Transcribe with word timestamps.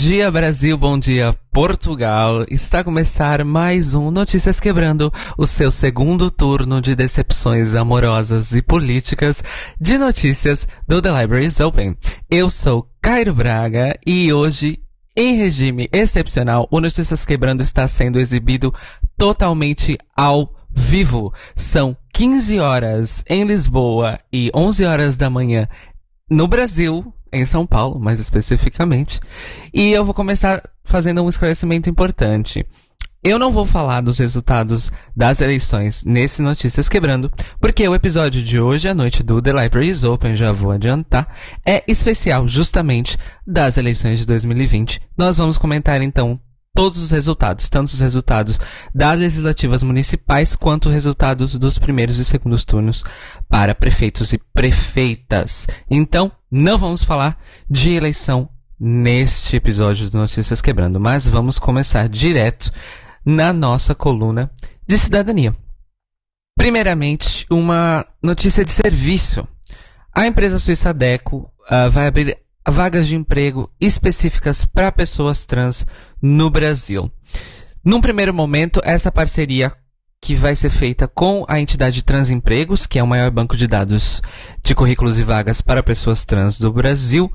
Dia, 0.00 0.30
Brasil, 0.30 0.78
bom 0.78 0.98
dia, 0.98 1.36
Portugal. 1.52 2.46
Está 2.48 2.78
a 2.78 2.84
começar 2.84 3.44
mais 3.44 3.94
um 3.94 4.10
Notícias 4.10 4.58
Quebrando, 4.58 5.12
o 5.36 5.46
seu 5.46 5.70
segundo 5.70 6.30
turno 6.30 6.80
de 6.80 6.94
decepções 6.94 7.74
amorosas 7.74 8.54
e 8.54 8.62
políticas 8.62 9.44
de 9.78 9.98
notícias 9.98 10.66
do 10.88 11.02
The 11.02 11.20
Libraries 11.20 11.60
Open. 11.60 11.94
Eu 12.30 12.48
sou 12.48 12.88
Cairo 13.02 13.34
Braga 13.34 13.92
e 14.06 14.32
hoje, 14.32 14.78
em 15.14 15.36
regime 15.36 15.86
excepcional, 15.92 16.66
o 16.70 16.80
Notícias 16.80 17.26
Quebrando 17.26 17.62
está 17.62 17.86
sendo 17.86 18.18
exibido 18.18 18.72
totalmente 19.18 19.98
ao 20.16 20.50
vivo. 20.70 21.30
São 21.54 21.94
15 22.14 22.58
horas 22.58 23.22
em 23.28 23.44
Lisboa 23.44 24.18
e 24.32 24.50
11 24.54 24.82
horas 24.82 25.18
da 25.18 25.28
manhã 25.28 25.68
no 26.30 26.48
Brasil, 26.48 27.12
em 27.32 27.46
São 27.46 27.66
Paulo, 27.66 27.98
mais 27.98 28.20
especificamente. 28.20 29.20
E 29.72 29.90
eu 29.90 30.04
vou 30.04 30.14
começar 30.14 30.62
fazendo 30.84 31.22
um 31.22 31.28
esclarecimento 31.28 31.88
importante. 31.88 32.66
Eu 33.22 33.38
não 33.38 33.52
vou 33.52 33.66
falar 33.66 34.00
dos 34.00 34.18
resultados 34.18 34.90
das 35.14 35.42
eleições 35.42 36.04
nesse 36.06 36.40
Notícias 36.40 36.88
Quebrando, 36.88 37.30
porque 37.60 37.86
o 37.86 37.94
episódio 37.94 38.42
de 38.42 38.58
hoje 38.58 38.88
à 38.88 38.94
noite 38.94 39.22
do 39.22 39.42
The 39.42 39.52
Library 39.52 39.90
is 39.90 40.04
Open, 40.04 40.34
já 40.34 40.52
vou 40.52 40.70
adiantar, 40.70 41.28
é 41.66 41.84
especial 41.86 42.48
justamente 42.48 43.18
das 43.46 43.76
eleições 43.76 44.20
de 44.20 44.26
2020. 44.26 45.02
Nós 45.18 45.36
vamos 45.36 45.58
comentar 45.58 46.00
então 46.00 46.40
todos 46.80 46.96
os 46.96 47.10
resultados, 47.10 47.68
tanto 47.68 47.88
os 47.88 48.00
resultados 48.00 48.58
das 48.94 49.20
legislativas 49.20 49.82
municipais 49.82 50.56
quanto 50.56 50.88
os 50.88 50.94
resultados 50.94 51.54
dos 51.56 51.78
primeiros 51.78 52.18
e 52.18 52.24
segundos 52.24 52.64
turnos 52.64 53.04
para 53.50 53.74
prefeitos 53.74 54.32
e 54.32 54.38
prefeitas. 54.38 55.66
Então, 55.90 56.32
não 56.50 56.78
vamos 56.78 57.04
falar 57.04 57.38
de 57.68 57.92
eleição 57.92 58.48
neste 58.80 59.56
episódio 59.56 60.08
do 60.08 60.16
Notícias 60.16 60.62
Quebrando, 60.62 60.98
mas 60.98 61.28
vamos 61.28 61.58
começar 61.58 62.08
direto 62.08 62.70
na 63.26 63.52
nossa 63.52 63.94
coluna 63.94 64.50
de 64.86 64.96
cidadania. 64.96 65.54
Primeiramente, 66.56 67.44
uma 67.50 68.06
notícia 68.22 68.64
de 68.64 68.72
serviço. 68.72 69.46
A 70.14 70.26
empresa 70.26 70.58
suíça 70.58 70.94
Deco 70.94 71.52
uh, 71.70 71.90
vai 71.90 72.06
abrir 72.06 72.38
vagas 72.66 73.06
de 73.08 73.16
emprego 73.16 73.70
específicas 73.80 74.64
para 74.64 74.92
pessoas 74.92 75.44
trans 75.44 75.86
no 76.20 76.50
Brasil. 76.50 77.10
Num 77.84 78.00
primeiro 78.00 78.34
momento, 78.34 78.80
essa 78.84 79.10
parceria 79.10 79.72
que 80.20 80.34
vai 80.34 80.54
ser 80.54 80.70
feita 80.70 81.08
com 81.08 81.44
a 81.48 81.58
entidade 81.58 82.02
Transempregos, 82.02 82.86
que 82.86 82.98
é 82.98 83.02
o 83.02 83.06
maior 83.06 83.30
banco 83.30 83.56
de 83.56 83.66
dados 83.66 84.20
de 84.62 84.74
currículos 84.74 85.18
e 85.18 85.22
vagas 85.22 85.62
para 85.62 85.82
pessoas 85.82 86.24
trans 86.24 86.58
do 86.58 86.72
Brasil, 86.72 87.32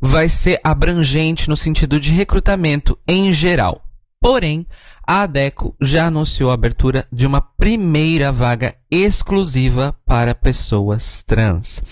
vai 0.00 0.28
ser 0.28 0.60
abrangente 0.64 1.48
no 1.48 1.56
sentido 1.56 2.00
de 2.00 2.12
recrutamento 2.12 2.98
em 3.06 3.32
geral. 3.32 3.82
Porém, 4.20 4.66
a 5.06 5.22
ADECO 5.22 5.74
já 5.80 6.06
anunciou 6.06 6.50
a 6.50 6.54
abertura 6.54 7.06
de 7.12 7.26
uma 7.26 7.40
primeira 7.40 8.32
vaga 8.32 8.74
exclusiva 8.90 9.96
para 10.04 10.34
pessoas 10.34 11.22
trans. 11.22 11.82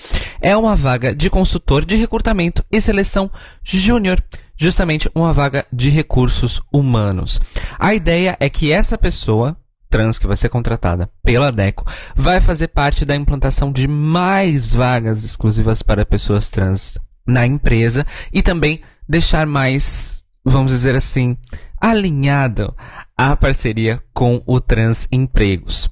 É 0.40 0.56
uma 0.56 0.74
vaga 0.74 1.14
de 1.14 1.30
consultor 1.30 1.84
de 1.84 1.96
recrutamento 1.96 2.64
e 2.70 2.80
seleção 2.80 3.30
júnior, 3.62 4.22
justamente 4.56 5.10
uma 5.14 5.32
vaga 5.32 5.66
de 5.72 5.90
recursos 5.90 6.60
humanos. 6.72 7.40
A 7.78 7.94
ideia 7.94 8.36
é 8.40 8.48
que 8.48 8.72
essa 8.72 8.96
pessoa 8.96 9.56
trans 9.88 10.18
que 10.18 10.26
vai 10.26 10.36
ser 10.36 10.48
contratada 10.48 11.10
pela 11.22 11.48
ADECO 11.48 11.84
vai 12.14 12.40
fazer 12.40 12.68
parte 12.68 13.04
da 13.04 13.14
implantação 13.14 13.72
de 13.72 13.86
mais 13.86 14.72
vagas 14.74 15.24
exclusivas 15.24 15.82
para 15.82 16.04
pessoas 16.04 16.50
trans 16.50 16.98
na 17.26 17.46
empresa 17.46 18.06
e 18.32 18.42
também 18.42 18.80
deixar 19.08 19.46
mais, 19.46 20.22
vamos 20.44 20.72
dizer 20.72 20.94
assim, 20.94 21.36
alinhado 21.80 22.74
a 23.16 23.36
parceria 23.36 24.02
com 24.12 24.42
o 24.46 24.60
Trans 24.60 25.06
Empregos. 25.10 25.88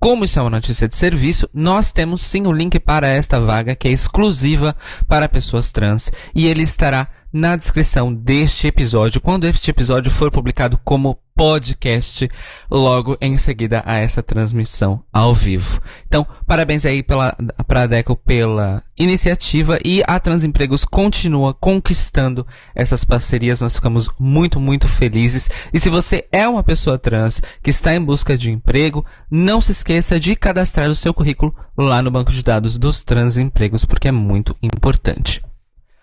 Como 0.00 0.24
isso 0.24 0.38
é 0.38 0.42
uma 0.42 0.50
notícia 0.50 0.88
de 0.88 0.96
serviço, 0.96 1.48
nós 1.54 1.92
temos 1.92 2.22
sim 2.22 2.46
o 2.46 2.52
link 2.52 2.80
para 2.80 3.08
esta 3.08 3.38
vaga 3.38 3.76
que 3.76 3.86
é 3.86 3.92
exclusiva 3.92 4.74
para 5.06 5.28
pessoas 5.28 5.70
trans 5.70 6.10
e 6.34 6.46
ele 6.46 6.62
estará 6.62 7.08
na 7.32 7.56
descrição 7.56 8.12
deste 8.12 8.66
episódio, 8.66 9.20
quando 9.20 9.46
este 9.46 9.70
episódio 9.70 10.10
for 10.10 10.30
publicado 10.30 10.78
como 10.84 11.18
podcast 11.34 12.28
logo 12.70 13.16
em 13.20 13.36
seguida 13.38 13.82
a 13.86 13.96
essa 13.96 14.22
transmissão 14.22 15.02
ao 15.12 15.34
vivo. 15.34 15.80
Então, 16.06 16.26
parabéns 16.46 16.84
aí 16.84 17.02
pela, 17.02 17.36
pra 17.66 17.86
Deco 17.86 18.14
pela 18.14 18.82
iniciativa 18.98 19.78
e 19.84 20.02
a 20.06 20.20
Transempregos 20.20 20.84
continua 20.84 21.54
conquistando 21.54 22.46
essas 22.74 23.04
parcerias. 23.04 23.60
Nós 23.60 23.74
ficamos 23.74 24.08
muito, 24.18 24.60
muito 24.60 24.86
felizes. 24.86 25.50
E 25.72 25.80
se 25.80 25.88
você 25.88 26.26
é 26.30 26.46
uma 26.46 26.62
pessoa 26.62 26.98
trans 26.98 27.42
que 27.62 27.70
está 27.70 27.94
em 27.94 28.04
busca 28.04 28.36
de 28.36 28.50
emprego, 28.50 29.04
não 29.30 29.60
se 29.60 29.72
esqueça 29.72 30.20
de 30.20 30.36
cadastrar 30.36 30.88
o 30.88 30.94
seu 30.94 31.14
currículo 31.14 31.54
lá 31.76 32.02
no 32.02 32.10
banco 32.10 32.30
de 32.30 32.42
dados 32.42 32.76
dos 32.76 33.02
Transempregos, 33.02 33.84
porque 33.84 34.08
é 34.08 34.12
muito 34.12 34.54
importante. 34.62 35.42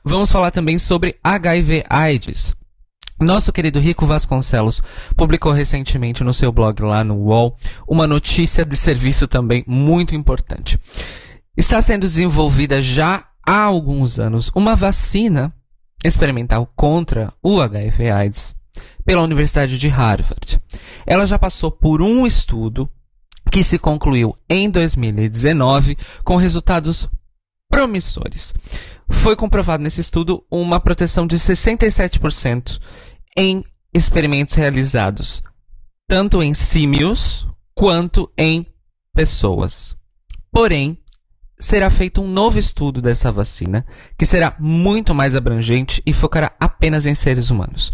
Vamos 0.03 0.31
falar 0.31 0.51
também 0.51 0.79
sobre 0.79 1.17
HIV 1.23 1.85
AIDS. 1.89 2.55
Nosso 3.19 3.51
querido 3.51 3.79
Rico 3.79 4.05
Vasconcelos 4.05 4.81
publicou 5.15 5.51
recentemente 5.51 6.23
no 6.23 6.33
seu 6.33 6.53
blog 6.53 6.81
lá 6.81 7.03
no 7.03 7.15
UOL 7.15 7.57
uma 7.85 8.07
notícia 8.07 8.63
de 8.63 8.77
serviço 8.77 9.27
também 9.27 9.63
muito 9.67 10.15
importante. 10.15 10.79
Está 11.57 11.81
sendo 11.81 12.07
desenvolvida 12.07 12.81
já 12.81 13.25
há 13.45 13.63
alguns 13.63 14.19
anos 14.19 14.49
uma 14.55 14.73
vacina 14.73 15.53
experimental 16.03 16.71
contra 16.77 17.33
o 17.43 17.59
HIV/AIDS 17.59 18.55
pela 19.03 19.23
Universidade 19.23 19.77
de 19.77 19.89
Harvard. 19.89 20.61
Ela 21.05 21.25
já 21.25 21.37
passou 21.37 21.69
por 21.69 22.01
um 22.01 22.25
estudo 22.25 22.89
que 23.51 23.63
se 23.63 23.77
concluiu 23.77 24.33
em 24.49 24.69
2019 24.69 25.97
com 26.23 26.37
resultados 26.37 27.09
promissores. 27.69 28.53
Foi 29.09 29.35
comprovado 29.35 29.83
nesse 29.83 30.01
estudo 30.01 30.45
uma 30.51 30.79
proteção 30.79 31.27
de 31.27 31.37
67% 31.37 32.79
em 33.35 33.63
experimentos 33.93 34.55
realizados 34.55 35.41
tanto 36.09 36.41
em 36.41 36.55
símios 36.55 37.47
quanto 37.75 38.31
em 38.35 38.65
pessoas. 39.13 39.95
Porém, 40.51 40.97
será 41.59 41.87
feito 41.91 42.19
um 42.19 42.27
novo 42.27 42.57
estudo 42.57 42.99
dessa 42.99 43.31
vacina, 43.31 43.85
que 44.17 44.25
será 44.25 44.55
muito 44.59 45.13
mais 45.13 45.35
abrangente 45.35 46.01
e 46.03 46.11
focará 46.11 46.51
apenas 46.59 47.05
em 47.05 47.13
seres 47.13 47.51
humanos. 47.51 47.93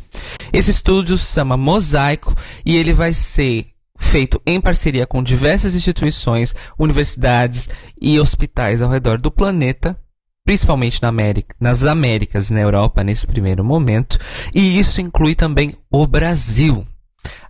Esse 0.54 0.72
estudo 0.72 1.18
se 1.18 1.34
chama 1.34 1.58
Mosaico 1.58 2.34
e 2.66 2.78
ele 2.78 2.94
vai 2.94 3.12
ser 3.12 3.68
feito 4.00 4.42
em 4.46 4.62
parceria 4.62 5.06
com 5.06 5.22
diversas 5.22 5.76
instituições, 5.76 6.56
universidades 6.80 7.68
e 8.00 8.18
hospitais 8.18 8.82
ao 8.82 8.90
redor 8.90 9.20
do 9.20 9.30
planeta 9.30 10.00
principalmente 10.46 11.02
na 11.02 11.10
América, 11.10 11.56
nas 11.60 11.84
Américas 11.84 12.50
e 12.50 12.54
na 12.54 12.62
Europa 12.62 13.04
nesse 13.04 13.26
primeiro 13.26 13.66
momento, 13.66 14.20
e 14.54 14.80
isso 14.80 15.02
inclui 15.02 15.36
também 15.36 15.76
o 15.92 16.06
Brasil. 16.06 16.88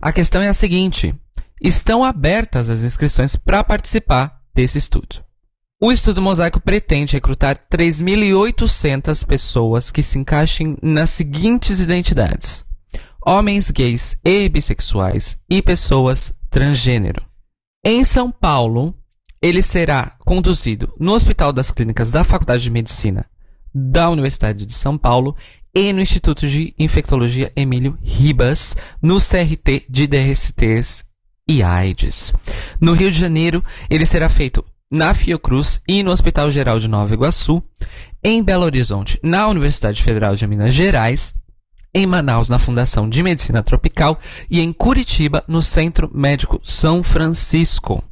A 0.00 0.10
questão 0.10 0.40
é 0.40 0.48
a 0.48 0.54
seguinte: 0.54 1.14
estão 1.60 2.02
abertas 2.02 2.70
as 2.70 2.82
inscrições 2.82 3.36
para 3.36 3.62
participar 3.62 4.40
desse 4.54 4.78
estudo. 4.78 5.24
O 5.78 5.92
estudo 5.92 6.22
mosaico 6.22 6.58
pretende 6.58 7.12
recrutar 7.12 7.58
3.800 7.70 9.26
pessoas 9.26 9.90
que 9.90 10.02
se 10.02 10.18
encaixem 10.18 10.76
nas 10.82 11.10
seguintes 11.10 11.80
identidades: 11.80 12.64
homens 13.24 13.70
gays 13.70 14.16
e 14.24 14.48
bissexuais 14.48 15.38
e 15.50 15.60
pessoas 15.60 16.34
transgênero. 16.48 17.22
Em 17.84 18.04
São 18.04 18.32
Paulo, 18.32 18.94
ele 19.40 19.62
será 19.62 20.12
conduzido 20.24 20.92
no 20.98 21.12
Hospital 21.12 21.52
das 21.52 21.70
Clínicas 21.70 22.10
da 22.10 22.24
Faculdade 22.24 22.62
de 22.62 22.70
Medicina 22.70 23.26
da 23.74 24.08
Universidade 24.08 24.64
de 24.64 24.72
São 24.72 24.96
Paulo 24.96 25.36
e 25.74 25.92
no 25.92 26.00
Instituto 26.00 26.48
de 26.48 26.74
Infectologia 26.78 27.52
Emílio 27.54 27.98
Ribas, 28.02 28.74
no 29.02 29.18
CRT 29.18 29.86
de 29.90 30.06
DSTs 30.06 31.04
e 31.46 31.62
AIDS. 31.62 32.32
No 32.80 32.94
Rio 32.94 33.10
de 33.10 33.18
Janeiro, 33.18 33.62
ele 33.90 34.06
será 34.06 34.30
feito 34.30 34.64
na 34.90 35.12
Fiocruz 35.12 35.82
e 35.86 36.02
no 36.02 36.10
Hospital 36.10 36.50
Geral 36.50 36.78
de 36.78 36.88
Nova 36.88 37.12
Iguaçu, 37.12 37.62
em 38.24 38.42
Belo 38.42 38.64
Horizonte, 38.64 39.20
na 39.22 39.46
Universidade 39.48 40.02
Federal 40.02 40.34
de 40.34 40.46
Minas 40.46 40.74
Gerais, 40.74 41.34
em 41.94 42.06
Manaus, 42.06 42.48
na 42.48 42.58
Fundação 42.58 43.08
de 43.08 43.22
Medicina 43.22 43.62
Tropical 43.62 44.18
e 44.50 44.60
em 44.60 44.72
Curitiba, 44.72 45.44
no 45.46 45.62
Centro 45.62 46.10
Médico 46.14 46.58
São 46.64 47.02
Francisco. 47.02 48.02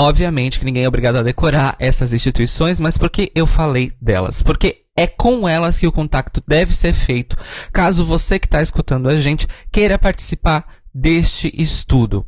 Obviamente 0.00 0.60
que 0.60 0.64
ninguém 0.64 0.84
é 0.84 0.88
obrigado 0.88 1.16
a 1.16 1.24
decorar 1.24 1.74
essas 1.80 2.12
instituições, 2.12 2.78
mas 2.78 2.96
por 2.96 3.10
que 3.10 3.32
eu 3.34 3.46
falei 3.46 3.90
delas? 4.00 4.44
Porque 4.44 4.84
é 4.96 5.08
com 5.08 5.48
elas 5.48 5.78
que 5.78 5.88
o 5.88 5.92
contato 5.92 6.40
deve 6.46 6.72
ser 6.72 6.92
feito, 6.92 7.36
caso 7.72 8.04
você 8.04 8.38
que 8.38 8.46
está 8.46 8.62
escutando 8.62 9.08
a 9.08 9.16
gente 9.16 9.48
queira 9.72 9.98
participar 9.98 10.66
deste 10.94 11.52
estudo. 11.52 12.24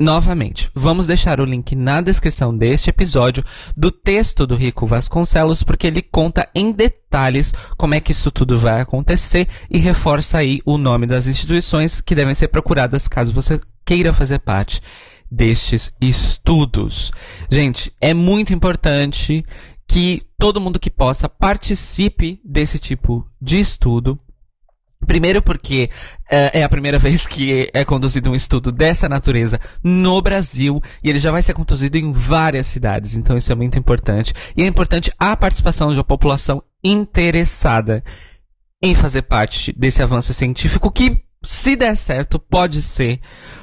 Novamente, 0.00 0.70
vamos 0.76 1.08
deixar 1.08 1.40
o 1.40 1.44
link 1.44 1.74
na 1.74 2.00
descrição 2.00 2.56
deste 2.56 2.88
episódio 2.88 3.42
do 3.76 3.90
texto 3.90 4.46
do 4.46 4.54
Rico 4.54 4.86
Vasconcelos, 4.86 5.64
porque 5.64 5.88
ele 5.88 6.02
conta 6.02 6.48
em 6.54 6.70
detalhes 6.70 7.52
como 7.76 7.94
é 7.94 8.00
que 8.00 8.12
isso 8.12 8.30
tudo 8.30 8.56
vai 8.56 8.80
acontecer 8.80 9.48
e 9.68 9.78
reforça 9.78 10.38
aí 10.38 10.60
o 10.64 10.78
nome 10.78 11.04
das 11.04 11.26
instituições 11.26 12.00
que 12.00 12.14
devem 12.14 12.34
ser 12.34 12.46
procuradas 12.46 13.08
caso 13.08 13.32
você 13.32 13.60
queira 13.84 14.12
fazer 14.12 14.38
parte 14.38 14.80
destes 15.30 15.92
estudos. 16.00 17.12
Gente, 17.50 17.92
é 18.00 18.12
muito 18.14 18.54
importante 18.54 19.44
que 19.86 20.22
todo 20.38 20.60
mundo 20.60 20.78
que 20.78 20.90
possa 20.90 21.28
participe 21.28 22.40
desse 22.44 22.78
tipo 22.78 23.26
de 23.40 23.58
estudo 23.58 24.18
Primeiro 25.06 25.40
porque 25.40 25.90
é, 26.30 26.60
é 26.60 26.64
a 26.64 26.68
primeira 26.68 26.98
vez 27.00 27.26
que 27.26 27.70
é 27.72 27.84
conduzido 27.84 28.30
um 28.30 28.34
estudo 28.34 28.72
dessa 28.72 29.08
natureza 29.08 29.60
no 29.82 30.20
Brasil 30.20 30.82
e 31.02 31.08
ele 31.08 31.18
já 31.18 31.30
vai 31.30 31.42
ser 31.42 31.54
conduzido 31.54 31.96
em 31.96 32.12
várias 32.12 32.66
cidades, 32.66 33.16
então 33.16 33.36
isso 33.36 33.52
é 33.52 33.54
muito 33.54 33.78
importante. 33.78 34.34
E 34.56 34.62
é 34.62 34.66
importante 34.66 35.12
a 35.18 35.36
participação 35.36 35.90
de 35.90 35.98
uma 35.98 36.04
população 36.04 36.62
interessada 36.82 38.02
em 38.82 38.94
fazer 38.94 39.22
parte 39.22 39.72
desse 39.76 40.02
avanço 40.02 40.32
científico 40.34 40.90
que, 40.90 41.22
se 41.42 41.76
der 41.76 41.96
certo, 41.96 42.38
pode 42.38 42.82
ser 42.82 43.20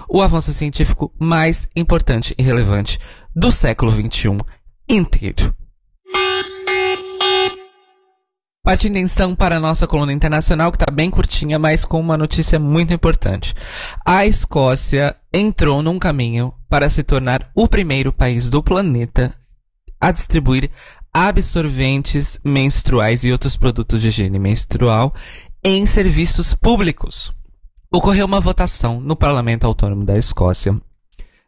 o 0.10 0.22
avanço 0.22 0.54
científico 0.54 1.14
mais 1.20 1.68
importante 1.76 2.34
e 2.38 2.44
relevante 2.44 3.00
do 3.36 3.52
século 3.52 3.92
XXI 3.92 4.38
inteiro. 4.90 5.54
Partindo 8.64 8.98
então 8.98 9.36
para 9.36 9.58
a 9.58 9.60
nossa 9.60 9.86
coluna 9.86 10.12
internacional, 10.12 10.72
que 10.72 10.78
está 10.78 10.92
bem 10.92 11.12
curtinha, 11.12 11.60
mas 11.60 11.86
com 11.86 12.00
uma 12.00 12.18
notícia 12.18 12.58
muito 12.58 12.92
importante. 12.92 13.54
A 14.04 14.26
Escócia 14.26 15.16
entrou 15.32 15.84
num 15.84 16.00
caminho 16.00 16.52
para 16.68 16.90
se 16.90 17.04
tornar 17.04 17.52
o 17.54 17.68
primeiro 17.68 18.12
país 18.12 18.50
do 18.50 18.64
planeta 18.64 19.36
a 20.02 20.12
distribuir 20.12 20.72
absorventes 21.14 22.40
menstruais 22.44 23.24
e 23.24 23.32
outros 23.32 23.56
produtos 23.56 24.02
de 24.02 24.08
higiene 24.08 24.40
menstrual 24.40 25.14
em 25.64 25.86
serviços 25.86 26.54
públicos. 26.56 27.32
Ocorreu 27.96 28.26
uma 28.26 28.42
votação 28.42 29.00
no 29.00 29.16
Parlamento 29.16 29.66
Autônomo 29.66 30.04
da 30.04 30.18
Escócia 30.18 30.78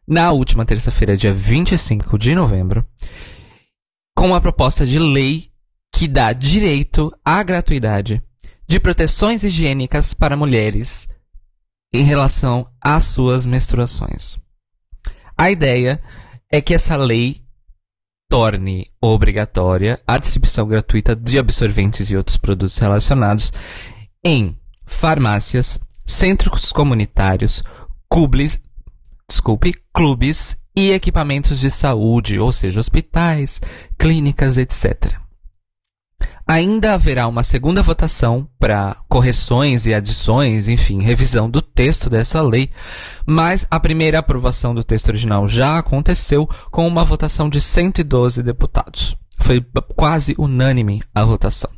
na 0.08 0.32
última 0.32 0.66
terça-feira, 0.66 1.18
dia 1.18 1.34
25 1.34 2.18
de 2.18 2.34
novembro, 2.34 2.88
com 4.16 4.28
uma 4.28 4.40
proposta 4.40 4.86
de 4.86 4.98
lei 4.98 5.52
que 5.94 6.08
dá 6.08 6.32
direito 6.32 7.12
à 7.26 7.44
gratuidade 7.44 8.24
de 8.66 8.80
proteções 8.80 9.44
higiênicas 9.44 10.14
para 10.14 10.38
mulheres 10.38 11.06
em 11.94 12.04
relação 12.04 12.66
às 12.80 13.04
suas 13.04 13.46
menstruações. 13.46 14.40
A 15.38 15.52
ideia 15.52 16.02
é 16.50 16.62
que 16.62 16.74
essa 16.74 16.96
lei 16.96 17.44
torne 18.30 18.90
obrigatória 19.02 20.02
a 20.08 20.18
distribuição 20.18 20.66
gratuita 20.66 21.14
de 21.14 21.38
absorventes 21.38 22.10
e 22.10 22.16
outros 22.16 22.38
produtos 22.38 22.78
relacionados 22.78 23.52
em 24.24 24.58
farmácias, 24.86 25.78
centros 26.08 26.72
comunitários, 26.72 27.62
clubes, 28.10 28.60
desculpe, 29.30 29.76
clubes 29.94 30.58
e 30.74 30.92
equipamentos 30.92 31.60
de 31.60 31.70
saúde, 31.70 32.40
ou 32.40 32.52
seja, 32.52 32.80
hospitais, 32.80 33.60
clínicas, 33.98 34.58
etc. 34.58 35.20
Ainda 36.48 36.94
haverá 36.94 37.28
uma 37.28 37.44
segunda 37.44 37.82
votação 37.82 38.48
para 38.58 38.96
correções 39.10 39.86
e 39.86 39.94
adições, 39.94 40.70
enfim, 40.70 41.02
revisão 41.02 41.50
do 41.50 41.62
texto 41.62 42.10
dessa 42.10 42.42
lei, 42.42 42.70
mas 43.26 43.68
a 43.70 43.78
primeira 43.78 44.20
aprovação 44.20 44.74
do 44.74 44.82
texto 44.82 45.10
original 45.10 45.46
já 45.46 45.78
aconteceu 45.78 46.48
com 46.72 46.88
uma 46.88 47.04
votação 47.04 47.50
de 47.50 47.60
112 47.60 48.42
deputados. 48.42 49.18
Foi 49.40 49.64
quase 49.94 50.36
unânime 50.38 51.04
a 51.14 51.26
votação. 51.26 51.77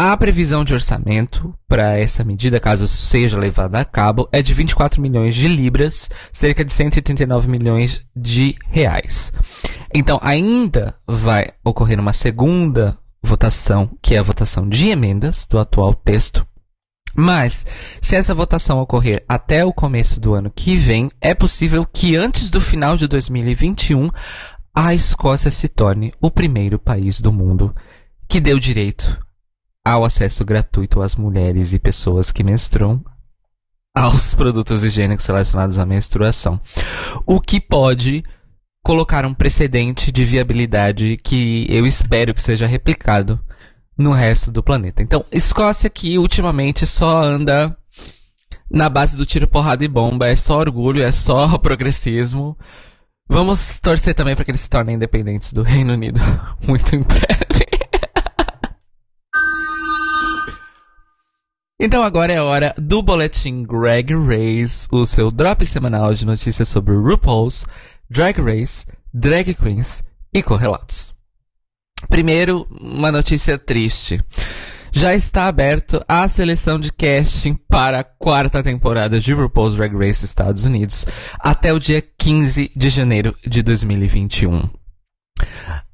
A 0.00 0.16
previsão 0.16 0.62
de 0.62 0.72
orçamento 0.72 1.52
para 1.66 1.98
essa 1.98 2.22
medida, 2.22 2.60
caso 2.60 2.86
seja 2.86 3.36
levada 3.36 3.80
a 3.80 3.84
cabo, 3.84 4.28
é 4.30 4.40
de 4.40 4.54
24 4.54 5.02
milhões 5.02 5.34
de 5.34 5.48
libras, 5.48 6.08
cerca 6.32 6.64
de 6.64 6.72
139 6.72 7.48
milhões 7.48 8.06
de 8.14 8.54
reais. 8.70 9.32
Então, 9.92 10.20
ainda 10.22 10.94
vai 11.04 11.48
ocorrer 11.64 11.98
uma 11.98 12.12
segunda 12.12 12.96
votação, 13.20 13.90
que 14.00 14.14
é 14.14 14.18
a 14.18 14.22
votação 14.22 14.68
de 14.68 14.86
emendas 14.86 15.44
do 15.50 15.58
atual 15.58 15.92
texto. 15.92 16.46
Mas, 17.16 17.66
se 18.00 18.14
essa 18.14 18.32
votação 18.32 18.78
ocorrer 18.78 19.24
até 19.28 19.64
o 19.64 19.72
começo 19.72 20.20
do 20.20 20.32
ano 20.32 20.52
que 20.54 20.76
vem, 20.76 21.10
é 21.20 21.34
possível 21.34 21.84
que 21.84 22.14
antes 22.14 22.50
do 22.50 22.60
final 22.60 22.96
de 22.96 23.08
2021 23.08 24.10
a 24.72 24.94
Escócia 24.94 25.50
se 25.50 25.66
torne 25.66 26.12
o 26.20 26.30
primeiro 26.30 26.78
país 26.78 27.20
do 27.20 27.32
mundo 27.32 27.74
que 28.28 28.38
deu 28.38 28.60
direito 28.60 29.26
ao 29.84 30.04
acesso 30.04 30.44
gratuito 30.44 31.00
às 31.02 31.16
mulheres 31.16 31.72
e 31.72 31.78
pessoas 31.78 32.30
que 32.30 32.44
menstruam 32.44 33.02
aos 33.94 34.32
produtos 34.34 34.84
higiênicos 34.84 35.26
relacionados 35.26 35.78
à 35.78 35.86
menstruação. 35.86 36.60
O 37.26 37.40
que 37.40 37.60
pode 37.60 38.22
colocar 38.82 39.26
um 39.26 39.34
precedente 39.34 40.10
de 40.10 40.24
viabilidade 40.24 41.18
que 41.22 41.66
eu 41.68 41.86
espero 41.86 42.32
que 42.32 42.40
seja 42.40 42.66
replicado 42.66 43.38
no 43.96 44.12
resto 44.12 44.52
do 44.52 44.62
planeta. 44.62 45.02
Então, 45.02 45.24
Escócia 45.32 45.90
que 45.90 46.16
ultimamente 46.16 46.86
só 46.86 47.22
anda 47.22 47.76
na 48.70 48.88
base 48.88 49.16
do 49.16 49.26
tiro, 49.26 49.48
porrada 49.48 49.84
e 49.84 49.88
bomba, 49.88 50.28
é 50.28 50.36
só 50.36 50.58
orgulho, 50.58 51.02
é 51.02 51.10
só 51.10 51.56
progressismo. 51.58 52.56
Vamos 53.28 53.78
torcer 53.80 54.14
também 54.14 54.34
para 54.34 54.44
que 54.44 54.50
eles 54.50 54.60
se 54.60 54.70
tornem 54.70 54.96
independentes 54.96 55.52
do 55.52 55.62
Reino 55.62 55.92
Unido 55.92 56.20
muito 56.66 56.94
em 56.94 57.02
breve. 57.02 57.77
Então 61.80 62.02
agora 62.02 62.32
é 62.32 62.42
hora 62.42 62.74
do 62.76 63.00
boletim 63.00 63.62
Greg 63.62 64.12
Race, 64.12 64.88
o 64.90 65.06
seu 65.06 65.30
drop 65.30 65.64
semanal 65.64 66.12
de 66.12 66.26
notícias 66.26 66.68
sobre 66.68 66.92
RuPaul's 66.96 67.68
Drag 68.10 68.40
Race, 68.40 68.84
Drag 69.14 69.54
Queens 69.54 70.02
e 70.34 70.42
correlatos. 70.42 71.14
Primeiro, 72.08 72.66
uma 72.80 73.12
notícia 73.12 73.56
triste. 73.56 74.20
Já 74.90 75.14
está 75.14 75.46
aberto 75.46 76.04
a 76.08 76.26
seleção 76.26 76.80
de 76.80 76.92
casting 76.92 77.54
para 77.54 78.00
a 78.00 78.04
quarta 78.04 78.60
temporada 78.60 79.20
de 79.20 79.32
RuPaul's 79.32 79.76
Drag 79.76 79.96
Race 79.96 80.24
Estados 80.24 80.64
Unidos 80.64 81.06
até 81.38 81.72
o 81.72 81.78
dia 81.78 82.02
15 82.02 82.72
de 82.76 82.88
janeiro 82.88 83.32
de 83.46 83.62
2021. 83.62 84.68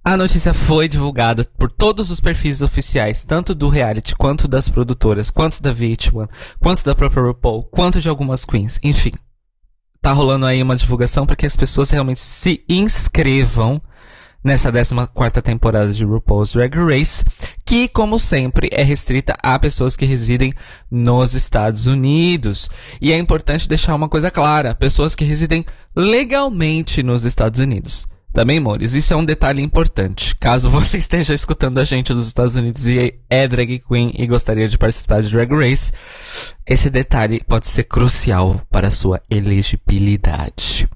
A 0.05 0.17
notícia 0.17 0.53
foi 0.53 0.87
divulgada 0.87 1.45
por 1.59 1.71
todos 1.71 2.11
os 2.11 2.21
perfis 2.21 2.61
oficiais, 2.61 3.25
tanto 3.25 3.55
do 3.55 3.69
reality, 3.69 4.15
quanto 4.15 4.47
das 4.47 4.69
produtoras, 4.69 5.31
quanto 5.31 5.63
da 5.63 5.75
VH1, 5.75 6.29
quanto 6.61 6.85
da 6.85 6.95
própria 6.95 7.23
RuPaul, 7.23 7.65
quanto 7.65 8.01
de 8.01 8.09
algumas 8.09 8.45
queens, 8.45 8.79
enfim 8.83 9.13
tá 10.05 10.13
rolando 10.13 10.45
aí 10.45 10.63
uma 10.63 10.77
divulgação 10.77 11.25
para 11.25 11.35
que 11.35 11.47
as 11.47 11.57
pessoas 11.57 11.91
realmente 11.91 12.21
se 12.21 12.63
inscrevam 12.69 13.81
nessa 14.45 14.71
14 14.71 15.41
temporada 15.41 15.91
de 15.91 16.05
RuPaul's 16.05 16.53
Drag 16.53 16.77
Race, 16.77 17.25
que, 17.65 17.89
como 17.89 18.19
sempre, 18.19 18.69
é 18.71 18.83
restrita 18.83 19.35
a 19.43 19.59
pessoas 19.59 19.97
que 19.97 20.05
residem 20.05 20.53
nos 20.91 21.33
Estados 21.33 21.87
Unidos. 21.87 22.69
E 23.01 23.13
é 23.13 23.19
importante 23.19 23.67
deixar 23.67 23.95
uma 23.95 24.07
coisa 24.07 24.31
clara: 24.31 24.75
pessoas 24.75 25.15
que 25.15 25.25
residem 25.25 25.65
legalmente 25.97 27.03
nos 27.03 27.25
Estados 27.25 27.59
Unidos. 27.59 28.07
Também, 28.35 28.59
Mores, 28.59 28.95
isso 28.95 29.15
é 29.15 29.17
um 29.17 29.25
detalhe 29.25 29.63
importante. 29.63 30.35
Caso 30.35 30.69
você 30.69 30.99
esteja 30.99 31.33
escutando 31.33 31.79
a 31.79 31.85
gente 31.85 32.13
dos 32.13 32.27
Estados 32.27 32.57
Unidos 32.57 32.85
e 32.89 33.15
é 33.31 33.47
drag 33.47 33.79
queen 33.79 34.13
e 34.19 34.27
gostaria 34.27 34.67
de 34.67 34.77
participar 34.77 35.23
de 35.23 35.31
Drag 35.31 35.55
Race, 35.55 35.93
esse 36.67 36.91
detalhe 36.91 37.41
pode 37.47 37.69
ser 37.69 37.85
crucial 37.85 38.61
para 38.73 38.89
a 38.89 38.91
sua 38.91 39.23
elegibilidade. 39.31 40.89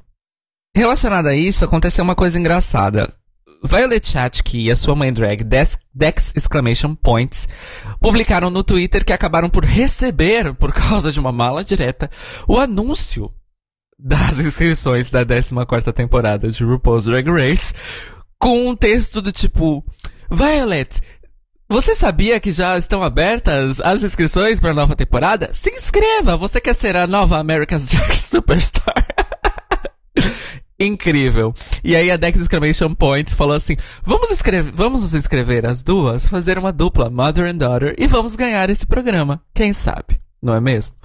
Relacionado 0.76 1.26
a 1.26 1.34
isso, 1.34 1.64
aconteceu 1.64 2.02
uma 2.02 2.16
coisa 2.16 2.40
engraçada. 2.40 3.08
Violet 3.62 4.08
Chachki 4.08 4.62
e 4.62 4.70
a 4.72 4.76
sua 4.76 4.96
mãe 4.96 5.12
drag 5.12 5.44
Dex, 5.44 5.78
Dex 5.94 6.32
Exclamation 6.34 6.96
Points 6.96 7.48
publicaram 8.00 8.50
no 8.50 8.64
Twitter 8.64 9.04
que 9.04 9.12
acabaram 9.12 9.48
por 9.48 9.64
receber, 9.64 10.54
por 10.54 10.72
causa 10.74 11.12
de 11.12 11.20
uma 11.20 11.30
mala 11.30 11.64
direta, 11.64 12.10
o 12.48 12.58
anúncio 12.58 13.32
das 13.98 14.38
inscrições 14.40 15.10
da 15.10 15.24
14 15.24 15.92
temporada 15.92 16.50
de 16.50 16.64
RuPaul's 16.64 17.06
Drag 17.06 17.28
Race 17.28 17.74
com 18.38 18.68
um 18.68 18.76
texto 18.76 19.20
do 19.20 19.32
tipo 19.32 19.84
Violet, 20.30 21.00
você 21.68 21.94
sabia 21.94 22.38
que 22.40 22.52
já 22.52 22.78
estão 22.78 23.02
abertas 23.02 23.80
as 23.80 24.02
inscrições 24.02 24.60
para 24.60 24.70
a 24.70 24.74
nova 24.74 24.94
temporada? 24.94 25.50
Se 25.52 25.70
inscreva! 25.70 26.36
Você 26.36 26.60
quer 26.60 26.74
ser 26.74 26.96
a 26.96 27.06
nova 27.06 27.38
America's 27.38 27.84
Drag 27.90 28.14
Superstar? 28.14 29.06
Incrível. 30.80 31.52
E 31.82 31.96
aí 31.96 32.08
a 32.10 32.16
Dex 32.16 32.38
Exclamation 32.38 32.94
Point 32.94 33.34
falou 33.34 33.56
assim: 33.56 33.76
vamos, 34.04 34.30
escrever, 34.30 34.70
vamos 34.72 35.02
nos 35.02 35.12
inscrever 35.12 35.66
as 35.66 35.82
duas, 35.82 36.28
fazer 36.28 36.56
uma 36.56 36.72
dupla 36.72 37.10
Mother 37.10 37.46
and 37.46 37.56
Daughter 37.56 37.94
e 37.98 38.06
vamos 38.06 38.36
ganhar 38.36 38.70
esse 38.70 38.86
programa. 38.86 39.42
Quem 39.52 39.72
sabe? 39.72 40.20
Não 40.40 40.54
é 40.54 40.60
mesmo? 40.60 40.97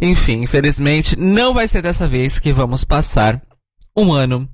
Enfim, 0.00 0.42
infelizmente, 0.42 1.16
não 1.16 1.54
vai 1.54 1.66
ser 1.66 1.82
dessa 1.82 2.06
vez 2.06 2.38
que 2.38 2.52
vamos 2.52 2.84
passar 2.84 3.42
um 3.96 4.12
ano 4.12 4.48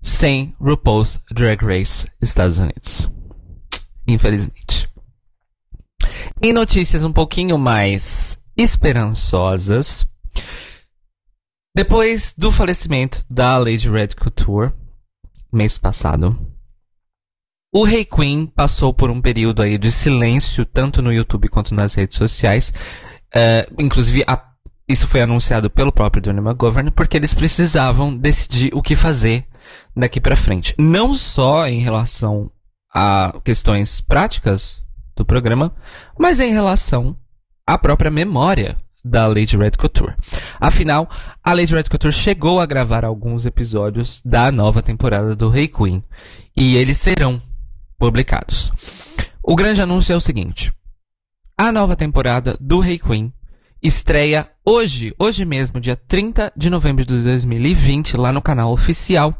sem 0.00 0.54
RuPaul's 0.60 1.20
Drag 1.30 1.64
Race 1.64 2.06
Estados 2.20 2.58
Unidos. 2.58 3.10
Infelizmente. 4.06 4.88
Em 6.42 6.52
notícias 6.52 7.02
um 7.02 7.12
pouquinho 7.12 7.58
mais 7.58 8.38
esperançosas, 8.56 10.06
depois 11.74 12.34
do 12.36 12.50
falecimento 12.50 13.24
da 13.30 13.56
Lady 13.58 13.88
Red 13.88 14.08
Couture, 14.18 14.72
mês 15.52 15.78
passado, 15.78 16.36
o 17.72 17.84
Rei 17.84 18.04
Queen 18.04 18.46
passou 18.46 18.94
por 18.94 19.10
um 19.10 19.20
período 19.20 19.62
aí 19.62 19.76
de 19.76 19.92
silêncio, 19.92 20.64
tanto 20.64 21.02
no 21.02 21.12
YouTube 21.12 21.48
quanto 21.48 21.74
nas 21.74 21.94
redes 21.94 22.16
sociais. 22.16 22.72
Uh, 23.28 23.74
inclusive, 23.78 24.24
a, 24.26 24.47
isso 24.88 25.06
foi 25.06 25.20
anunciado 25.20 25.68
pelo 25.68 25.92
próprio 25.92 26.22
Donny 26.22 26.40
McGovern, 26.40 26.90
porque 26.90 27.16
eles 27.16 27.34
precisavam 27.34 28.16
decidir 28.16 28.70
o 28.72 28.80
que 28.80 28.96
fazer 28.96 29.46
daqui 29.94 30.20
para 30.20 30.34
frente. 30.34 30.74
Não 30.78 31.12
só 31.14 31.66
em 31.66 31.80
relação 31.80 32.50
a 32.94 33.38
questões 33.44 34.00
práticas 34.00 34.82
do 35.14 35.24
programa, 35.24 35.74
mas 36.18 36.40
em 36.40 36.52
relação 36.52 37.16
à 37.66 37.76
própria 37.76 38.10
memória 38.10 38.76
da 39.04 39.26
Lady 39.26 39.56
Red 39.56 39.72
Couture. 39.72 40.14
Afinal, 40.58 41.08
a 41.42 41.52
Lady 41.52 41.74
Red 41.74 41.84
Couture 41.84 42.12
chegou 42.12 42.60
a 42.60 42.66
gravar 42.66 43.04
alguns 43.04 43.46
episódios 43.46 44.22
da 44.24 44.50
nova 44.50 44.82
temporada 44.82 45.36
do 45.36 45.48
Rei 45.48 45.68
Queen, 45.68 46.02
e 46.56 46.76
eles 46.76 46.98
serão 46.98 47.40
publicados. 47.98 48.72
O 49.42 49.54
grande 49.54 49.82
anúncio 49.82 50.12
é 50.12 50.16
o 50.16 50.20
seguinte: 50.20 50.72
a 51.56 51.70
nova 51.72 51.96
temporada 51.96 52.56
do 52.60 52.80
Rei 52.80 52.98
Queen 52.98 53.32
estreia 53.82 54.48
hoje, 54.64 55.14
hoje 55.18 55.44
mesmo, 55.44 55.80
dia 55.80 55.96
30 55.96 56.52
de 56.56 56.68
novembro 56.68 57.04
de 57.04 57.22
2020, 57.22 58.16
lá 58.16 58.32
no 58.32 58.42
canal 58.42 58.72
oficial. 58.72 59.34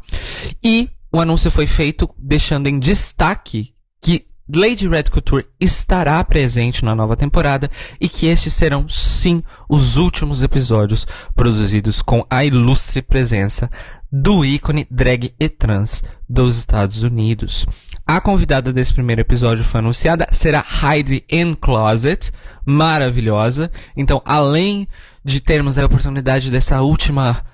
E 0.63 0.89
o 1.11 1.19
anúncio 1.19 1.51
foi 1.51 1.67
feito 1.67 2.09
deixando 2.17 2.67
em 2.67 2.79
destaque 2.79 3.73
que 4.01 4.25
Lady 4.51 4.87
Red 4.87 5.03
Couture 5.11 5.45
estará 5.59 6.23
presente 6.23 6.83
na 6.83 6.95
nova 6.95 7.15
temporada 7.15 7.69
e 8.01 8.09
que 8.09 8.25
estes 8.25 8.53
serão 8.53 8.89
sim 8.89 9.43
os 9.69 9.97
últimos 9.97 10.41
episódios 10.41 11.05
produzidos 11.35 12.01
com 12.01 12.25
a 12.29 12.43
ilustre 12.43 13.01
presença 13.01 13.69
do 14.11 14.43
ícone 14.43 14.87
drag 14.89 15.35
e 15.39 15.49
trans 15.49 16.01
dos 16.27 16.57
Estados 16.57 17.03
Unidos. 17.03 17.67
A 18.11 18.19
convidada 18.19 18.73
desse 18.73 18.91
primeiro 18.91 19.21
episódio 19.21 19.63
foi 19.63 19.81
anunciada, 19.81 20.27
será 20.31 20.65
Heidi 20.81 21.23
in 21.29 21.53
Closet, 21.53 22.31
maravilhosa. 22.65 23.71
Então, 23.95 24.19
além 24.25 24.87
de 25.23 25.39
termos 25.39 25.77
a 25.77 25.85
oportunidade 25.85 26.49
dessa 26.49 26.81
última 26.81 27.45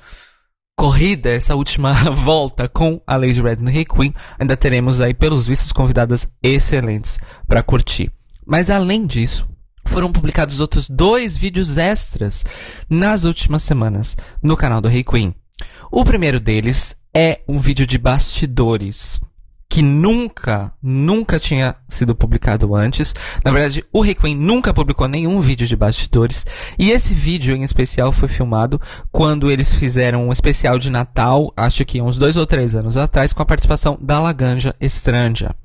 corrida, 0.73 1.29
essa 1.29 1.55
última 1.55 1.91
volta 2.15 2.69
com 2.69 3.01
a 3.05 3.17
Lady 3.17 3.41
Red 3.41 3.57
no 3.57 3.69
Hey 3.69 3.83
Queen, 3.83 4.13
ainda 4.39 4.55
teremos 4.55 5.01
aí, 5.01 5.13
pelos 5.13 5.45
vistos, 5.45 5.73
convidadas 5.73 6.25
excelentes 6.41 7.19
para 7.45 7.61
curtir. 7.61 8.09
Mas 8.47 8.69
além 8.69 9.05
disso, 9.05 9.45
foram 9.85 10.09
publicados 10.09 10.61
outros 10.61 10.89
dois 10.89 11.35
vídeos 11.35 11.77
extras 11.77 12.45
nas 12.89 13.25
últimas 13.25 13.61
semanas 13.61 14.15
no 14.41 14.55
canal 14.55 14.79
do 14.79 14.87
Hey 14.87 15.03
Queen. 15.03 15.35
O 15.91 16.05
primeiro 16.05 16.39
deles 16.39 16.95
é 17.13 17.41
um 17.45 17.59
vídeo 17.59 17.85
de 17.85 17.97
bastidores 17.97 19.19
que 19.69 19.81
nunca, 19.81 20.71
nunca 20.81 21.39
tinha 21.39 21.75
sido 21.89 22.15
publicado 22.15 22.75
antes. 22.75 23.13
Na 23.43 23.51
verdade, 23.51 23.83
o 23.91 24.01
Requiem 24.01 24.35
nunca 24.35 24.73
publicou 24.73 25.07
nenhum 25.07 25.41
vídeo 25.41 25.67
de 25.67 25.75
bastidores. 25.75 26.45
E 26.77 26.91
esse 26.91 27.13
vídeo 27.13 27.55
em 27.55 27.63
especial 27.63 28.11
foi 28.11 28.29
filmado 28.29 28.79
quando 29.11 29.51
eles 29.51 29.73
fizeram 29.73 30.27
um 30.27 30.31
especial 30.31 30.77
de 30.77 30.89
Natal, 30.89 31.51
acho 31.57 31.83
que 31.83 32.01
uns 32.01 32.17
dois 32.17 32.37
ou 32.37 32.45
três 32.45 32.75
anos 32.75 32.95
atrás, 32.95 33.33
com 33.33 33.41
a 33.41 33.45
participação 33.45 33.97
da 34.01 34.19
Laganja 34.19 34.75
Estranja. 34.79 35.55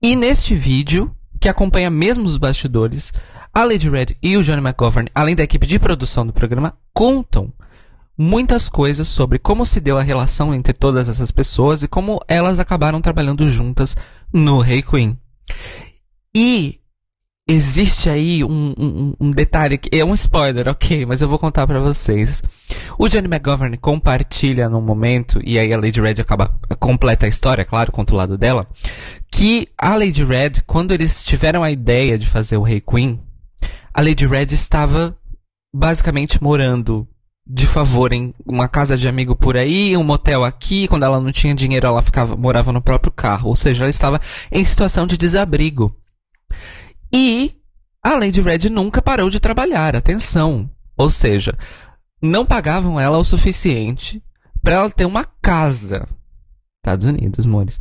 E 0.00 0.14
neste 0.14 0.54
vídeo, 0.54 1.10
que 1.40 1.48
acompanha 1.48 1.90
mesmo 1.90 2.24
os 2.24 2.38
bastidores, 2.38 3.12
a 3.52 3.64
Lady 3.64 3.88
Red 3.88 4.16
e 4.22 4.36
o 4.36 4.42
Johnny 4.42 4.60
McGovern, 4.60 5.10
além 5.14 5.34
da 5.34 5.42
equipe 5.42 5.66
de 5.66 5.78
produção 5.78 6.24
do 6.24 6.32
programa, 6.32 6.74
contam 6.94 7.52
muitas 8.18 8.68
coisas 8.68 9.06
sobre 9.06 9.38
como 9.38 9.64
se 9.64 9.80
deu 9.80 9.96
a 9.96 10.02
relação 10.02 10.52
entre 10.52 10.72
todas 10.72 11.08
essas 11.08 11.30
pessoas 11.30 11.84
e 11.84 11.88
como 11.88 12.20
elas 12.26 12.58
acabaram 12.58 13.00
trabalhando 13.00 13.48
juntas 13.48 13.96
no 14.32 14.58
Rei 14.58 14.82
Queen. 14.82 15.16
E 16.34 16.80
existe 17.48 18.10
aí 18.10 18.44
um, 18.44 18.74
um, 18.76 19.14
um, 19.18 19.30
detalhe 19.30 19.78
que 19.78 19.88
é 19.96 20.04
um 20.04 20.12
spoiler, 20.12 20.68
ok, 20.68 21.06
mas 21.06 21.22
eu 21.22 21.28
vou 21.28 21.38
contar 21.38 21.66
para 21.66 21.80
vocês. 21.80 22.42
O 22.98 23.08
Johnny 23.08 23.26
McGovern 23.26 23.76
compartilha 23.78 24.68
num 24.68 24.82
momento, 24.82 25.40
e 25.42 25.58
aí 25.58 25.72
a 25.72 25.78
Lady 25.78 26.00
Red 26.00 26.20
acaba 26.20 26.48
completa 26.78 27.24
a 27.24 27.28
história, 27.28 27.64
claro, 27.64 27.90
contra 27.90 28.14
o 28.14 28.18
lado 28.18 28.36
dela, 28.36 28.68
que 29.30 29.68
a 29.78 29.94
Lady 29.94 30.24
Red, 30.24 30.62
quando 30.66 30.92
eles 30.92 31.22
tiveram 31.22 31.62
a 31.62 31.70
ideia 31.70 32.18
de 32.18 32.26
fazer 32.26 32.58
o 32.58 32.62
Rei 32.62 32.80
Queen, 32.80 33.18
a 33.94 34.02
Lady 34.02 34.26
Red 34.26 34.52
estava 34.52 35.16
basicamente 35.72 36.42
morando 36.42 37.08
de 37.48 37.66
favor 37.66 38.12
em 38.12 38.34
uma 38.44 38.68
casa 38.68 38.96
de 38.96 39.08
amigo 39.08 39.34
por 39.34 39.56
aí, 39.56 39.96
um 39.96 40.04
motel 40.04 40.44
aqui. 40.44 40.86
Quando 40.86 41.04
ela 41.04 41.18
não 41.18 41.32
tinha 41.32 41.54
dinheiro, 41.54 41.86
ela 41.86 42.02
ficava, 42.02 42.36
morava 42.36 42.72
no 42.72 42.82
próprio 42.82 43.10
carro. 43.10 43.48
Ou 43.48 43.56
seja, 43.56 43.84
ela 43.84 43.90
estava 43.90 44.20
em 44.52 44.64
situação 44.64 45.06
de 45.06 45.16
desabrigo. 45.16 45.96
E 47.12 47.56
a 48.04 48.14
Lady 48.14 48.42
Red 48.42 48.68
nunca 48.68 49.00
parou 49.00 49.30
de 49.30 49.40
trabalhar. 49.40 49.96
Atenção. 49.96 50.68
Ou 50.96 51.08
seja, 51.08 51.56
não 52.20 52.44
pagavam 52.44 53.00
ela 53.00 53.16
o 53.16 53.24
suficiente 53.24 54.22
para 54.62 54.74
ela 54.74 54.90
ter 54.90 55.06
uma 55.06 55.24
casa. 55.24 56.06
Estados 56.84 57.06
Unidos, 57.06 57.46
mores. 57.46 57.78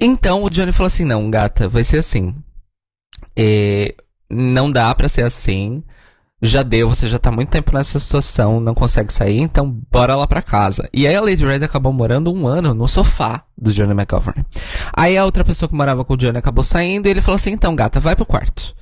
Então 0.00 0.42
o 0.42 0.48
Johnny 0.48 0.72
falou 0.72 0.86
assim: 0.86 1.04
não, 1.04 1.30
gata, 1.30 1.68
vai 1.68 1.84
ser 1.84 1.98
assim. 1.98 2.34
É, 3.36 3.94
não 4.30 4.70
dá 4.70 4.94
para 4.94 5.08
ser 5.08 5.24
assim 5.24 5.82
já 6.40 6.62
deu, 6.62 6.88
você 6.88 7.08
já 7.08 7.18
tá 7.18 7.32
muito 7.32 7.50
tempo 7.50 7.74
nessa 7.74 7.98
situação, 7.98 8.60
não 8.60 8.74
consegue 8.74 9.12
sair, 9.12 9.40
então 9.40 9.68
bora 9.90 10.14
lá 10.14 10.26
pra 10.26 10.40
casa. 10.40 10.88
E 10.92 11.06
aí 11.06 11.14
a 11.14 11.20
Lady 11.20 11.44
Red 11.44 11.64
acabou 11.64 11.92
morando 11.92 12.32
um 12.32 12.46
ano 12.46 12.74
no 12.74 12.86
sofá 12.86 13.42
do 13.56 13.72
Johnny 13.72 13.92
McGovern. 13.92 14.44
Aí 14.92 15.16
a 15.16 15.24
outra 15.24 15.44
pessoa 15.44 15.68
que 15.68 15.74
morava 15.74 16.04
com 16.04 16.14
o 16.14 16.16
Johnny 16.16 16.38
acabou 16.38 16.62
saindo 16.62 17.06
e 17.06 17.10
ele 17.10 17.20
falou 17.20 17.36
assim, 17.36 17.50
então 17.50 17.74
gata, 17.74 17.98
vai 17.98 18.14
pro 18.14 18.24
quarto. 18.24 18.74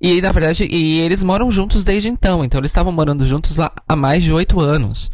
E 0.00 0.20
na 0.20 0.30
verdade, 0.30 0.68
e 0.70 1.00
eles 1.00 1.24
moram 1.24 1.50
juntos 1.50 1.82
desde 1.82 2.08
então, 2.08 2.44
então 2.44 2.60
eles 2.60 2.70
estavam 2.70 2.92
morando 2.92 3.26
juntos 3.26 3.56
lá 3.56 3.72
há 3.88 3.96
mais 3.96 4.22
de 4.22 4.32
oito 4.32 4.60
anos. 4.60 5.10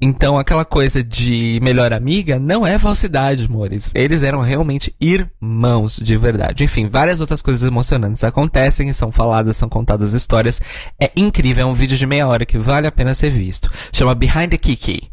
Então, 0.00 0.38
aquela 0.38 0.64
coisa 0.64 1.02
de 1.02 1.58
melhor 1.60 1.92
amiga 1.92 2.38
não 2.38 2.64
é 2.64 2.78
falsidade, 2.78 3.46
amores. 3.46 3.90
Eles 3.96 4.22
eram 4.22 4.40
realmente 4.40 4.94
irmãos 5.00 5.96
de 5.96 6.16
verdade. 6.16 6.62
Enfim, 6.62 6.88
várias 6.88 7.20
outras 7.20 7.42
coisas 7.42 7.66
emocionantes 7.66 8.22
acontecem, 8.22 8.92
são 8.92 9.10
faladas, 9.10 9.56
são 9.56 9.68
contadas 9.68 10.12
histórias. 10.12 10.62
É 11.00 11.10
incrível, 11.16 11.66
é 11.66 11.70
um 11.70 11.74
vídeo 11.74 11.96
de 11.96 12.06
meia 12.06 12.28
hora 12.28 12.46
que 12.46 12.58
vale 12.58 12.86
a 12.86 12.92
pena 12.92 13.12
ser 13.12 13.30
visto. 13.30 13.68
Chama 13.92 14.14
Behind 14.14 14.50
the 14.50 14.56
Kiki. 14.56 15.10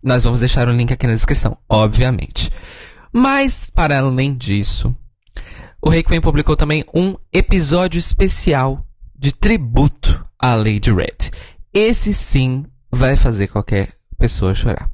Nós 0.00 0.22
vamos 0.22 0.38
deixar 0.38 0.68
o 0.68 0.72
link 0.72 0.92
aqui 0.92 1.08
na 1.08 1.14
descrição, 1.14 1.58
obviamente. 1.68 2.48
Mas, 3.12 3.70
para 3.70 3.98
além 3.98 4.34
disso, 4.34 4.94
o 5.80 5.90
Requiem 5.90 6.20
publicou 6.20 6.54
também 6.54 6.84
um 6.94 7.16
episódio 7.32 7.98
especial 7.98 8.86
de 9.18 9.32
tributo 9.32 10.24
à 10.38 10.54
Lady 10.54 10.92
Red. 10.92 11.30
Esse 11.74 12.14
sim 12.14 12.64
vai 12.88 13.16
fazer 13.16 13.48
qualquer 13.48 13.94
pessoa 14.22 14.54
chorar. 14.54 14.88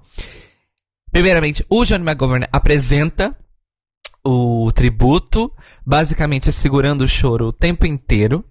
Primeiramente, 1.13 1.63
o 1.69 1.85
John 1.85 1.97
McGovern 1.97 2.47
apresenta 2.51 3.37
o 4.25 4.73
tributo, 4.73 5.53
basicamente 5.85 6.51
segurando 6.51 7.03
o 7.03 7.09
choro 7.09 7.49
o 7.49 7.53
tempo 7.53 7.87
inteiro. 7.87 8.43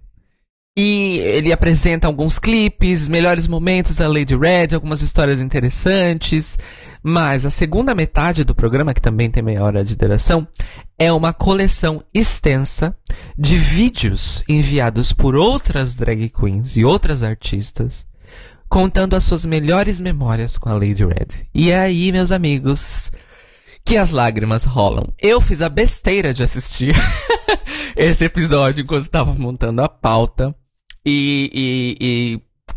E 0.76 1.18
ele 1.18 1.52
apresenta 1.52 2.06
alguns 2.06 2.38
clipes, 2.38 3.08
melhores 3.08 3.48
momentos 3.48 3.96
da 3.96 4.06
Lady 4.06 4.36
Red, 4.36 4.72
algumas 4.72 5.02
histórias 5.02 5.40
interessantes. 5.40 6.56
Mas 7.02 7.44
a 7.44 7.50
segunda 7.50 7.92
metade 7.92 8.44
do 8.44 8.54
programa, 8.54 8.94
que 8.94 9.02
também 9.02 9.28
tem 9.28 9.42
meia 9.42 9.64
hora 9.64 9.84
de 9.84 9.96
duração, 9.96 10.46
é 10.96 11.12
uma 11.12 11.32
coleção 11.32 12.04
extensa 12.14 12.96
de 13.36 13.56
vídeos 13.56 14.44
enviados 14.48 15.12
por 15.12 15.34
outras 15.34 15.96
drag 15.96 16.28
queens 16.28 16.76
e 16.76 16.84
outras 16.84 17.24
artistas 17.24 18.07
contando 18.68 19.14
as 19.14 19.24
suas 19.24 19.46
melhores 19.46 20.00
memórias 20.00 20.58
com 20.58 20.68
a 20.68 20.74
Lady 20.74 21.04
Red. 21.04 21.46
E 21.54 21.70
é 21.70 21.78
aí, 21.78 22.12
meus 22.12 22.30
amigos, 22.30 23.10
que 23.84 23.96
as 23.96 24.10
lágrimas 24.10 24.64
rolam. 24.64 25.12
Eu 25.18 25.40
fiz 25.40 25.62
a 25.62 25.68
besteira 25.68 26.34
de 26.34 26.42
assistir 26.42 26.94
esse 27.96 28.24
episódio 28.24 28.82
enquanto 28.82 29.04
estava 29.04 29.34
montando 29.34 29.82
a 29.82 29.88
pauta. 29.88 30.54
E, 31.06 31.50
e, 31.54 31.96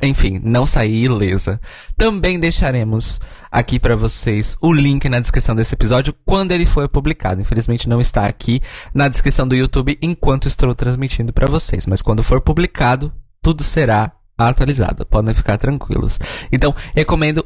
e, 0.02 0.08
enfim, 0.08 0.40
não 0.42 0.66
saí 0.66 1.04
ilesa. 1.04 1.60
Também 1.98 2.40
deixaremos 2.40 3.20
aqui 3.52 3.78
para 3.78 3.96
vocês 3.96 4.58
o 4.62 4.72
link 4.72 5.10
na 5.10 5.20
descrição 5.20 5.54
desse 5.54 5.76
episódio 5.76 6.16
quando 6.26 6.54
ele 6.54 6.66
for 6.66 6.88
publicado. 6.88 7.42
Infelizmente 7.42 7.90
não 7.90 8.00
está 8.00 8.26
aqui 8.26 8.62
na 8.94 9.10
descrição 9.10 9.46
do 9.46 9.56
YouTube 9.56 10.00
enquanto 10.02 10.48
estou 10.48 10.74
transmitindo 10.74 11.34
para 11.34 11.48
vocês, 11.48 11.86
mas 11.86 12.02
quando 12.02 12.24
for 12.24 12.40
publicado, 12.40 13.12
tudo 13.44 13.64
será 13.64 14.14
atualizada. 14.48 15.06
Podem 15.06 15.34
ficar 15.34 15.58
tranquilos. 15.58 16.20
Então, 16.52 16.74
recomendo 16.96 17.46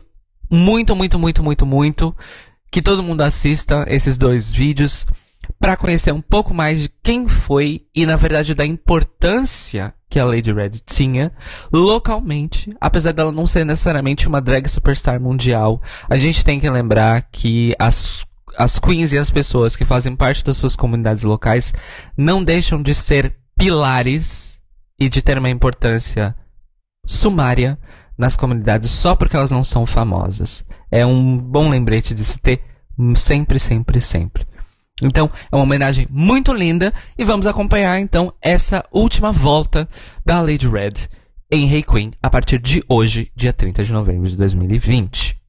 muito, 0.50 0.96
muito, 0.96 1.18
muito, 1.18 1.44
muito, 1.44 1.66
muito 1.66 2.16
que 2.72 2.82
todo 2.82 3.04
mundo 3.04 3.22
assista 3.22 3.86
esses 3.88 4.18
dois 4.18 4.52
vídeos 4.52 5.06
para 5.60 5.78
conhecer 5.78 6.12
um 6.12 6.22
pouco 6.22 6.54
mais 6.54 6.84
de 6.84 6.90
quem 7.04 7.28
foi 7.28 7.86
e, 7.96 8.06
na 8.06 8.16
verdade, 8.16 8.56
da 8.56 8.66
importância 8.66 9.94
que 10.10 10.20
a 10.20 10.25
Lady 10.25 10.52
Red 10.52 10.72
tinha 10.86 11.32
localmente, 11.72 12.75
apesar 12.80 13.12
dela 13.12 13.32
não 13.32 13.46
ser 13.46 13.66
necessariamente 13.66 14.28
uma 14.28 14.42
drag 14.42 14.68
superstar 14.68 15.20
mundial. 15.20 15.82
A 16.10 16.16
gente 16.16 16.44
tem 16.44 16.60
que 16.60 16.70
lembrar 16.70 17.24
que 17.32 17.75
as 17.80 18.25
as 18.58 18.80
queens 18.80 19.12
e 19.12 19.18
as 19.18 19.30
pessoas 19.30 19.75
que 19.75 19.84
fazem 19.84 20.16
parte 20.16 20.44
das 20.44 20.58
suas 20.58 20.75
comunidades 20.78 21.24
locais 21.24 21.74
não 22.18 22.42
deixam 22.42 22.82
de 22.82 22.96
ser 22.96 23.36
pilares 23.58 24.62
e 24.98 25.10
de 25.10 25.22
ter 25.22 25.38
uma 25.38 25.50
importância 25.50 26.34
sumária 27.06 27.78
nas 28.18 28.36
comunidades 28.36 28.92
só 28.92 29.16
porque 29.16 29.36
elas 29.36 29.52
não 29.52 29.64
são 29.64 29.86
famosas. 29.86 30.66
É 30.90 31.06
um 31.06 31.38
bom 31.38 31.70
lembrete 31.70 32.14
de 32.14 32.24
se 32.24 32.40
ter 32.40 32.62
sempre, 33.16 33.60
sempre, 33.60 34.00
sempre. 34.00 34.48
Então, 35.02 35.30
é 35.52 35.56
uma 35.56 35.64
homenagem 35.64 36.08
muito 36.10 36.54
linda 36.54 36.94
e 37.18 37.26
vamos 37.26 37.46
acompanhar 37.46 38.00
então 38.00 38.34
essa 38.42 38.86
última 38.92 39.32
volta 39.32 39.90
da 40.26 40.40
Lady 40.40 40.68
Red 40.70 41.10
em 41.52 41.70
Hey 41.70 41.84
Queen 41.84 42.14
a 42.24 42.30
partir 42.30 42.60
de 42.60 42.82
hoje, 42.88 43.32
dia 43.36 43.52
30 43.52 43.84
de 43.84 43.92
novembro 43.92 44.30
de 44.30 44.38
2020. 44.38 45.40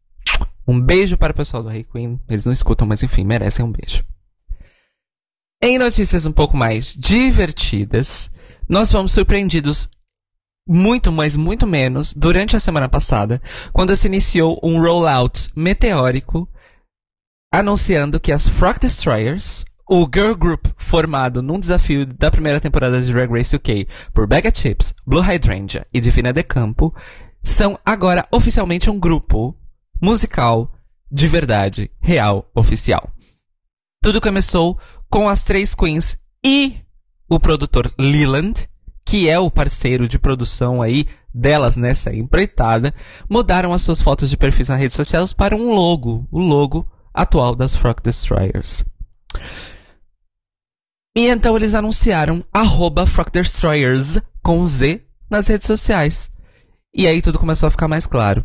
Um 0.66 0.80
beijo 0.80 1.16
para 1.16 1.30
o 1.30 1.36
pessoal 1.36 1.62
do 1.62 1.70
Hey 1.70 1.84
Queen. 1.84 2.20
Eles 2.28 2.44
não 2.44 2.52
escutam, 2.52 2.88
mas 2.88 3.02
enfim, 3.02 3.24
merecem 3.24 3.64
um 3.64 3.70
beijo. 3.70 4.04
Em 5.62 5.78
notícias 5.78 6.26
um 6.26 6.32
pouco 6.32 6.56
mais 6.56 6.94
divertidas, 6.94 8.30
nós 8.68 8.90
fomos 8.90 9.12
surpreendidos 9.12 9.88
muito, 10.66 11.12
mas 11.12 11.36
muito 11.36 11.66
menos 11.66 12.12
durante 12.12 12.56
a 12.56 12.60
semana 12.60 12.88
passada, 12.88 13.40
quando 13.72 13.94
se 13.94 14.06
iniciou 14.06 14.58
um 14.62 14.80
rollout 14.80 15.48
meteórico 15.54 16.48
anunciando 17.52 18.20
que 18.20 18.32
as 18.32 18.48
Frog 18.48 18.78
Destroyers, 18.80 19.64
o 19.88 20.08
girl 20.12 20.34
group 20.34 20.66
formado 20.76 21.42
num 21.42 21.60
desafio 21.60 22.04
da 22.04 22.30
primeira 22.30 22.60
temporada 22.60 23.00
de 23.00 23.12
Drag 23.12 23.30
Race 23.30 23.54
UK 23.54 23.86
por 24.12 24.26
Becca 24.26 24.52
Chips, 24.52 24.92
Blue 25.06 25.22
Hydrangea 25.22 25.86
e 25.94 26.00
Divina 26.00 26.32
De 26.32 26.42
Campo, 26.42 26.94
são 27.42 27.78
agora 27.84 28.26
oficialmente 28.32 28.90
um 28.90 28.98
grupo 28.98 29.56
musical 30.02 30.72
de 31.10 31.28
verdade, 31.28 31.90
real, 32.00 32.50
oficial. 32.54 33.12
Tudo 34.02 34.20
começou 34.20 34.78
com 35.08 35.28
as 35.28 35.44
três 35.44 35.74
queens 35.74 36.18
e 36.44 36.76
o 37.28 37.38
produtor 37.40 37.92
Leland, 37.98 38.68
que 39.06 39.28
é 39.30 39.38
o 39.38 39.50
parceiro 39.50 40.08
de 40.08 40.18
produção 40.18 40.82
aí 40.82 41.06
delas 41.32 41.76
nessa 41.76 42.12
empreitada, 42.12 42.92
mudaram 43.30 43.72
as 43.72 43.82
suas 43.82 44.02
fotos 44.02 44.28
de 44.28 44.36
perfis 44.36 44.68
nas 44.68 44.80
redes 44.80 44.96
sociais 44.96 45.32
para 45.32 45.54
um 45.54 45.70
logo, 45.72 46.26
o 46.30 46.40
logo 46.40 46.84
atual 47.14 47.54
das 47.54 47.76
Frog 47.76 48.02
Destroyers. 48.02 48.84
E 51.16 51.28
então 51.28 51.56
eles 51.56 51.74
anunciaram 51.74 52.44
arroba 52.52 53.06
Frog 53.06 53.30
Destroyers 53.30 54.20
com 54.42 54.66
Z 54.66 55.02
nas 55.30 55.46
redes 55.46 55.68
sociais. 55.68 56.30
E 56.92 57.06
aí 57.06 57.22
tudo 57.22 57.38
começou 57.38 57.68
a 57.68 57.70
ficar 57.70 57.88
mais 57.88 58.06
claro. 58.06 58.44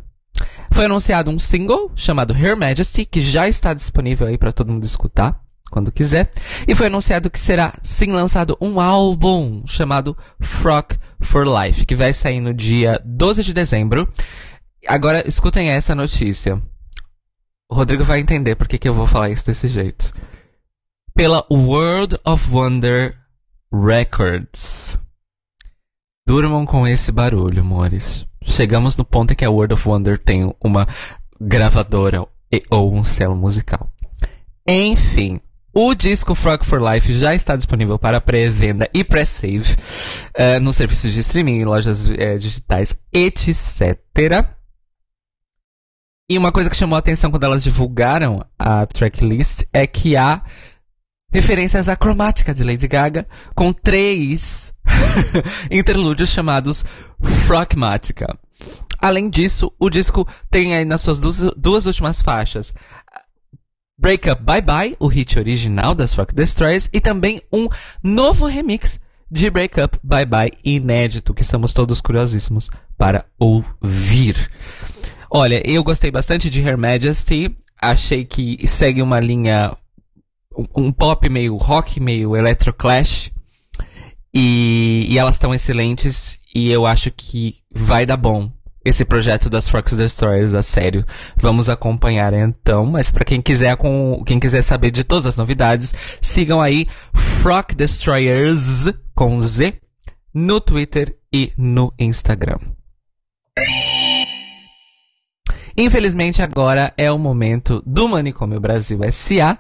Foi 0.71 0.85
anunciado 0.85 1.31
um 1.31 1.39
single 1.39 1.91
chamado 1.95 2.35
Her 2.35 2.55
Majesty, 2.55 3.03
que 3.03 3.19
já 3.19 3.47
está 3.47 3.73
disponível 3.73 4.27
aí 4.27 4.37
para 4.37 4.53
todo 4.53 4.71
mundo 4.71 4.85
escutar 4.85 5.41
quando 5.71 5.91
quiser. 5.91 6.29
E 6.67 6.75
foi 6.75 6.87
anunciado 6.87 7.29
que 7.29 7.39
será 7.39 7.73
sim 7.81 8.11
lançado 8.11 8.55
um 8.61 8.79
álbum 8.79 9.63
chamado 9.65 10.15
Frog 10.39 10.95
for 11.21 11.47
Life, 11.47 11.85
que 11.85 11.95
vai 11.95 12.13
sair 12.13 12.39
no 12.39 12.53
dia 12.53 13.01
12 13.03 13.43
de 13.43 13.53
dezembro. 13.53 14.07
Agora 14.87 15.27
escutem 15.27 15.69
essa 15.69 15.95
notícia. 15.95 16.61
O 17.69 17.75
Rodrigo 17.75 18.03
vai 18.03 18.19
entender 18.19 18.55
por 18.55 18.67
que, 18.67 18.77
que 18.77 18.89
eu 18.89 18.93
vou 18.93 19.07
falar 19.07 19.29
isso 19.29 19.45
desse 19.45 19.67
jeito. 19.67 20.13
Pela 21.15 21.45
World 21.49 22.17
of 22.25 22.51
Wonder 22.51 23.17
Records. 23.73 24.97
Durmam 26.27 26.65
com 26.65 26.85
esse 26.85 27.11
barulho, 27.11 27.61
amores. 27.61 28.25
Chegamos 28.43 28.97
no 28.97 29.05
ponto 29.05 29.31
em 29.31 29.35
que 29.35 29.45
a 29.45 29.49
World 29.49 29.73
of 29.73 29.87
Wonder 29.87 30.17
tem 30.17 30.53
uma 30.63 30.87
gravadora 31.39 32.27
e, 32.51 32.61
ou 32.69 32.93
um 32.93 33.03
selo 33.03 33.35
musical. 33.35 33.89
Enfim, 34.67 35.39
o 35.73 35.93
disco 35.95 36.35
Frog 36.35 36.65
for 36.65 36.81
Life 36.81 37.13
já 37.13 37.33
está 37.33 37.55
disponível 37.55 37.97
para 37.97 38.19
pré-venda 38.19 38.89
e 38.93 39.03
pré-save 39.03 39.75
uh, 40.37 40.59
nos 40.61 40.75
serviços 40.75 41.13
de 41.13 41.19
streaming, 41.21 41.63
lojas 41.63 42.07
uh, 42.07 42.39
digitais, 42.39 42.93
etc. 43.13 44.45
E 46.29 46.37
uma 46.37 46.51
coisa 46.51 46.69
que 46.69 46.75
chamou 46.75 46.95
a 46.95 46.99
atenção 46.99 47.31
quando 47.31 47.43
elas 47.43 47.63
divulgaram 47.63 48.45
a 48.57 48.85
tracklist 48.85 49.63
é 49.71 49.85
que 49.87 50.15
há 50.15 50.43
referências 51.31 51.87
à 51.87 51.95
cromática 51.95 52.53
de 52.53 52.63
Lady 52.63 52.87
Gaga 52.87 53.27
com 53.55 53.71
três 53.71 54.73
interlúdios 55.71 56.29
chamados 56.29 56.83
Frogmática. 57.47 58.37
Além 58.99 59.29
disso, 59.29 59.73
o 59.79 59.89
disco 59.89 60.27
tem 60.49 60.75
aí 60.75 60.85
nas 60.85 61.01
suas 61.01 61.19
duas, 61.19 61.41
duas 61.57 61.85
últimas 61.87 62.21
faixas 62.21 62.73
Break 64.01 64.27
Up 64.31 64.41
Bye 64.41 64.61
Bye, 64.61 64.95
o 64.99 65.05
hit 65.05 65.37
original 65.37 65.93
das 65.93 66.11
Frog 66.11 66.33
Destroyers, 66.33 66.89
e 66.91 66.99
também 66.99 67.39
um 67.53 67.69
novo 68.01 68.47
remix 68.47 68.99
de 69.29 69.47
Break 69.47 69.79
Up 69.79 69.99
Bye 70.01 70.25
Bye 70.25 70.53
inédito, 70.65 71.35
que 71.35 71.43
estamos 71.43 71.71
todos 71.71 72.01
curiosíssimos 72.01 72.71
para 72.97 73.27
ouvir. 73.37 74.49
Olha, 75.29 75.61
eu 75.63 75.83
gostei 75.83 76.09
bastante 76.09 76.49
de 76.49 76.61
Her 76.61 76.79
Majesty. 76.79 77.55
Achei 77.79 78.25
que 78.25 78.67
segue 78.67 79.03
uma 79.03 79.19
linha. 79.19 79.77
Um, 80.57 80.87
um 80.87 80.91
pop 80.91 81.29
meio 81.29 81.55
rock, 81.57 81.99
meio 81.99 82.35
electroclash. 82.35 83.31
E, 84.33 85.05
e 85.09 85.17
elas 85.19 85.35
estão 85.35 85.53
excelentes. 85.53 86.39
E 86.55 86.71
eu 86.71 86.87
acho 86.87 87.11
que 87.11 87.57
vai 87.71 88.03
dar 88.03 88.17
bom 88.17 88.51
esse 88.83 89.05
projeto 89.05 89.49
das 89.49 89.69
Fox 89.69 89.93
Destroyers 89.93 90.53
a 90.53 90.61
sério. 90.61 91.05
Vamos 91.37 91.69
acompanhar 91.69 92.33
então, 92.33 92.85
mas 92.85 93.11
para 93.11 93.25
quem 93.25 93.41
quiser 93.41 93.77
com 93.77 94.23
quem 94.25 94.39
quiser 94.39 94.61
saber 94.61 94.91
de 94.91 95.03
todas 95.03 95.25
as 95.25 95.37
novidades, 95.37 95.93
sigam 96.19 96.61
aí 96.61 96.87
Frog 97.13 97.75
Destroyers 97.75 98.91
com 99.13 99.39
Z 99.41 99.75
no 100.33 100.59
Twitter 100.59 101.15
e 101.31 101.53
no 101.57 101.93
Instagram. 101.99 102.57
Infelizmente, 105.77 106.41
agora 106.41 106.93
é 106.97 107.11
o 107.11 107.17
momento 107.17 107.81
do 107.85 108.07
Manicômio 108.07 108.59
Brasil 108.59 108.99
SA. 109.11 109.57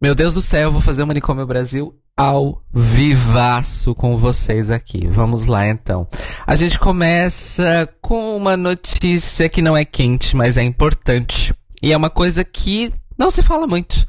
Meu 0.00 0.14
Deus 0.14 0.34
do 0.34 0.42
céu, 0.42 0.62
eu 0.62 0.72
vou 0.72 0.80
fazer 0.80 1.02
o 1.02 1.06
Manicômio 1.06 1.46
Brasil 1.46 1.94
ao 2.18 2.60
vivaço 2.74 3.94
com 3.94 4.16
vocês 4.18 4.70
aqui. 4.70 5.06
Vamos 5.06 5.46
lá 5.46 5.68
então. 5.68 6.04
A 6.44 6.56
gente 6.56 6.76
começa 6.76 7.88
com 8.02 8.36
uma 8.36 8.56
notícia 8.56 9.48
que 9.48 9.62
não 9.62 9.76
é 9.76 9.84
quente, 9.84 10.34
mas 10.34 10.56
é 10.56 10.64
importante. 10.64 11.54
E 11.80 11.92
é 11.92 11.96
uma 11.96 12.10
coisa 12.10 12.42
que 12.42 12.92
não 13.16 13.30
se 13.30 13.40
fala 13.40 13.68
muito. 13.68 14.04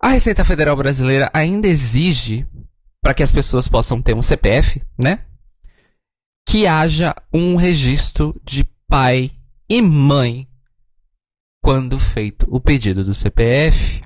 A 0.00 0.10
Receita 0.10 0.44
Federal 0.44 0.76
Brasileira 0.76 1.28
ainda 1.34 1.66
exige, 1.66 2.46
para 3.02 3.14
que 3.14 3.22
as 3.24 3.32
pessoas 3.32 3.66
possam 3.66 4.00
ter 4.00 4.14
um 4.14 4.22
CPF, 4.22 4.80
né? 4.96 5.24
Que 6.46 6.68
haja 6.68 7.16
um 7.34 7.56
registro 7.56 8.32
de 8.44 8.64
pai 8.86 9.32
e 9.68 9.82
mãe 9.82 10.46
quando 11.60 11.98
feito 11.98 12.46
o 12.48 12.60
pedido 12.60 13.02
do 13.02 13.12
CPF. 13.12 14.02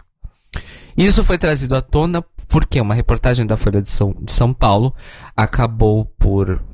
Isso 0.96 1.22
foi 1.22 1.36
trazido 1.36 1.76
à 1.76 1.82
tona 1.82 2.24
porque 2.56 2.80
uma 2.80 2.94
reportagem 2.94 3.44
da 3.44 3.54
Folha 3.54 3.82
de 3.82 3.90
São, 3.90 4.16
de 4.18 4.32
São 4.32 4.50
Paulo 4.54 4.94
acabou 5.36 6.06
por 6.18 6.64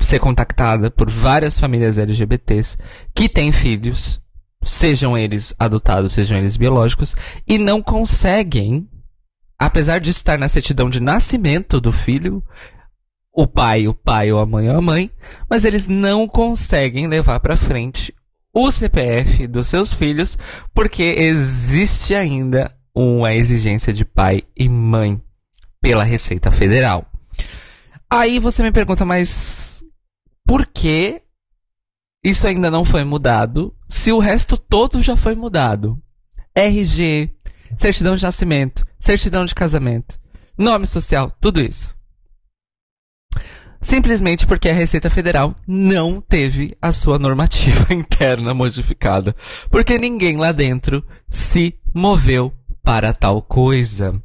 ser 0.00 0.18
contactada 0.18 0.90
por 0.90 1.08
várias 1.08 1.60
famílias 1.60 1.96
LGBTs 1.96 2.76
que 3.14 3.28
têm 3.28 3.52
filhos, 3.52 4.20
sejam 4.64 5.16
eles 5.16 5.54
adotados, 5.60 6.12
sejam 6.12 6.38
eles 6.38 6.56
biológicos, 6.56 7.14
e 7.46 7.56
não 7.56 7.80
conseguem, 7.80 8.88
apesar 9.56 10.00
de 10.00 10.10
estar 10.10 10.36
na 10.36 10.48
certidão 10.48 10.90
de 10.90 10.98
nascimento 10.98 11.80
do 11.80 11.92
filho, 11.92 12.42
o 13.32 13.46
pai, 13.46 13.86
o 13.86 13.94
pai 13.94 14.32
ou 14.32 14.40
a 14.40 14.46
mãe 14.46 14.68
ou 14.68 14.76
a 14.76 14.82
mãe, 14.82 15.08
mas 15.48 15.64
eles 15.64 15.86
não 15.86 16.26
conseguem 16.26 17.06
levar 17.06 17.38
para 17.38 17.56
frente 17.56 18.12
o 18.52 18.72
CPF 18.72 19.46
dos 19.46 19.68
seus 19.68 19.94
filhos 19.94 20.36
porque 20.74 21.04
existe 21.04 22.12
ainda 22.12 22.76
uma 22.94 23.34
exigência 23.34 23.92
de 23.92 24.04
pai 24.04 24.42
e 24.56 24.68
mãe 24.68 25.20
pela 25.80 26.04
Receita 26.04 26.50
Federal. 26.50 27.06
Aí 28.10 28.38
você 28.38 28.62
me 28.62 28.72
pergunta, 28.72 29.04
mas 29.04 29.84
por 30.46 30.66
que 30.66 31.20
isso 32.24 32.46
ainda 32.46 32.70
não 32.70 32.84
foi 32.84 33.04
mudado 33.04 33.74
se 33.88 34.12
o 34.12 34.18
resto 34.18 34.56
todo 34.56 35.02
já 35.02 35.16
foi 35.16 35.34
mudado? 35.34 36.00
RG, 36.54 37.30
certidão 37.76 38.16
de 38.16 38.22
nascimento, 38.22 38.84
certidão 38.98 39.44
de 39.44 39.54
casamento, 39.54 40.18
nome 40.56 40.86
social, 40.86 41.30
tudo 41.40 41.60
isso. 41.60 41.96
simplesmente 43.80 44.44
porque 44.46 44.68
a 44.68 44.74
Receita 44.74 45.08
Federal 45.08 45.54
não 45.66 46.20
teve 46.20 46.76
a 46.82 46.90
sua 46.90 47.18
normativa 47.18 47.86
interna 47.94 48.52
modificada, 48.52 49.36
porque 49.70 49.98
ninguém 49.98 50.36
lá 50.36 50.50
dentro 50.50 51.06
se 51.28 51.78
moveu 51.94 52.52
para 52.88 53.12
tal 53.12 53.42
coisa. 53.42 54.18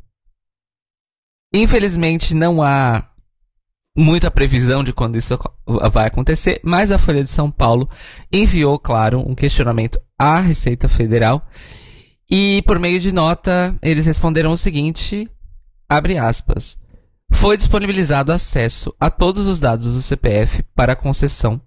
Infelizmente 1.53 2.33
não 2.33 2.63
há 2.63 3.09
muita 3.93 4.31
previsão 4.31 4.85
de 4.85 4.93
quando 4.93 5.17
isso 5.17 5.37
vai 5.91 6.07
acontecer, 6.07 6.61
mas 6.63 6.89
a 6.89 6.97
Folha 6.97 7.25
de 7.25 7.29
São 7.29 7.51
Paulo 7.51 7.89
enviou, 8.31 8.79
claro, 8.79 9.19
um 9.19 9.35
questionamento 9.35 9.99
à 10.17 10.39
Receita 10.39 10.87
Federal 10.87 11.45
e 12.31 12.63
por 12.65 12.79
meio 12.79 13.01
de 13.01 13.11
nota 13.11 13.77
eles 13.81 14.05
responderam 14.05 14.51
o 14.51 14.57
seguinte, 14.57 15.29
abre 15.89 16.17
aspas, 16.17 16.77
foi 17.33 17.57
disponibilizado 17.57 18.31
acesso 18.31 18.95
a 18.97 19.11
todos 19.11 19.45
os 19.45 19.59
dados 19.59 19.93
do 19.93 20.01
CPF 20.01 20.63
para 20.73 20.95
concessão 20.95 21.61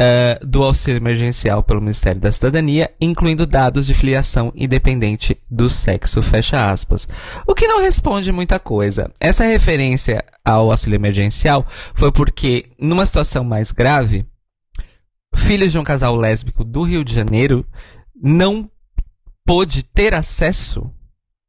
uh, 0.00 0.46
do 0.46 0.62
auxílio 0.62 0.98
emergencial 0.98 1.62
pelo 1.62 1.80
Ministério 1.80 2.20
da 2.20 2.32
Cidadania, 2.32 2.90
incluindo 3.00 3.46
dados 3.46 3.86
de 3.86 3.94
filiação 3.94 4.52
independente 4.54 5.36
do 5.50 5.68
sexo, 5.68 6.22
fecha 6.22 6.70
aspas. 6.70 7.08
O 7.46 7.54
que 7.54 7.66
não 7.66 7.80
responde 7.80 8.32
muita 8.32 8.58
coisa. 8.58 9.10
Essa 9.20 9.44
referência 9.44 10.24
ao 10.44 10.70
auxílio 10.70 10.96
emergencial 10.96 11.66
foi 11.94 12.12
porque, 12.12 12.70
numa 12.78 13.04
situação 13.04 13.44
mais 13.44 13.72
grave, 13.72 14.24
filhos 15.34 15.72
de 15.72 15.78
um 15.78 15.84
casal 15.84 16.16
lésbico 16.16 16.64
do 16.64 16.82
Rio 16.82 17.04
de 17.04 17.12
Janeiro 17.12 17.66
não 18.20 18.70
pôde 19.44 19.82
ter 19.82 20.14
acesso 20.14 20.90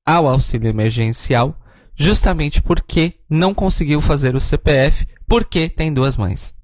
ao 0.05 0.27
auxílio 0.27 0.69
emergencial 0.69 1.55
justamente 1.95 2.61
porque 2.61 3.15
não 3.29 3.53
conseguiu 3.53 3.99
fazer 3.99 4.35
o 4.35 4.41
CPF 4.41 5.05
porque 5.27 5.69
tem 5.69 5.93
duas 5.93 6.15
mães. 6.17 6.55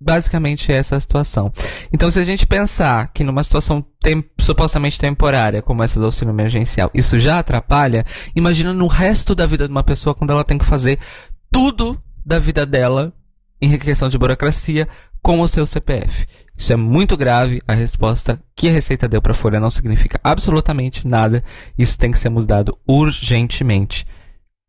Basicamente 0.00 0.70
essa 0.70 0.94
é 0.94 0.98
a 0.98 1.00
situação. 1.00 1.50
Então, 1.92 2.10
se 2.10 2.20
a 2.20 2.22
gente 2.22 2.46
pensar 2.46 3.10
que 3.12 3.24
numa 3.24 3.42
situação 3.42 3.84
tem, 4.00 4.22
supostamente 4.38 4.98
temporária, 4.98 5.62
como 5.62 5.82
essa 5.82 5.98
do 5.98 6.06
auxílio 6.06 6.32
emergencial, 6.32 6.90
isso 6.92 7.18
já 7.18 7.38
atrapalha, 7.38 8.04
imagina 8.34 8.74
no 8.74 8.86
resto 8.86 9.34
da 9.34 9.46
vida 9.46 9.66
de 9.66 9.72
uma 9.72 9.82
pessoa 9.82 10.14
quando 10.14 10.32
ela 10.32 10.44
tem 10.44 10.58
que 10.58 10.64
fazer 10.64 10.98
tudo 11.50 12.00
da 12.24 12.38
vida 12.38 12.66
dela 12.66 13.12
em 13.60 13.78
questão 13.78 14.08
de 14.08 14.18
burocracia 14.18 14.86
com 15.22 15.40
o 15.40 15.48
seu 15.48 15.64
CPF. 15.64 16.26
Isso 16.56 16.72
é 16.72 16.76
muito 16.76 17.16
grave. 17.16 17.60
A 17.66 17.74
resposta 17.74 18.42
que 18.54 18.68
a 18.68 18.72
Receita 18.72 19.08
deu 19.08 19.20
para 19.20 19.32
a 19.32 19.34
Folha 19.34 19.60
não 19.60 19.70
significa 19.70 20.20
absolutamente 20.22 21.06
nada. 21.06 21.42
Isso 21.76 21.98
tem 21.98 22.10
que 22.10 22.18
ser 22.18 22.28
mudado 22.28 22.78
urgentemente. 22.86 24.06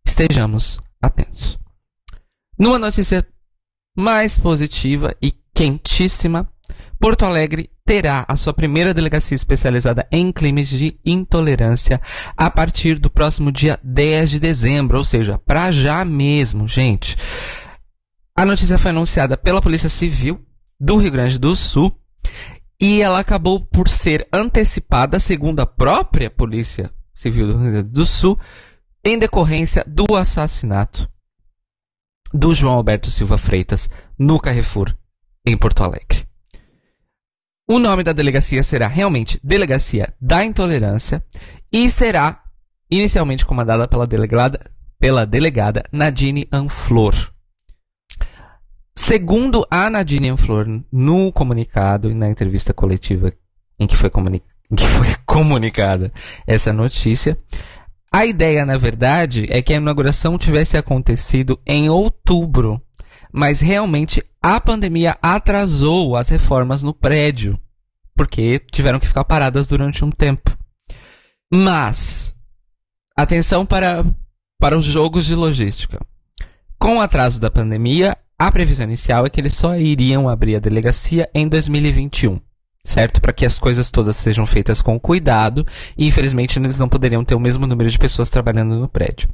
Estejamos 0.05 0.79
atentos. 1.01 1.57
Numa 2.57 2.79
notícia 2.79 3.25
mais 3.97 4.37
positiva 4.37 5.15
e 5.19 5.33
quentíssima, 5.55 6.47
Porto 6.99 7.25
Alegre 7.25 7.71
terá 7.83 8.23
a 8.27 8.35
sua 8.35 8.53
primeira 8.53 8.93
delegacia 8.93 9.35
especializada 9.35 10.07
em 10.11 10.31
crimes 10.31 10.69
de 10.69 10.99
intolerância 11.03 11.99
a 12.35 12.51
partir 12.51 12.99
do 12.99 13.09
próximo 13.09 13.51
dia 13.51 13.79
10 13.83 14.29
de 14.31 14.39
dezembro, 14.39 14.99
ou 14.99 15.05
seja, 15.05 15.39
para 15.39 15.71
já 15.71 16.05
mesmo, 16.05 16.67
gente. 16.67 17.17
A 18.35 18.45
notícia 18.45 18.77
foi 18.77 18.91
anunciada 18.91 19.35
pela 19.35 19.61
Polícia 19.61 19.89
Civil 19.89 20.39
do 20.79 20.97
Rio 20.97 21.11
Grande 21.11 21.39
do 21.39 21.55
Sul 21.55 21.91
e 22.79 23.01
ela 23.01 23.19
acabou 23.19 23.59
por 23.65 23.89
ser 23.89 24.27
antecipada, 24.31 25.19
segundo 25.19 25.59
a 25.59 25.65
própria 25.65 26.29
Polícia 26.29 26.91
Civil 27.15 27.47
do 27.47 27.57
Rio 27.57 27.71
Grande 27.71 27.89
do 27.89 28.05
Sul, 28.05 28.37
em 29.03 29.17
decorrência 29.17 29.83
do 29.87 30.15
assassinato 30.15 31.09
do 32.33 32.53
João 32.53 32.75
Alberto 32.75 33.09
Silva 33.09 33.37
Freitas 33.37 33.89
no 34.17 34.39
Carrefour, 34.39 34.95
em 35.45 35.55
Porto 35.55 35.83
Alegre. 35.83 36.27
O 37.69 37.79
nome 37.79 38.03
da 38.03 38.13
delegacia 38.13 38.63
será 38.63 38.87
realmente 38.87 39.39
Delegacia 39.43 40.13
da 40.21 40.43
Intolerância 40.45 41.23
e 41.71 41.89
será 41.89 42.43
inicialmente 42.89 43.45
comandada 43.45 43.87
pela 43.87 44.07
delegada, 44.07 44.71
pela 44.97 45.25
delegada 45.25 45.83
Nadine 45.91 46.47
Anflor. 46.51 47.13
Segundo 48.95 49.67
a 49.69 49.89
Nadine 49.89 50.29
Anflor, 50.29 50.65
no 50.91 51.31
comunicado 51.31 52.09
e 52.09 52.13
na 52.13 52.29
entrevista 52.29 52.73
coletiva 52.73 53.31
em 53.79 53.85
que 53.85 53.95
foi, 53.95 54.09
comuni 54.09 54.41
em 54.71 54.75
que 54.75 54.87
foi 54.87 55.07
comunicada 55.25 56.11
essa 56.47 56.73
notícia, 56.73 57.37
a 58.11 58.25
ideia, 58.25 58.65
na 58.65 58.77
verdade, 58.77 59.45
é 59.49 59.61
que 59.61 59.73
a 59.73 59.77
inauguração 59.77 60.37
tivesse 60.37 60.77
acontecido 60.77 61.59
em 61.65 61.89
outubro, 61.89 62.81
mas 63.31 63.59
realmente 63.59 64.23
a 64.41 64.59
pandemia 64.61 65.15
atrasou 65.21 66.15
as 66.15 66.29
reformas 66.29 66.81
no 66.81 66.93
prédio, 66.93 67.59
porque 68.15 68.59
tiveram 68.71 68.99
que 68.99 69.07
ficar 69.07 69.25
paradas 69.25 69.67
durante 69.67 70.05
um 70.05 70.09
tempo. 70.09 70.57
Mas, 71.51 72.33
atenção 73.15 73.65
para, 73.65 74.05
para 74.59 74.77
os 74.77 74.85
jogos 74.85 75.25
de 75.25 75.35
logística. 75.35 75.99
Com 76.79 76.97
o 76.97 77.01
atraso 77.01 77.39
da 77.39 77.51
pandemia, 77.51 78.17
a 78.39 78.51
previsão 78.51 78.85
inicial 78.85 79.25
é 79.25 79.29
que 79.29 79.41
eles 79.41 79.55
só 79.55 79.75
iriam 79.75 80.29
abrir 80.29 80.55
a 80.55 80.59
delegacia 80.59 81.29
em 81.33 81.47
2021 81.47 82.39
certo? 82.87 83.19
Para 83.19 83.33
que 83.33 83.45
as 83.45 83.59
coisas 83.59 83.91
todas 83.91 84.15
sejam 84.15 84.47
feitas 84.47 84.81
com 84.81 84.97
cuidado 84.97 85.67
e 85.97 86.07
infelizmente 86.07 86.57
eles 86.57 86.79
não 86.79 86.87
poderiam 86.87 87.23
ter 87.23 87.35
o 87.35 87.39
mesmo 87.39 87.67
número 87.67 87.89
de 87.89 87.99
pessoas 87.99 88.29
trabalhando 88.29 88.79
no 88.79 88.87
prédio. 88.87 89.27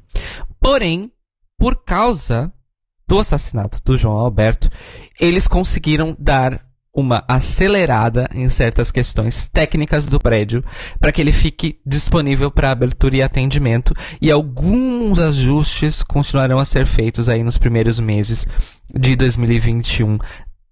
Porém, 0.59 1.11
por 1.57 1.83
causa 1.85 2.51
do 3.07 3.19
assassinato 3.19 3.79
do 3.85 3.95
João 3.95 4.17
Alberto, 4.17 4.69
eles 5.19 5.47
conseguiram 5.47 6.15
dar 6.17 6.65
uma 6.95 7.23
acelerada 7.27 8.27
em 8.33 8.49
certas 8.49 8.91
questões 8.91 9.47
técnicas 9.51 10.05
do 10.07 10.19
prédio 10.19 10.63
para 10.99 11.11
que 11.11 11.21
ele 11.21 11.31
fique 11.31 11.79
disponível 11.85 12.49
para 12.49 12.71
abertura 12.71 13.17
e 13.17 13.21
atendimento 13.21 13.93
e 14.21 14.31
alguns 14.31 15.19
ajustes 15.19 16.03
continuarão 16.03 16.57
a 16.57 16.65
ser 16.65 16.85
feitos 16.85 17.29
aí 17.29 17.43
nos 17.43 17.57
primeiros 17.57 17.99
meses 17.99 18.47
de 18.93 19.15
2021 19.15 20.17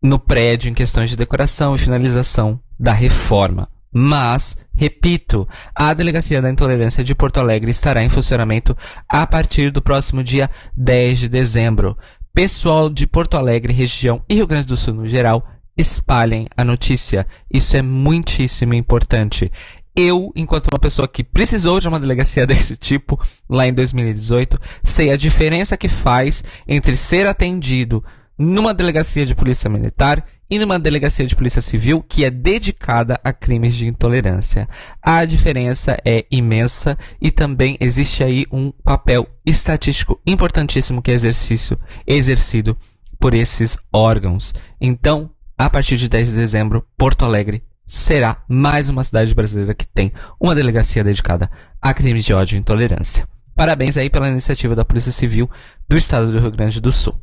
no 0.02 0.20
prédio 0.20 0.70
em 0.70 0.74
questões 0.74 1.10
de 1.10 1.18
decoração 1.18 1.76
e 1.76 1.80
finalização 1.80 2.60
da 2.82 2.92
reforma. 2.92 3.70
Mas, 3.94 4.58
repito, 4.74 5.48
a 5.76 5.94
Delegacia 5.94 6.42
da 6.42 6.50
Intolerância 6.50 7.04
de 7.04 7.14
Porto 7.14 7.40
Alegre 7.40 7.70
estará 7.70 8.04
em 8.04 8.10
funcionamento 8.10 8.76
a 9.08 9.28
partir 9.28 9.70
do 9.70 9.82
próximo 9.82 10.24
dia 10.24 10.50
10 10.76 11.20
de 11.20 11.30
dezembro. 11.30 11.96
Pessoal 12.34 12.90
de 12.90 13.06
Porto 13.06 13.38
Alegre, 13.38 13.74
região 13.74 14.24
e 14.28 14.36
Rio 14.36 14.48
Grande 14.48 14.68
do 14.68 14.78
Sul 14.78 14.94
no 14.94 15.08
geral, 15.08 15.46
espalhem 15.78 16.48
a 16.56 16.64
notícia. 16.64 17.28
Isso 17.54 17.78
é 17.78 17.82
muitíssimo 17.82 18.74
importante. 18.74 19.52
Eu, 19.94 20.32
enquanto 20.36 20.70
uma 20.74 20.80
pessoa 20.80 21.06
que 21.06 21.22
precisou 21.22 21.80
de 21.80 21.88
uma 21.88 22.00
delegacia 22.00 22.48
desse 22.48 22.78
tipo, 22.78 23.20
lá 23.50 23.68
em 23.68 23.74
2018, 23.74 24.58
sei 24.84 25.12
a 25.12 25.18
diferença 25.18 25.76
que 25.76 25.90
faz 25.90 26.44
entre 26.66 26.96
ser 26.96 27.28
atendido 27.28 28.02
numa 28.38 28.74
delegacia 28.74 29.26
de 29.26 29.36
polícia 29.36 29.70
militar 29.70 30.26
e 30.50 30.60
numa 30.60 30.78
delegacia 30.78 31.26
de 31.26 31.36
polícia 31.36 31.62
civil 31.62 32.04
que 32.04 32.26
é 32.26 32.30
dedicada 32.30 33.20
a 33.24 33.32
crimes 33.32 33.74
de 33.74 33.88
intolerância. 33.88 34.68
A 35.02 35.24
diferença 35.24 35.98
é 36.04 36.26
imensa 36.30 36.98
e 37.22 37.32
também 37.32 37.78
existe 37.80 38.24
aí 38.24 38.46
um 38.52 38.72
papel 38.84 39.26
estatístico 39.46 40.20
importantíssimo 40.26 41.02
que 41.02 41.10
é 41.10 41.14
exercício, 41.14 41.80
exercido 42.06 42.78
por 43.18 43.34
esses 43.34 43.78
órgãos. 43.94 44.54
Então, 44.80 45.32
a 45.58 45.70
partir 45.70 45.96
de 45.96 46.10
10 46.10 46.30
de 46.30 46.36
dezembro, 46.36 46.86
Porto 46.98 47.24
Alegre 47.24 47.64
será 47.88 48.44
mais 48.48 48.90
uma 48.90 49.04
cidade 49.04 49.34
brasileira 49.36 49.74
que 49.74 49.88
tem 49.88 50.12
uma 50.40 50.56
delegacia 50.56 51.04
dedicada 51.04 51.50
a 51.82 51.94
crimes 51.94 52.26
de 52.26 52.34
ódio 52.34 52.56
e 52.56 52.60
intolerância. 52.60 53.28
Parabéns 53.56 53.96
aí 53.96 54.10
pela 54.10 54.28
iniciativa 54.28 54.76
da 54.76 54.84
Polícia 54.84 55.12
Civil 55.12 55.50
do 55.88 55.96
Estado 55.96 56.32
do 56.32 56.40
Rio 56.40 56.52
Grande 56.52 56.82
do 56.82 56.92
Sul. 56.92 57.14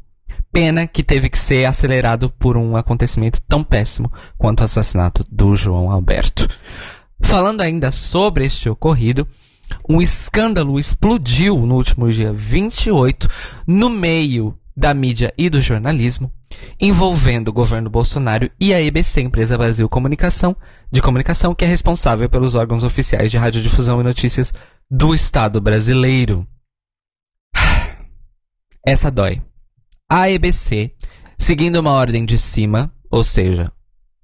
Pena 0.53 0.87
que 0.87 1.03
teve 1.03 1.29
que 1.29 1.39
ser 1.39 1.67
acelerado 1.67 2.31
por 2.31 2.57
um 2.57 2.77
acontecimento 2.77 3.41
tão 3.49 3.63
péssimo 3.63 4.11
quanto 4.37 4.61
o 4.61 4.65
assassinato 4.65 5.25
do 5.31 5.55
João 5.55 5.91
Alberto. 5.91 6.49
Falando 7.23 7.61
ainda 7.61 7.91
sobre 7.91 8.45
este 8.45 8.69
ocorrido, 8.69 9.27
um 9.89 10.01
escândalo 10.01 10.79
explodiu 10.79 11.59
no 11.67 11.75
último 11.75 12.11
dia 12.11 12.33
28 12.33 13.29
no 13.67 13.91
meio 13.91 14.57
da 14.77 14.95
mídia 14.95 15.35
e 15.37 15.51
do 15.51 15.61
jornalismo, 15.61 16.33
envolvendo 16.81 17.49
o 17.49 17.53
governo 17.53 17.91
Bolsonaro 17.91 18.49
e 18.61 18.73
a 18.73 18.81
EBC, 18.81 19.23
Empresa 19.23 19.59
Brasil 19.59 19.89
Comunicação, 19.89 20.57
de 20.91 21.03
Comunicação, 21.03 21.53
que 21.53 21.65
é 21.65 21.69
responsável 21.69 22.29
pelos 22.31 22.55
órgãos 22.55 22.85
oficiais 22.85 23.31
de 23.31 23.37
radiodifusão 23.37 24.01
e 24.01 24.05
notícias 24.05 24.53
do 24.89 25.13
Estado 25.13 25.61
brasileiro. 25.61 26.47
Essa 28.87 29.11
dói. 29.11 29.43
A 30.11 30.31
EBC, 30.31 30.95
seguindo 31.39 31.77
uma 31.77 31.93
ordem 31.93 32.25
de 32.25 32.39
cima, 32.39 32.91
ou 33.11 33.23
seja, 33.23 33.71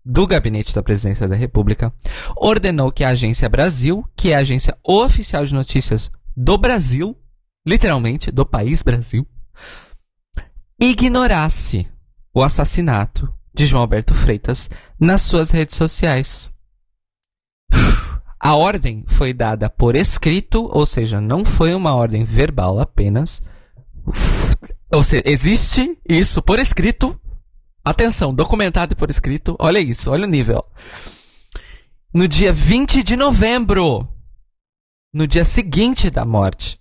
do 0.03 0.27
Gabinete 0.27 0.75
da 0.75 0.83
Presidência 0.83 1.29
da 1.29 1.37
República, 1.37 1.93
ordenou 2.37 2.91
que 2.91 3.05
a 3.05 3.11
Agência 3.11 3.51
Brasil, 3.51 4.03
que 4.17 4.31
é 4.31 4.37
a 4.37 4.39
agência 4.39 4.75
oficial 4.83 5.45
de 5.45 5.53
notícias 5.53 6.11
do 6.35 6.57
Brasil, 6.57 7.15
literalmente, 7.67 8.31
do 8.31 8.47
país 8.47 8.83
Brasil, 8.83 9.27
ignorasse 10.81 11.87
o 12.33 12.43
assassinato 12.43 13.31
de 13.53 13.67
João 13.67 13.83
Alberto 13.83 14.15
Freitas 14.15 14.71
nas 14.99 15.21
suas 15.21 15.51
redes 15.51 15.77
sociais. 15.77 16.51
A 18.41 18.57
ordem 18.57 19.05
foi 19.07 19.35
dada 19.35 19.69
por 19.69 19.97
escrito, 19.97 20.67
ou 20.73 20.87
seja, 20.87 21.21
não 21.21 21.45
foi 21.45 21.75
uma 21.75 21.95
ordem 21.95 22.25
verbal 22.25 22.81
apenas. 22.81 23.43
Ou 24.93 25.03
seja, 25.03 25.23
existe 25.27 25.99
isso 26.09 26.43
por 26.43 26.59
escrito. 26.59 27.19
Atenção, 27.85 28.35
documentado 28.35 28.97
por 28.97 29.11
escrito. 29.11 29.57
Olha 29.59 29.79
isso, 29.79 30.11
olha 30.11 30.27
o 30.27 30.31
nível. 30.31 30.65
No 32.13 32.29
dia 32.29 32.53
20 32.53 33.03
de 33.03 33.17
novembro, 33.17 34.09
no 35.13 35.27
dia 35.27 35.45
seguinte 35.45 36.11
da 36.11 36.25
morte, 36.25 36.81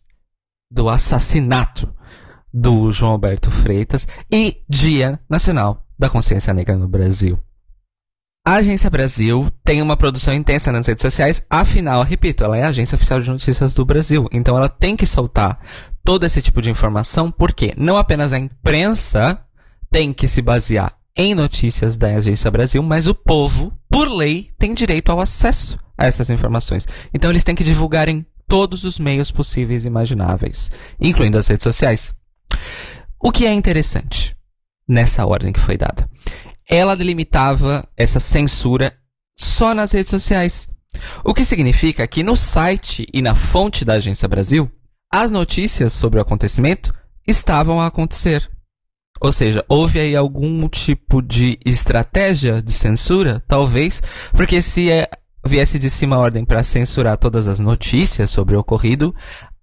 do 0.71 0.89
assassinato 0.89 1.93
do 2.53 2.91
João 2.91 3.13
Alberto 3.13 3.49
Freitas 3.49 4.07
e 4.31 4.63
Dia 4.69 5.19
Nacional 5.29 5.83
da 5.97 6.09
Consciência 6.09 6.53
Negra 6.53 6.77
no 6.77 6.87
Brasil. 6.87 7.39
A 8.45 8.55
Agência 8.55 8.89
Brasil 8.89 9.49
tem 9.63 9.81
uma 9.81 9.95
produção 9.95 10.33
intensa 10.33 10.71
nas 10.71 10.85
redes 10.85 11.01
sociais, 11.01 11.45
afinal, 11.49 12.03
repito, 12.03 12.43
ela 12.43 12.57
é 12.57 12.63
a 12.63 12.69
agência 12.69 12.95
oficial 12.95 13.21
de 13.21 13.29
notícias 13.29 13.73
do 13.73 13.85
Brasil, 13.85 14.27
então 14.33 14.57
ela 14.57 14.67
tem 14.67 14.97
que 14.97 15.05
soltar 15.05 15.59
todo 16.03 16.25
esse 16.25 16.41
tipo 16.41 16.61
de 16.61 16.69
informação, 16.69 17.31
porque 17.31 17.73
não 17.77 17.97
apenas 17.97 18.33
a 18.33 18.39
imprensa 18.39 19.39
tem 19.89 20.13
que 20.13 20.27
se 20.27 20.41
basear 20.41 20.97
em 21.15 21.35
notícias 21.35 21.95
da 21.95 22.15
Agência 22.15 22.49
Brasil, 22.49 22.81
mas 22.81 23.07
o 23.07 23.13
povo, 23.13 23.71
por 23.89 24.09
lei, 24.09 24.49
tem 24.57 24.73
direito 24.73 25.11
ao 25.11 25.21
acesso 25.21 25.77
a 25.97 26.07
essas 26.07 26.29
informações. 26.29 26.87
Então 27.13 27.29
eles 27.29 27.43
têm 27.43 27.55
que 27.55 27.63
divulgar 27.63 28.09
em 28.09 28.25
todos 28.47 28.83
os 28.83 28.99
meios 28.99 29.31
possíveis 29.31 29.85
e 29.85 29.87
imagináveis, 29.87 30.71
incluindo 30.99 31.37
as 31.37 31.47
redes 31.47 31.63
sociais. 31.63 32.13
O 33.19 33.31
que 33.31 33.45
é 33.45 33.53
interessante 33.53 34.35
nessa 34.87 35.25
ordem 35.25 35.53
que 35.53 35.59
foi 35.59 35.77
dada? 35.77 36.09
Ela 36.67 36.95
delimitava 36.95 37.87
essa 37.95 38.19
censura 38.19 38.93
só 39.37 39.73
nas 39.73 39.91
redes 39.91 40.11
sociais. 40.11 40.67
O 41.23 41.33
que 41.33 41.45
significa 41.45 42.07
que 42.07 42.23
no 42.23 42.35
site 42.35 43.07
e 43.13 43.21
na 43.21 43.35
fonte 43.35 43.85
da 43.85 43.93
Agência 43.93 44.27
Brasil, 44.27 44.71
as 45.13 45.29
notícias 45.29 45.93
sobre 45.93 46.17
o 46.17 46.23
acontecimento 46.23 46.91
estavam 47.27 47.79
a 47.79 47.85
acontecer. 47.85 48.49
Ou 49.21 49.31
seja, 49.31 49.63
houve 49.69 49.99
aí 49.99 50.15
algum 50.15 50.67
tipo 50.67 51.21
de 51.21 51.59
estratégia 51.63 52.63
de 52.63 52.73
censura? 52.73 53.43
Talvez, 53.47 54.01
porque 54.31 54.59
se 54.59 54.89
é, 54.89 55.07
viesse 55.45 55.77
de 55.77 55.87
cima 55.87 56.15
a 56.15 56.19
ordem 56.19 56.43
para 56.43 56.63
censurar 56.63 57.15
todas 57.19 57.47
as 57.47 57.59
notícias 57.59 58.31
sobre 58.31 58.55
o 58.55 58.59
ocorrido, 58.59 59.13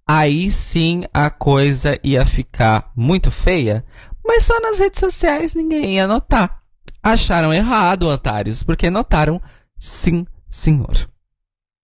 aí 0.07 0.49
sim 0.49 1.03
a 1.13 1.29
coisa 1.29 1.99
ia 2.01 2.25
ficar 2.25 2.89
muito 2.95 3.29
feia, 3.29 3.83
mas 4.25 4.45
só 4.45 4.57
nas 4.61 4.79
redes 4.79 5.01
sociais 5.01 5.53
ninguém 5.53 5.95
ia 5.95 6.07
notar. 6.07 6.61
Acharam 7.03 7.53
errado, 7.53 8.07
otários, 8.07 8.63
porque 8.63 8.89
notaram 8.89 9.41
sim, 9.77 10.25
senhor. 10.49 11.10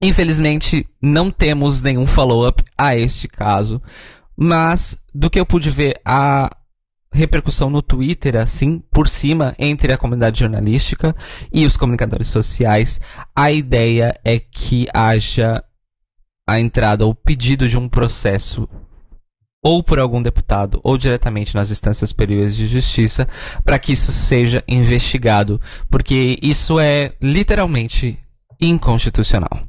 Infelizmente, 0.01 0.87
não 1.01 1.31
temos 1.31 1.81
nenhum 1.81 2.05
follow-up 2.05 2.63
a 2.77 2.95
este 2.95 3.27
caso, 3.27 3.81
mas 4.35 4.97
do 5.13 5.29
que 5.29 5.39
eu 5.39 5.45
pude 5.45 5.71
ver, 5.71 5.99
a 6.05 6.55
repercussão 7.11 7.69
no 7.69 7.81
Twitter, 7.81 8.35
assim, 8.35 8.79
por 8.91 9.07
cima, 9.07 9.55
entre 9.57 9.91
a 9.91 9.97
comunidade 9.97 10.39
jornalística 10.39 11.15
e 11.51 11.65
os 11.65 11.75
comunicadores 11.75 12.27
sociais, 12.27 13.01
a 13.35 13.51
ideia 13.51 14.19
é 14.23 14.39
que 14.39 14.85
haja 14.93 15.63
a 16.47 16.59
entrada 16.59 17.05
ou 17.05 17.15
pedido 17.15 17.67
de 17.67 17.77
um 17.77 17.89
processo 17.89 18.69
ou 19.63 19.83
por 19.83 19.99
algum 19.99 20.21
deputado 20.21 20.79
ou 20.83 20.97
diretamente 20.97 21.55
nas 21.55 21.71
instâncias 21.71 22.11
superiores 22.11 22.55
de 22.55 22.67
justiça 22.67 23.27
para 23.65 23.79
que 23.79 23.93
isso 23.93 24.13
seja 24.13 24.63
investigado, 24.67 25.59
porque 25.89 26.37
isso 26.41 26.79
é 26.79 27.15
literalmente 27.19 28.19
inconstitucional. 28.61 29.67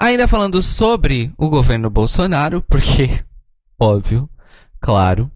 Ainda 0.00 0.26
falando 0.26 0.62
sobre 0.62 1.32
o 1.36 1.48
governo 1.50 1.90
Bolsonaro, 1.90 2.62
porque 2.62 3.22
óbvio, 3.78 4.28
claro. 4.80 5.30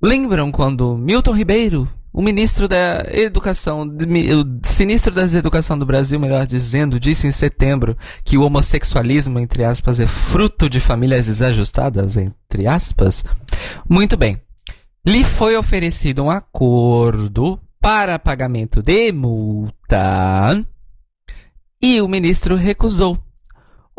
Lembram 0.00 0.52
quando 0.52 0.96
Milton 0.96 1.32
Ribeiro 1.32 1.88
o 2.12 2.22
ministro 2.22 2.66
da 2.66 3.04
Educação, 3.10 3.82
o 3.82 4.66
sinistro 4.66 5.14
da 5.14 5.22
Educação 5.22 5.78
do 5.78 5.86
Brasil, 5.86 6.18
melhor 6.18 6.46
dizendo, 6.46 6.98
disse 6.98 7.26
em 7.26 7.32
setembro 7.32 7.96
que 8.24 8.38
o 8.38 8.42
homossexualismo, 8.42 9.38
entre 9.38 9.62
aspas, 9.64 10.00
é 10.00 10.06
fruto 10.06 10.68
de 10.68 10.80
famílias 10.80 11.26
desajustadas, 11.26 12.16
entre 12.16 12.66
aspas. 12.66 13.24
Muito 13.88 14.16
bem. 14.16 14.40
Lhe 15.06 15.22
foi 15.22 15.56
oferecido 15.56 16.24
um 16.24 16.30
acordo 16.30 17.60
para 17.80 18.18
pagamento 18.18 18.82
de 18.82 19.12
multa 19.12 20.66
e 21.80 22.00
o 22.00 22.08
ministro 22.08 22.56
recusou. 22.56 23.18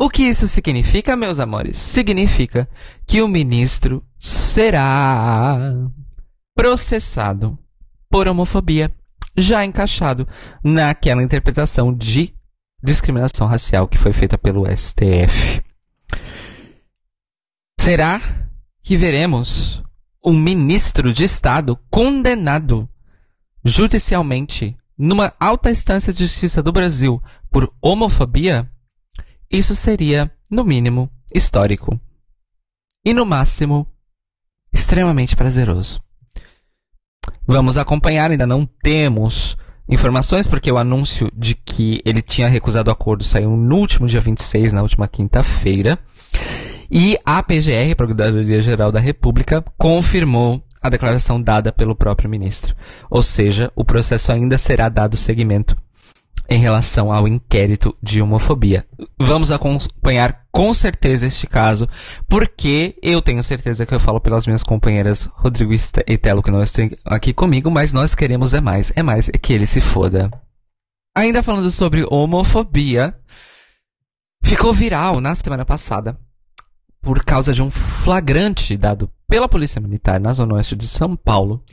O 0.02 0.08
que 0.08 0.22
isso 0.22 0.48
significa, 0.48 1.14
meus 1.14 1.38
amores? 1.38 1.76
Significa 1.76 2.66
que 3.06 3.20
o 3.20 3.28
ministro 3.28 4.02
será 4.18 5.58
processado 6.54 7.58
por 8.08 8.26
homofobia, 8.26 8.90
já 9.36 9.62
encaixado 9.62 10.26
naquela 10.64 11.22
interpretação 11.22 11.94
de 11.94 12.34
discriminação 12.82 13.46
racial 13.46 13.86
que 13.86 13.98
foi 13.98 14.14
feita 14.14 14.38
pelo 14.38 14.64
STF. 14.74 15.62
Será 17.78 18.22
que 18.82 18.96
veremos 18.96 19.84
um 20.24 20.32
ministro 20.32 21.12
de 21.12 21.24
Estado 21.24 21.78
condenado 21.90 22.88
judicialmente 23.62 24.74
numa 24.96 25.34
alta 25.38 25.70
instância 25.70 26.10
de 26.10 26.24
justiça 26.24 26.62
do 26.62 26.72
Brasil 26.72 27.22
por 27.50 27.70
homofobia? 27.82 28.66
Isso 29.50 29.74
seria, 29.74 30.30
no 30.48 30.64
mínimo, 30.64 31.10
histórico. 31.34 31.98
E 33.04 33.12
no 33.12 33.26
máximo, 33.26 33.84
extremamente 34.72 35.34
prazeroso. 35.34 36.00
Vamos 37.44 37.76
acompanhar, 37.76 38.30
ainda 38.30 38.46
não 38.46 38.64
temos 38.64 39.56
informações, 39.88 40.46
porque 40.46 40.70
o 40.70 40.78
anúncio 40.78 41.28
de 41.34 41.56
que 41.56 42.00
ele 42.04 42.22
tinha 42.22 42.46
recusado 42.46 42.90
o 42.90 42.92
acordo 42.92 43.24
saiu 43.24 43.56
no 43.56 43.74
último 43.74 44.06
dia 44.06 44.20
26, 44.20 44.72
na 44.72 44.82
última 44.82 45.08
quinta-feira. 45.08 45.98
E 46.88 47.18
a 47.24 47.42
PGR, 47.42 47.96
Procuradoria-Geral 47.96 48.92
da 48.92 49.00
República, 49.00 49.64
confirmou 49.76 50.62
a 50.80 50.88
declaração 50.88 51.42
dada 51.42 51.72
pelo 51.72 51.96
próprio 51.96 52.30
ministro. 52.30 52.76
Ou 53.10 53.22
seja, 53.22 53.72
o 53.74 53.84
processo 53.84 54.30
ainda 54.30 54.56
será 54.56 54.88
dado 54.88 55.16
seguimento 55.16 55.74
em 56.50 56.58
relação 56.58 57.12
ao 57.12 57.28
inquérito 57.28 57.96
de 58.02 58.20
homofobia. 58.20 58.84
Vamos 59.18 59.52
acompanhar 59.52 60.46
com 60.50 60.74
certeza 60.74 61.26
este 61.26 61.46
caso, 61.46 61.88
porque 62.28 62.96
eu 63.00 63.22
tenho 63.22 63.42
certeza 63.44 63.86
que 63.86 63.94
eu 63.94 64.00
falo 64.00 64.20
pelas 64.20 64.46
minhas 64.46 64.64
companheiras 64.64 65.26
Rodrigo 65.34 65.72
e 65.72 66.18
Telo 66.18 66.42
que 66.42 66.50
não 66.50 66.60
estão 66.60 66.90
aqui 67.04 67.32
comigo, 67.32 67.70
mas 67.70 67.92
nós 67.92 68.16
queremos 68.16 68.52
é 68.52 68.60
mais, 68.60 68.92
é 68.96 69.02
mais 69.02 69.28
é 69.28 69.38
que 69.38 69.52
ele 69.52 69.64
se 69.64 69.80
foda. 69.80 70.28
Ainda 71.14 71.42
falando 71.42 71.70
sobre 71.70 72.04
homofobia, 72.10 73.14
ficou 74.44 74.72
viral 74.72 75.20
na 75.20 75.34
semana 75.36 75.64
passada 75.64 76.18
por 77.00 77.24
causa 77.24 77.52
de 77.52 77.62
um 77.62 77.70
flagrante 77.70 78.76
dado 78.76 79.10
pela 79.28 79.48
Polícia 79.48 79.80
Militar 79.80 80.18
na 80.20 80.32
Zona 80.32 80.54
Oeste 80.54 80.74
de 80.74 80.88
São 80.88 81.16
Paulo, 81.16 81.64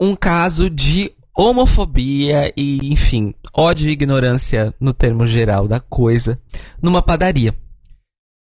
um 0.00 0.16
caso 0.16 0.70
de 0.70 1.12
homofobia 1.36 2.50
e, 2.56 2.90
enfim, 2.90 3.34
ódio 3.52 3.90
e 3.90 3.92
ignorância 3.92 4.74
no 4.80 4.94
termo 4.94 5.26
geral 5.26 5.68
da 5.68 5.78
coisa, 5.78 6.40
numa 6.82 7.02
padaria. 7.02 7.54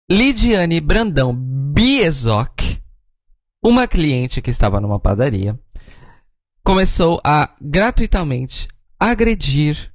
Lidiane 0.09 0.79
Brandão 0.79 1.35
Biezoc, 1.35 2.81
uma 3.61 3.85
cliente 3.85 4.41
que 4.41 4.49
estava 4.49 4.79
numa 4.79 4.99
padaria, 4.99 5.59
começou 6.63 7.19
a 7.21 7.53
gratuitamente 7.61 8.67
agredir 8.97 9.93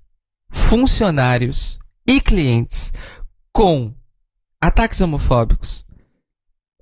funcionários 0.51 1.79
e 2.07 2.21
clientes 2.21 2.93
com 3.51 3.95
ataques 4.61 5.01
homofóbicos, 5.01 5.87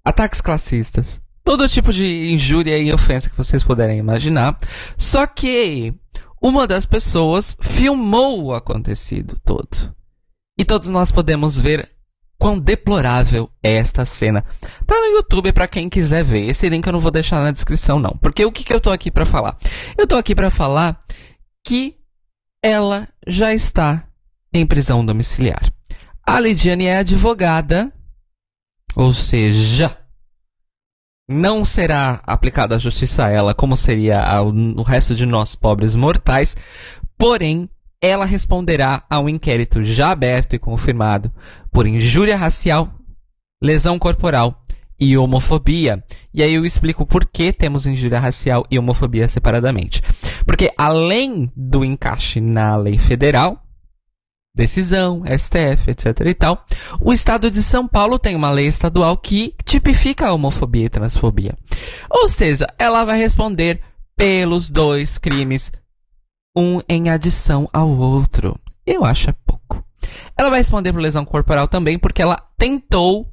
ataques 0.05 0.41
classistas, 0.41 1.22
todo 1.45 1.69
tipo 1.69 1.93
de 1.93 2.33
injúria 2.33 2.79
e 2.79 2.93
ofensa 2.93 3.31
que 3.31 3.37
vocês 3.37 3.63
puderem 3.65 3.99
imaginar. 3.99 4.59
Só 4.97 5.27
que 5.27 5.95
uma 6.41 6.67
das 6.67 6.87
pessoas 6.87 7.57
filmou 7.61 8.45
o 8.45 8.55
acontecido 8.55 9.39
todo. 9.45 9.95
E 10.59 10.65
todos 10.65 10.89
nós 10.91 11.11
podemos 11.13 11.59
ver 11.59 11.91
quão 12.39 12.59
deplorável 12.59 13.49
é 13.63 13.75
esta 13.75 14.05
cena. 14.05 14.45
Tá 14.85 14.97
no 14.97 15.17
YouTube 15.17 15.53
para 15.53 15.69
quem 15.69 15.89
quiser 15.89 16.25
ver. 16.25 16.49
Esse 16.49 16.69
link 16.69 16.85
eu 16.85 16.93
não 16.93 17.01
vou 17.01 17.13
deixar 17.13 17.41
na 17.41 17.53
descrição 17.53 18.01
não, 18.01 18.19
porque 18.21 18.45
o 18.45 18.51
que, 18.51 18.65
que 18.65 18.75
eu 18.75 18.81
tô 18.81 18.91
aqui 18.91 19.11
para 19.11 19.25
falar? 19.25 19.57
Eu 19.97 20.07
tô 20.07 20.17
aqui 20.17 20.35
para 20.35 20.51
falar 20.51 21.01
que 21.65 21.97
ela 22.63 23.09
já 23.27 23.55
está 23.55 24.09
em 24.53 24.67
prisão 24.67 25.07
domiciliar. 25.07 25.63
A 26.27 26.41
Lidiane 26.41 26.87
é 26.87 26.99
advogada, 26.99 27.93
ou 28.95 29.13
seja, 29.13 29.97
não 31.29 31.65
será 31.65 32.21
aplicada 32.25 32.77
a 32.77 32.79
justiça 32.79 33.27
a 33.27 33.31
ela 33.31 33.55
como 33.55 33.77
seria 33.77 34.21
ao, 34.21 34.53
resto 34.83 35.15
de 35.15 35.25
nós 35.25 35.55
pobres 35.55 35.95
mortais, 35.95 36.57
porém 37.17 37.69
ela 38.01 38.25
responderá 38.25 39.05
a 39.09 39.21
um 39.21 39.29
inquérito 39.29 39.83
já 39.83 40.11
aberto 40.11 40.55
e 40.55 40.59
confirmado 40.59 41.33
por 41.71 41.87
injúria 41.87 42.37
racial, 42.37 42.93
lesão 43.63 43.99
corporal 43.99 44.61
e 44.99 45.17
homofobia. 45.17 46.03
E 46.35 46.43
aí 46.43 46.55
eu 46.55 46.65
explico 46.65 47.07
por 47.07 47.25
que 47.25 47.53
temos 47.53 47.87
injúria 47.87 48.19
racial 48.19 48.67
e 48.71 48.79
homofobia 48.79 49.29
separadamente. 49.29 50.03
Porque 50.45 50.71
além 50.77 51.51
do 51.57 51.85
encaixe 51.85 52.41
na 52.41 52.77
lei 52.77 52.99
federal, 52.99 53.63
decisão, 54.55 55.23
STF, 55.27 55.91
etc 55.91 56.27
e 56.27 56.35
tal, 56.35 56.65
o 57.01 57.13
estado 57.13 57.51
de 57.51 57.63
São 57.63 57.89
Paulo 57.89 58.19
tem 58.19 58.37
uma 58.37 58.51
lei 58.51 58.67
estadual 58.67 59.17
que 59.17 59.55
tipifica 59.65 60.27
a 60.27 60.33
homofobia 60.33 60.87
e 60.87 60.91
transfobia. 60.91 61.57
Ou 62.11 62.29
seja, 62.29 62.67
ela 62.79 63.05
vai 63.05 63.19
responder 63.19 63.81
pelos 64.17 64.71
dois 64.71 65.19
crimes, 65.19 65.73
um 66.57 66.81
em 66.89 67.09
adição 67.09 67.69
ao 67.73 67.89
outro. 67.89 68.59
Eu 68.87 69.05
acho 69.05 69.31
é 69.31 69.35
pouco. 69.47 69.83
Ela 70.37 70.51
vai 70.51 70.59
responder 70.59 70.93
por 70.93 71.01
lesão 71.01 71.25
corporal 71.25 71.67
também 71.67 71.99
porque 71.99 72.21
ela 72.21 72.37
tentou 72.59 73.33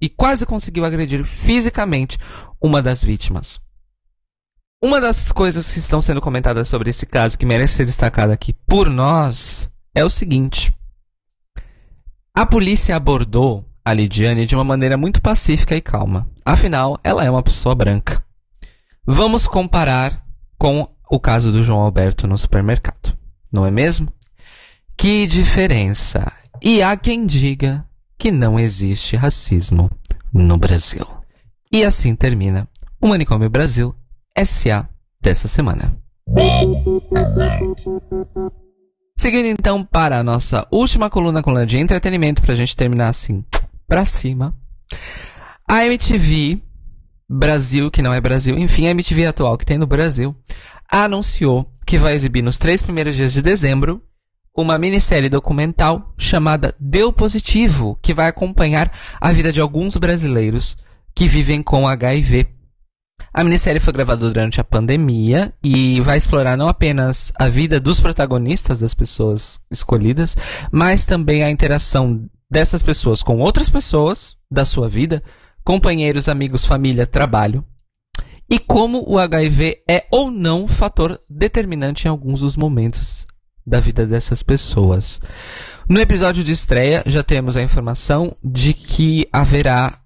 e 0.00 0.08
quase 0.08 0.44
conseguiu 0.44 0.84
agredir 0.84 1.24
fisicamente 1.24 2.18
uma 2.60 2.82
das 2.82 3.02
vítimas. 3.02 3.60
Uma 4.82 5.00
das 5.00 5.32
coisas 5.32 5.72
que 5.72 5.78
estão 5.78 6.02
sendo 6.02 6.20
comentadas 6.20 6.68
sobre 6.68 6.90
esse 6.90 7.06
caso 7.06 7.38
que 7.38 7.46
merece 7.46 7.76
ser 7.76 7.86
destacada 7.86 8.34
aqui 8.34 8.52
por 8.52 8.90
nós 8.90 9.70
é 9.96 10.04
o 10.04 10.10
seguinte: 10.10 10.72
a 12.34 12.44
polícia 12.44 12.94
abordou 12.94 13.64
a 13.82 13.94
Lidiane 13.94 14.44
de 14.44 14.54
uma 14.54 14.62
maneira 14.62 14.96
muito 14.96 15.22
pacífica 15.22 15.74
e 15.74 15.80
calma. 15.80 16.28
Afinal, 16.44 17.00
ela 17.02 17.24
é 17.24 17.30
uma 17.30 17.42
pessoa 17.42 17.74
branca. 17.74 18.22
Vamos 19.06 19.48
comparar 19.48 20.22
com 20.58 20.86
o 21.10 21.18
caso 21.18 21.50
do 21.50 21.62
João 21.62 21.80
Alberto 21.80 22.26
no 22.26 22.36
supermercado, 22.36 23.16
não 23.50 23.64
é 23.64 23.70
mesmo? 23.70 24.12
Que 24.96 25.26
diferença! 25.26 26.30
E 26.62 26.82
há 26.82 26.96
quem 26.96 27.26
diga 27.26 27.86
que 28.18 28.30
não 28.30 28.58
existe 28.58 29.16
racismo 29.16 29.90
no 30.32 30.56
Brasil. 30.58 31.06
E 31.72 31.84
assim 31.84 32.14
termina 32.14 32.68
o 33.00 33.08
Manicômio 33.08 33.48
Brasil 33.48 33.94
SA 34.44 34.88
dessa 35.20 35.48
semana. 35.48 35.96
Seguindo 39.16 39.46
então 39.46 39.82
para 39.82 40.18
a 40.18 40.24
nossa 40.24 40.66
última 40.70 41.08
coluna, 41.08 41.42
coluna 41.42 41.66
de 41.66 41.78
entretenimento, 41.78 42.42
para 42.42 42.52
a 42.52 42.56
gente 42.56 42.76
terminar 42.76 43.08
assim, 43.08 43.44
pra 43.88 44.04
cima. 44.04 44.54
A 45.66 45.84
MTV 45.84 46.60
Brasil, 47.28 47.90
que 47.90 48.02
não 48.02 48.14
é 48.14 48.20
Brasil, 48.20 48.56
enfim, 48.58 48.86
a 48.86 48.90
MTV 48.90 49.26
atual 49.26 49.58
que 49.58 49.66
tem 49.66 49.78
no 49.78 49.86
Brasil, 49.86 50.36
anunciou 50.88 51.70
que 51.84 51.98
vai 51.98 52.14
exibir 52.14 52.42
nos 52.42 52.56
três 52.56 52.82
primeiros 52.82 53.16
dias 53.16 53.32
de 53.32 53.42
dezembro 53.42 54.02
uma 54.56 54.78
minissérie 54.78 55.28
documental 55.28 56.14
chamada 56.16 56.74
Deu 56.80 57.12
Positivo, 57.12 57.98
que 58.00 58.14
vai 58.14 58.28
acompanhar 58.28 58.90
a 59.20 59.30
vida 59.30 59.52
de 59.52 59.60
alguns 59.60 59.96
brasileiros 59.96 60.76
que 61.14 61.28
vivem 61.28 61.62
com 61.62 61.86
HIV. 61.86 62.55
A 63.36 63.44
minissérie 63.44 63.78
foi 63.78 63.92
gravada 63.92 64.26
durante 64.26 64.62
a 64.62 64.64
pandemia 64.64 65.52
e 65.62 66.00
vai 66.00 66.16
explorar 66.16 66.56
não 66.56 66.68
apenas 66.68 67.30
a 67.38 67.48
vida 67.48 67.78
dos 67.78 68.00
protagonistas, 68.00 68.78
das 68.78 68.94
pessoas 68.94 69.60
escolhidas, 69.70 70.34
mas 70.72 71.04
também 71.04 71.42
a 71.42 71.50
interação 71.50 72.30
dessas 72.50 72.82
pessoas 72.82 73.22
com 73.22 73.36
outras 73.40 73.68
pessoas 73.68 74.38
da 74.50 74.64
sua 74.64 74.88
vida, 74.88 75.22
companheiros, 75.62 76.30
amigos, 76.30 76.64
família, 76.64 77.06
trabalho, 77.06 77.62
e 78.48 78.58
como 78.58 79.04
o 79.06 79.18
HIV 79.18 79.82
é 79.86 80.06
ou 80.10 80.30
não 80.30 80.66
fator 80.66 81.20
determinante 81.28 82.06
em 82.06 82.08
alguns 82.08 82.40
dos 82.40 82.56
momentos 82.56 83.26
da 83.66 83.80
vida 83.80 84.06
dessas 84.06 84.42
pessoas. 84.42 85.20
No 85.86 86.00
episódio 86.00 86.42
de 86.42 86.52
estreia 86.52 87.02
já 87.04 87.22
temos 87.22 87.54
a 87.54 87.62
informação 87.62 88.34
de 88.42 88.72
que 88.72 89.28
haverá 89.30 90.00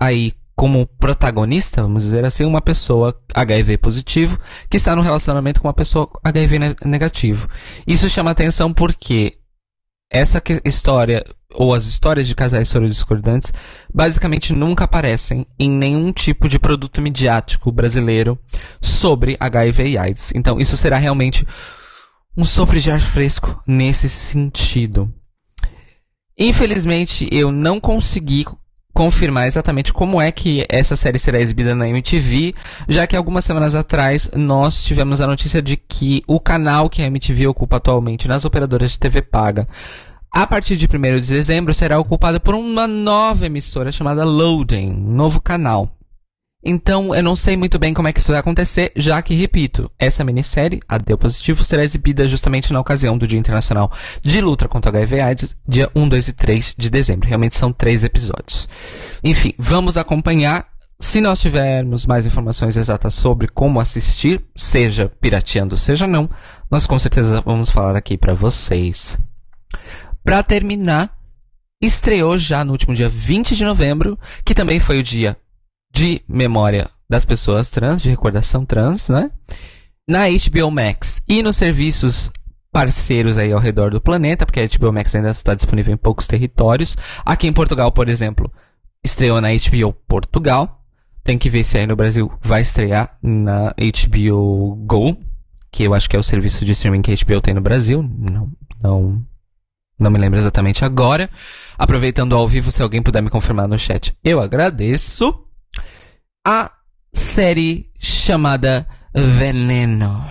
aí 0.00 0.32
como 0.62 0.86
protagonista, 0.86 1.82
vamos 1.82 2.04
dizer 2.04 2.24
assim, 2.24 2.44
uma 2.44 2.62
pessoa 2.62 3.20
HIV 3.34 3.78
positivo 3.78 4.38
que 4.70 4.76
está 4.76 4.94
no 4.94 5.02
relacionamento 5.02 5.60
com 5.60 5.66
uma 5.66 5.74
pessoa 5.74 6.08
HIV 6.22 6.76
negativo. 6.84 7.48
Isso 7.84 8.08
chama 8.08 8.30
atenção 8.30 8.72
porque 8.72 9.38
essa 10.08 10.40
história 10.64 11.24
ou 11.52 11.74
as 11.74 11.84
histórias 11.86 12.28
de 12.28 12.36
casais 12.36 12.72
discordantes 12.88 13.52
basicamente 13.92 14.52
nunca 14.52 14.84
aparecem 14.84 15.44
em 15.58 15.68
nenhum 15.68 16.12
tipo 16.12 16.48
de 16.48 16.60
produto 16.60 17.02
midiático 17.02 17.72
brasileiro 17.72 18.38
sobre 18.80 19.36
HIV 19.40 19.84
e 19.88 19.98
AIDS. 19.98 20.30
Então 20.32 20.60
isso 20.60 20.76
será 20.76 20.96
realmente 20.96 21.44
um 22.36 22.44
sopro 22.44 22.78
de 22.78 22.88
ar 22.88 23.00
fresco 23.00 23.60
nesse 23.66 24.08
sentido. 24.08 25.12
Infelizmente, 26.38 27.28
eu 27.32 27.50
não 27.50 27.80
consegui 27.80 28.44
confirmar 28.92 29.46
exatamente 29.46 29.92
como 29.92 30.20
é 30.20 30.30
que 30.30 30.66
essa 30.68 30.96
série 30.96 31.18
será 31.18 31.40
exibida 31.40 31.74
na 31.74 31.88
MTV, 31.88 32.54
já 32.88 33.06
que 33.06 33.16
algumas 33.16 33.44
semanas 33.44 33.74
atrás 33.74 34.30
nós 34.34 34.82
tivemos 34.84 35.20
a 35.20 35.26
notícia 35.26 35.62
de 35.62 35.76
que 35.76 36.22
o 36.26 36.38
canal 36.38 36.90
que 36.90 37.02
a 37.02 37.06
MTV 37.06 37.46
ocupa 37.46 37.76
atualmente 37.76 38.28
nas 38.28 38.44
operadoras 38.44 38.92
de 38.92 38.98
TV 38.98 39.22
paga, 39.22 39.66
a 40.30 40.46
partir 40.46 40.76
de 40.76 40.86
1 40.86 41.20
de 41.20 41.28
dezembro 41.28 41.74
será 41.74 41.98
ocupado 41.98 42.40
por 42.40 42.54
uma 42.54 42.86
nova 42.86 43.46
emissora 43.46 43.92
chamada 43.92 44.24
Loading, 44.24 44.90
um 44.90 45.14
novo 45.14 45.40
canal. 45.40 45.90
Então, 46.64 47.12
eu 47.12 47.22
não 47.22 47.34
sei 47.34 47.56
muito 47.56 47.76
bem 47.76 47.92
como 47.92 48.06
é 48.06 48.12
que 48.12 48.20
isso 48.20 48.30
vai 48.30 48.38
acontecer, 48.38 48.92
já 48.94 49.20
que, 49.20 49.34
repito, 49.34 49.90
essa 49.98 50.22
minissérie, 50.22 50.80
a 50.88 50.96
Deu 50.96 51.18
Positivo, 51.18 51.64
será 51.64 51.82
exibida 51.82 52.28
justamente 52.28 52.72
na 52.72 52.78
ocasião 52.78 53.18
do 53.18 53.26
Dia 53.26 53.38
Internacional 53.38 53.90
de 54.22 54.40
Luta 54.40 54.68
contra 54.68 54.90
HIV 54.90 55.20
AIDS, 55.20 55.56
dia 55.66 55.90
1, 55.94 56.08
2 56.08 56.28
e 56.28 56.32
3 56.32 56.74
de 56.78 56.88
dezembro. 56.88 57.28
Realmente 57.28 57.56
são 57.56 57.72
três 57.72 58.04
episódios. 58.04 58.68
Enfim, 59.24 59.52
vamos 59.58 59.96
acompanhar. 59.96 60.68
Se 61.00 61.20
nós 61.20 61.40
tivermos 61.40 62.06
mais 62.06 62.26
informações 62.26 62.76
exatas 62.76 63.14
sobre 63.14 63.48
como 63.48 63.80
assistir, 63.80 64.40
seja 64.54 65.10
pirateando, 65.20 65.76
seja 65.76 66.06
não, 66.06 66.30
nós 66.70 66.86
com 66.86 66.96
certeza 66.96 67.40
vamos 67.40 67.70
falar 67.70 67.96
aqui 67.96 68.16
para 68.16 68.34
vocês. 68.34 69.18
Para 70.24 70.44
terminar, 70.44 71.12
estreou 71.80 72.38
já 72.38 72.64
no 72.64 72.70
último 72.70 72.94
dia 72.94 73.08
20 73.08 73.56
de 73.56 73.64
novembro, 73.64 74.16
que 74.44 74.54
também 74.54 74.78
foi 74.78 75.00
o 75.00 75.02
dia 75.02 75.36
de 75.92 76.22
memória 76.26 76.90
das 77.08 77.24
pessoas 77.24 77.70
trans, 77.70 78.02
de 78.02 78.10
recordação 78.10 78.64
trans, 78.64 79.08
né? 79.08 79.30
Na 80.08 80.24
HBO 80.28 80.70
Max 80.70 81.22
e 81.28 81.42
nos 81.42 81.56
serviços 81.56 82.30
parceiros 82.72 83.36
aí 83.36 83.52
ao 83.52 83.60
redor 83.60 83.90
do 83.90 84.00
planeta, 84.00 84.46
porque 84.46 84.60
a 84.60 84.66
HBO 84.66 84.92
Max 84.92 85.14
ainda 85.14 85.30
está 85.30 85.54
disponível 85.54 85.92
em 85.92 85.98
poucos 85.98 86.26
territórios. 86.26 86.96
Aqui 87.24 87.46
em 87.46 87.52
Portugal, 87.52 87.92
por 87.92 88.08
exemplo, 88.08 88.50
estreou 89.04 89.40
na 89.40 89.48
HBO 89.50 89.92
Portugal. 90.08 90.80
Tem 91.22 91.38
que 91.38 91.50
ver 91.50 91.62
se 91.62 91.78
aí 91.78 91.86
no 91.86 91.94
Brasil 91.94 92.32
vai 92.40 92.62
estrear 92.62 93.16
na 93.22 93.74
HBO 93.78 94.74
Go, 94.86 95.16
que 95.70 95.84
eu 95.84 95.94
acho 95.94 96.08
que 96.08 96.16
é 96.16 96.18
o 96.18 96.24
serviço 96.24 96.64
de 96.64 96.72
streaming 96.72 97.02
que 97.02 97.12
a 97.12 97.14
HBO 97.14 97.40
tem 97.40 97.54
no 97.54 97.60
Brasil. 97.60 98.02
Não, 98.02 98.50
não, 98.82 99.22
não 99.98 100.10
me 100.10 100.18
lembro 100.18 100.38
exatamente 100.38 100.84
agora. 100.84 101.30
Aproveitando 101.78 102.34
ao 102.34 102.48
vivo, 102.48 102.72
se 102.72 102.82
alguém 102.82 103.02
puder 103.02 103.22
me 103.22 103.30
confirmar 103.30 103.68
no 103.68 103.78
chat, 103.78 104.16
eu 104.24 104.40
agradeço 104.40 105.46
a 106.44 106.72
série 107.14 107.88
chamada 108.00 108.86
Veneno, 109.14 110.28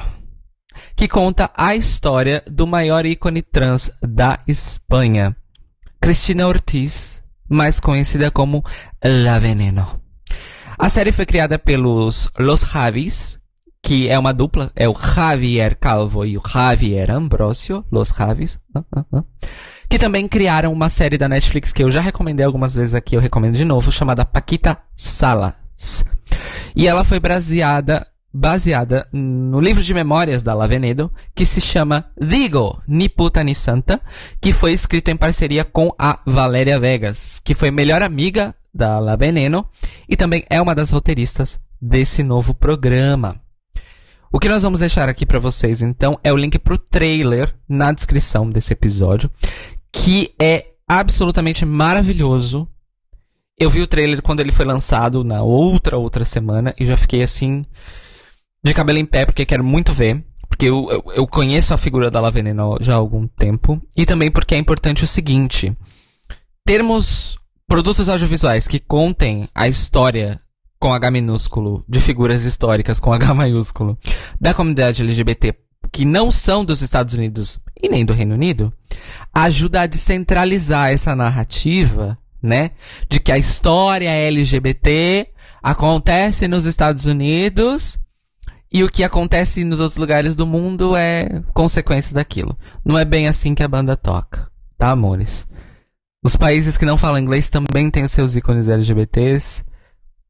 que 0.93 1.07
conta 1.07 1.49
a 1.55 1.74
história 1.74 2.43
do 2.47 2.68
maior 2.68 3.05
ícone 3.05 3.41
trans 3.41 3.89
da 4.01 4.39
Espanha, 4.45 5.36
Cristina 6.01 6.47
Ortiz, 6.47 7.24
mais 7.49 7.80
conhecida 7.80 8.30
como 8.30 8.64
La 9.01 9.39
Veneno. 9.39 10.01
A 10.78 10.89
série 10.89 11.14
foi 11.14 11.26
criada 11.26 11.57
pelos 11.57 12.30
Los 12.38 12.62
Javis, 12.62 13.39
que 13.82 14.09
é 14.09 14.20
uma 14.20 14.34
dupla, 14.34 14.70
é 14.76 14.89
o 14.89 14.93
Javier 14.93 15.78
Calvo 15.80 16.26
e 16.26 16.38
o 16.38 16.41
Javier 16.45 17.09
Ambrosio, 17.09 17.86
Los 17.89 18.09
Javis, 18.09 18.59
uh, 18.76 18.80
uh, 18.97 19.20
uh, 19.20 19.26
que 19.89 19.97
também 19.97 20.28
criaram 20.28 20.74
uma 20.74 20.89
série 20.89 21.18
da 21.18 21.30
Netflix 21.30 21.72
que 21.72 21.84
eu 21.84 21.89
já 21.89 22.01
recomendei 22.01 22.45
algumas 22.45 22.76
vezes 22.76 22.95
aqui, 22.95 23.16
eu 23.16 23.22
recomendo 23.22 23.55
de 23.55 23.64
novo, 23.64 23.91
chamada 23.91 24.26
Paquita 24.26 24.78
Sala. 24.95 25.61
E 26.76 26.88
ela 26.88 27.04
foi 27.04 27.20
baseada, 27.20 28.06
baseada 28.34 29.08
no 29.12 29.60
livro 29.60 29.84
de 29.84 29.94
memórias 29.94 30.42
da 30.44 30.54
Lavenedo, 30.54 31.12
que 31.36 31.46
se 31.46 31.60
chama 31.60 32.06
Digo, 32.20 32.82
Ni 32.88 33.10
Puta 33.10 33.44
Ni 33.44 33.54
Santa, 33.54 34.02
que 34.40 34.54
foi 34.54 34.74
escrito 34.74 35.10
em 35.10 35.18
parceria 35.18 35.66
com 35.66 35.94
a 35.98 36.20
Valéria 36.26 36.80
Vegas, 36.80 37.42
que 37.44 37.54
foi 37.54 37.72
melhor 37.72 38.02
amiga 38.02 38.56
da 38.74 39.00
Laveneno 39.00 39.68
e 40.08 40.16
também 40.16 40.46
é 40.50 40.62
uma 40.62 40.74
das 40.74 40.90
roteiristas 40.90 41.60
desse 41.82 42.24
novo 42.24 42.54
programa. 42.54 43.42
O 44.32 44.40
que 44.40 44.48
nós 44.48 44.64
vamos 44.64 44.80
deixar 44.80 45.10
aqui 45.10 45.26
para 45.26 45.40
vocês, 45.40 45.82
então, 45.82 46.18
é 46.24 46.32
o 46.32 46.38
link 46.38 46.58
para 46.58 46.74
o 46.74 46.78
trailer 46.78 47.54
na 47.68 47.92
descrição 47.92 48.50
desse 48.50 48.72
episódio, 48.72 49.30
que 49.92 50.34
é 50.42 50.68
absolutamente 50.88 51.66
maravilhoso 51.66 52.68
eu 53.62 53.70
vi 53.70 53.80
o 53.80 53.86
trailer 53.86 54.24
quando 54.24 54.39
ele 54.39 54.51
foi 54.51 54.66
lançado 54.66 55.24
na 55.24 55.43
outra 55.43 55.95
outra 55.95 56.26
semana 56.26 56.74
e 56.80 56.84
já 56.84 56.97
fiquei 56.97 57.22
assim 57.22 57.64
de 58.64 58.74
cabelo 58.74 58.97
em 58.97 59.05
pé 59.05 59.24
porque 59.24 59.45
quero 59.45 59.64
muito 59.64 59.93
ver. 59.93 60.26
Porque 60.49 60.66
eu, 60.66 60.89
eu, 60.89 61.03
eu 61.16 61.28
conheço 61.28 61.72
a 61.72 61.78
figura 61.78 62.09
da 62.09 62.20
La 62.20 62.32
Veneno 62.32 62.78
já 62.82 62.93
há 62.93 62.97
algum 62.97 63.28
tempo. 63.28 63.80
E 63.95 64.03
também 64.03 64.32
porque 64.32 64.55
é 64.55 64.57
importante 64.57 65.03
o 65.03 65.07
seguinte: 65.07 65.78
termos 66.66 67.38
produtos 67.68 68.09
audiovisuais 68.09 68.68
que 68.68 68.80
contem 68.80 69.47
a 69.53 69.68
história 69.68 70.41
com 70.80 70.91
H 70.91 71.12
minúsculo, 71.12 71.86
de 71.88 72.01
figuras 72.01 72.43
históricas 72.43 72.99
com 72.99 73.14
H 73.14 73.32
maiúsculo, 73.36 73.95
da 74.39 74.55
comunidade 74.55 75.03
LGBT 75.03 75.55
que 75.91 76.05
não 76.05 76.32
são 76.32 76.64
dos 76.64 76.82
Estados 76.82 77.16
Unidos 77.16 77.59
e 77.82 77.89
nem 77.89 78.05
do 78.05 78.14
Reino 78.14 78.34
Unido, 78.34 78.74
ajuda 79.34 79.82
a 79.82 79.88
descentralizar 79.88 80.89
essa 80.89 81.16
narrativa, 81.16 82.18
né? 82.42 82.72
De 83.10 83.20
que 83.20 83.32
a 83.32 83.38
história 83.38 84.10
LGBT 84.10 85.28
acontece 85.62 86.48
nos 86.48 86.66
Estados 86.66 87.06
Unidos 87.06 88.00
e 88.72 88.84
o 88.84 88.89
que 88.89 89.04
acontece 89.04 89.64
nos 89.64 89.80
outros 89.80 89.98
lugares 89.98 90.34
do 90.34 90.48
mundo 90.48 90.96
é 90.96 91.44
consequência 91.54 92.14
daquilo. 92.16 92.58
Não 92.86 92.98
é 92.98 93.04
bem 93.04 93.28
assim 93.28 93.54
que 93.54 93.64
a 93.64 93.68
banda 93.68 93.98
toca, 93.98 94.50
tá, 94.78 94.89
amores? 94.89 95.48
Os 96.24 96.36
países 96.36 96.78
que 96.78 96.86
não 96.86 96.98
falam 96.98 97.20
inglês 97.20 97.50
também 97.50 97.89
têm 97.89 98.04
os 98.04 98.12
seus 98.12 98.36
ícones 98.36 98.70
LGBTs, 98.70 99.66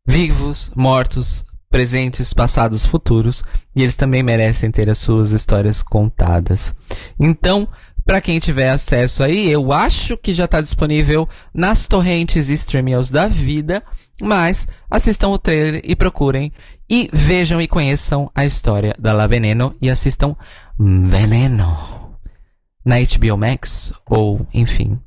vivos, 0.08 0.72
mortos, 0.76 1.46
presentes, 1.70 2.34
passados, 2.34 2.86
futuros, 2.86 3.44
e 3.76 3.82
eles 3.82 3.96
também 3.96 4.22
merecem 4.22 4.70
ter 4.70 4.90
as 4.90 4.98
suas 4.98 5.32
histórias 5.32 5.82
contadas. 5.82 6.76
Então, 7.20 7.68
para 8.06 8.22
quem 8.22 8.40
tiver 8.40 8.70
acesso 8.70 9.24
aí, 9.24 9.50
eu 9.50 9.72
acho 9.72 10.18
que 10.18 10.34
já 10.34 10.46
está 10.46 10.60
disponível 10.60 11.28
nas 11.54 11.88
torrentes 11.88 12.50
e 12.50 12.54
streamers 12.54 13.10
da 13.10 13.28
vida, 13.28 13.84
mas 14.22 14.68
assistam 14.90 15.30
o 15.30 15.38
trailer 15.38 15.82
e 15.84 15.96
procurem 15.96 16.52
e 16.90 17.10
vejam 17.14 17.62
e 17.62 17.68
conheçam 17.68 18.30
a 18.36 18.46
história 18.46 18.96
da 19.00 19.14
La 19.14 19.28
Veneno 19.28 19.76
e 19.82 19.90
assistam 19.90 20.36
Veneno 20.78 22.18
na 22.84 22.96
HBO 23.00 23.38
Max 23.38 23.94
ou, 24.10 24.46
enfim, 24.54 25.00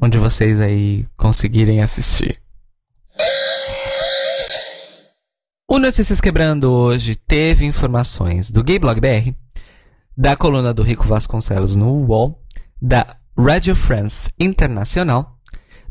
onde 0.00 0.18
vocês 0.18 0.60
aí 0.60 1.06
conseguirem 1.16 1.82
assistir. 1.82 2.40
O 5.68 5.78
Notícias 5.78 6.20
Quebrando 6.20 6.70
hoje 6.70 7.14
teve 7.14 7.64
informações 7.64 8.50
do 8.50 8.62
Gay 8.62 8.78
Blog 8.78 9.00
BR, 9.00 9.34
da 10.16 10.36
coluna 10.36 10.72
do 10.72 10.82
Rico 10.82 11.04
Vasconcelos 11.04 11.76
no 11.76 11.92
UOL, 12.06 12.38
da 12.80 13.16
Radio 13.36 13.74
France 13.74 14.30
Internacional, 14.38 15.38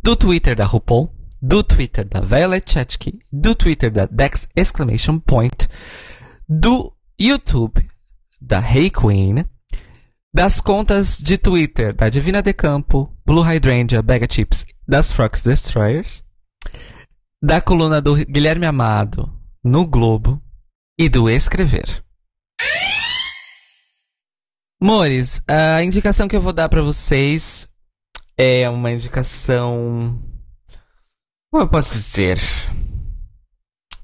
do 0.04 0.16
Twitter 0.16 0.56
da 0.56 0.66
RuPaul, 0.66 1.10
do 1.42 1.64
Twitter 1.64 2.06
da 2.06 2.22
Violet 2.22 2.64
Chachki, 2.72 3.20
do 3.32 3.56
Twitter 3.56 3.90
da 3.90 4.06
Dex 4.06 4.48
Exclamation 4.56 5.20
Point, 5.20 5.68
do 6.48 6.94
YouTube 7.20 7.88
da 8.40 8.60
Hey 8.60 8.90
Queen, 8.90 9.46
das 10.34 10.62
contas 10.62 11.20
de 11.20 11.38
Twitter 11.38 11.94
da 11.94 12.10
Divina 12.10 12.42
de 12.42 12.54
Campo, 12.54 13.12
Blue 13.26 13.44
Hydrangea, 13.44 14.02
Bag 14.02 14.28
Chips, 14.28 14.66
das 14.88 15.12
Frogs 15.12 15.44
Destroyers, 15.44 16.24
da 17.42 17.60
coluna 17.60 18.02
do 18.02 18.16
Guilherme 18.16 18.66
Amado, 18.66 19.32
no 19.64 19.86
Globo 19.86 20.42
e 20.98 21.10
do 21.10 21.30
escrever. 21.30 22.04
Mores, 24.84 25.44
a 25.48 25.84
indicação 25.84 26.28
que 26.28 26.36
eu 26.36 26.42
vou 26.42 26.52
dar 26.52 26.68
para 26.68 26.82
vocês 26.82 27.70
é 28.36 28.68
uma 28.68 28.92
indicação. 28.92 30.20
Como 31.52 31.64
eu 31.64 31.70
posso 31.70 31.94
dizer? 31.94 32.40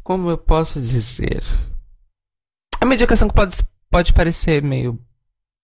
Como 0.03 0.29
eu 0.29 0.37
posso 0.37 0.79
dizer? 0.79 1.43
É 2.79 2.85
uma 2.85 2.93
indicação 2.93 3.27
que 3.27 3.33
pode, 3.33 3.57
pode 3.89 4.13
parecer 4.13 4.61
meio 4.61 4.99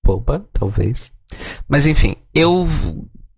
boba, 0.04 0.50
talvez. 0.52 1.12
Mas 1.68 1.86
enfim, 1.86 2.16
eu, 2.34 2.68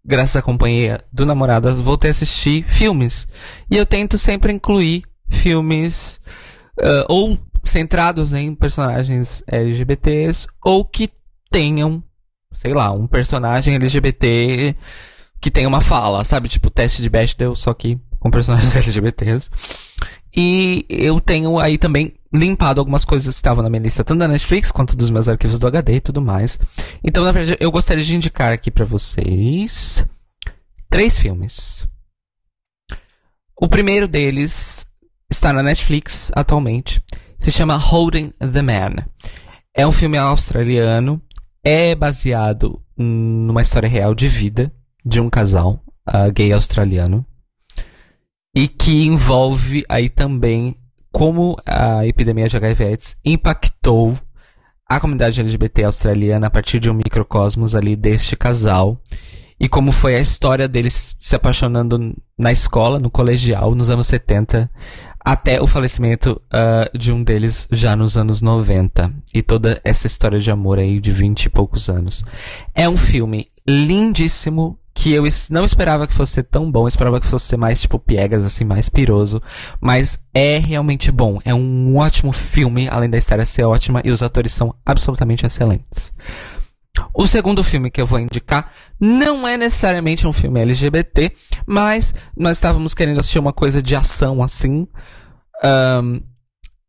graças 0.03 0.37
à 0.37 0.41
companhia 0.41 1.03
do 1.11 1.25
namorado, 1.25 1.83
voltei 1.83 2.09
a 2.09 2.11
assistir 2.11 2.63
filmes. 2.63 3.27
E 3.69 3.75
eu 3.75 3.85
tento 3.85 4.17
sempre 4.17 4.53
incluir 4.53 5.03
filmes 5.29 6.21
uh, 6.79 7.03
ou 7.09 7.37
centrados 7.65 8.31
em 8.31 8.55
personagens 8.55 9.43
LGBTs 9.45 10.47
ou 10.63 10.85
que 10.85 11.09
tenham, 11.55 12.03
sei 12.51 12.73
lá, 12.73 12.91
um 12.91 13.07
personagem 13.07 13.75
LGBT 13.75 14.75
que 15.39 15.49
tenha 15.49 15.69
uma 15.69 15.79
fala, 15.79 16.21
sabe? 16.25 16.49
Tipo 16.49 16.69
teste 16.69 17.01
de 17.01 17.09
Bechdel, 17.09 17.55
só 17.55 17.73
que 17.73 17.97
com 18.19 18.29
personagens 18.29 18.75
LGBTs. 18.75 19.49
E 20.35 20.85
eu 20.89 21.21
tenho 21.21 21.57
aí 21.57 21.77
também 21.77 22.13
limpado 22.33 22.81
algumas 22.81 23.05
coisas 23.05 23.33
que 23.33 23.39
estavam 23.39 23.63
na 23.63 23.69
minha 23.69 23.83
lista, 23.83 24.03
tanto 24.03 24.19
da 24.19 24.27
Netflix 24.27 24.69
quanto 24.69 24.97
dos 24.97 25.09
meus 25.09 25.29
arquivos 25.29 25.57
do 25.57 25.65
HD 25.65 25.93
e 25.93 26.01
tudo 26.01 26.21
mais. 26.21 26.59
Então, 27.01 27.23
na 27.23 27.31
verdade, 27.31 27.57
eu 27.61 27.71
gostaria 27.71 28.03
de 28.03 28.17
indicar 28.17 28.51
aqui 28.51 28.69
para 28.69 28.83
vocês 28.83 30.05
três 30.89 31.17
filmes. 31.17 31.87
O 33.55 33.69
primeiro 33.69 34.09
deles 34.09 34.85
está 35.31 35.53
na 35.53 35.63
Netflix 35.63 36.33
atualmente. 36.35 37.01
Se 37.39 37.49
chama 37.49 37.77
Holding 37.77 38.33
the 38.39 38.61
Man. 38.61 39.05
É 39.73 39.87
um 39.87 39.91
filme 39.93 40.17
australiano. 40.17 41.21
É 41.67 41.95
baseado 41.95 42.79
numa 42.95 43.63
história 43.63 43.89
real 43.89 44.13
de 44.13 44.27
vida 44.27 44.71
de 45.03 45.19
um 45.19 45.31
casal 45.31 45.83
uh, 46.07 46.31
gay 46.31 46.53
australiano. 46.53 47.25
E 48.55 48.67
que 48.67 49.07
envolve 49.07 49.83
aí 49.89 50.07
também 50.07 50.75
como 51.11 51.57
a 51.65 52.05
epidemia 52.05 52.47
de 52.47 52.55
HIV/AIDS 52.55 53.17
impactou 53.25 54.15
a 54.87 54.99
comunidade 54.99 55.41
LGBT 55.41 55.85
australiana 55.85 56.45
a 56.45 56.51
partir 56.51 56.79
de 56.79 56.87
um 56.87 56.93
microcosmos 56.93 57.73
ali 57.73 57.95
deste 57.95 58.37
casal 58.37 59.01
e 59.59 59.67
como 59.67 59.91
foi 59.91 60.15
a 60.15 60.19
história 60.19 60.67
deles 60.67 61.15
se 61.19 61.35
apaixonando 61.35 62.15
na 62.37 62.51
escola, 62.51 62.99
no 62.99 63.09
colegial, 63.09 63.73
nos 63.73 63.89
anos 63.89 64.05
70, 64.05 64.69
até 65.25 65.59
o 65.59 65.65
falecimento 65.65 66.39
uh, 66.53 66.95
de 66.95 67.11
um 67.11 67.23
deles 67.23 67.67
já 67.71 67.95
nos 67.95 68.15
anos 68.15 68.43
90. 68.43 69.11
E 69.33 69.41
toda 69.41 69.81
essa 69.83 70.05
história 70.05 70.39
de 70.39 70.51
amor 70.51 70.77
aí 70.77 70.99
de 70.99 71.11
20 71.11 71.45
e 71.45 71.49
poucos 71.49 71.89
anos. 71.89 72.23
É 72.75 72.87
um 72.87 72.95
filme 72.95 73.47
lindíssimo, 73.67 74.77
que 74.93 75.11
eu 75.11 75.23
não 75.49 75.65
esperava 75.65 76.07
que 76.07 76.13
fosse 76.13 76.43
tão 76.43 76.71
bom, 76.71 76.87
esperava 76.87 77.19
que 77.19 77.25
fosse 77.25 77.57
mais 77.57 77.81
tipo 77.81 77.97
piegas, 77.97 78.45
assim, 78.45 78.63
mais 78.63 78.87
piroso, 78.87 79.41
mas 79.81 80.19
é 80.33 80.57
realmente 80.57 81.11
bom. 81.11 81.39
É 81.43 81.53
um 81.53 81.97
ótimo 81.97 82.31
filme, 82.31 82.87
além 82.87 83.09
da 83.09 83.17
história 83.17 83.45
ser 83.45 83.63
ótima, 83.63 84.01
e 84.05 84.11
os 84.11 84.21
atores 84.21 84.53
são 84.53 84.73
absolutamente 84.85 85.45
excelentes. 85.45 86.13
O 87.13 87.27
segundo 87.27 87.63
filme 87.63 87.89
que 87.91 88.01
eu 88.01 88.05
vou 88.05 88.19
indicar 88.19 88.71
não 88.99 89.47
é 89.47 89.57
necessariamente 89.57 90.27
um 90.27 90.33
filme 90.33 90.61
LGBT, 90.61 91.31
mas 91.65 92.13
nós 92.35 92.57
estávamos 92.57 92.93
querendo 92.93 93.19
assistir 93.19 93.39
uma 93.39 93.53
coisa 93.53 93.81
de 93.81 93.95
ação 93.95 94.41
assim. 94.43 94.87
Um, 95.63 96.21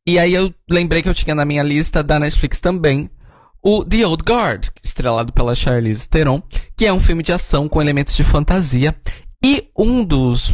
e 0.07 0.18
aí 0.18 0.34
eu 0.34 0.52
lembrei 0.70 1.02
que 1.02 1.09
eu 1.09 1.14
tinha 1.14 1.34
na 1.34 1.44
minha 1.44 1.62
lista 1.62 2.02
da 2.02 2.18
Netflix 2.18 2.61
também 2.61 3.11
o 3.62 3.84
The 3.84 4.07
Old 4.07 4.22
Guard, 4.24 4.68
estrelado 4.80 5.32
pela 5.32 5.57
Charlize 5.57 6.09
Theron, 6.09 6.40
que 6.76 6.86
é 6.86 6.92
um 6.92 7.00
filme 7.00 7.22
de 7.22 7.32
ação 7.32 7.68
com 7.68 7.82
elementos 7.82 8.14
de 8.14 8.22
fantasia. 8.22 8.94
E 9.44 9.68
um 9.76 10.04
dos, 10.04 10.52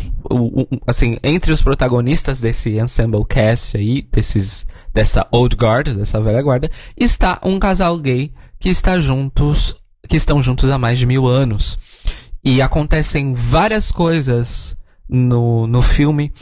assim, 0.86 1.18
entre 1.22 1.52
os 1.52 1.60
protagonistas 1.60 2.40
desse 2.40 2.78
ensemble 2.78 3.24
cast 3.26 3.76
aí, 3.76 4.02
desses, 4.10 4.66
dessa 4.94 5.26
Old 5.30 5.56
Guard, 5.56 5.94
dessa 5.94 6.22
velha 6.22 6.42
guarda, 6.42 6.70
está 6.96 7.38
um 7.44 7.58
casal 7.58 7.98
gay 7.98 8.32
que 8.62 8.68
está 8.68 9.00
juntos, 9.00 9.74
que 10.08 10.16
estão 10.16 10.40
juntos 10.40 10.70
há 10.70 10.78
mais 10.78 10.96
de 10.96 11.04
mil 11.04 11.26
anos. 11.26 11.78
E 12.44 12.62
acontecem 12.62 13.34
várias 13.34 13.90
coisas 13.90 14.76
no, 15.08 15.66
no 15.66 15.82
filme 15.82 16.32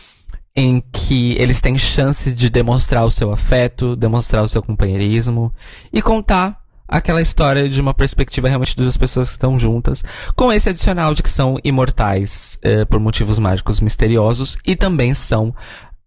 em 0.55 0.83
que 0.93 1.35
eles 1.39 1.63
têm 1.63 1.79
chance 1.79 2.31
de 2.31 2.51
demonstrar 2.51 3.07
o 3.07 3.11
seu 3.11 3.33
afeto, 3.33 3.97
demonstrar 3.97 4.45
o 4.45 4.49
seu 4.49 4.63
companheirismo 4.63 5.51
e 5.91 6.03
contar 6.03 6.61
aquela 6.87 7.23
história 7.23 7.67
de 7.71 7.81
uma 7.81 7.95
perspectiva 7.95 8.49
realmente 8.49 8.77
das 8.77 8.99
pessoas 8.99 9.29
que 9.29 9.37
estão 9.37 9.59
juntas, 9.59 10.05
com 10.37 10.53
esse 10.53 10.69
adicional 10.69 11.15
de 11.15 11.23
que 11.23 11.31
são 11.31 11.57
imortais 11.65 12.59
eh, 12.61 12.85
por 12.85 13.01
motivos 13.01 13.39
mágicos 13.39 13.81
misteriosos 13.81 14.59
e 14.67 14.77
também 14.77 15.15
são 15.15 15.55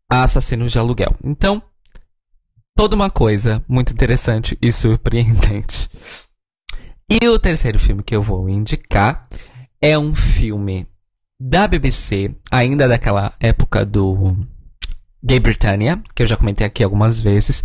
assassinos 0.08 0.74
de 0.74 0.78
aluguel. 0.78 1.16
Então, 1.24 1.64
toda 2.76 2.96
uma 2.96 3.10
coisa 3.10 3.64
muito 3.68 3.94
interessante 3.94 4.58
e 4.62 4.72
surpreendente. 4.72 5.90
E 7.10 7.28
o 7.28 7.38
terceiro 7.38 7.80
filme 7.80 8.04
que 8.04 8.16
eu 8.16 8.24
vou 8.24 8.50
indicar 8.50 9.28
é 9.82 9.98
um 9.98 10.16
filme 10.16 10.88
da 11.40 11.68
BBC, 11.68 12.34
ainda 12.50 12.88
daquela 12.88 13.34
época 13.40 13.86
do 13.86 14.36
Gay 15.22 15.40
Britannia, 15.40 16.02
que 16.16 16.24
eu 16.24 16.28
já 16.28 16.38
comentei 16.38 16.66
aqui 16.66 16.84
algumas 16.84 17.20
vezes, 17.20 17.64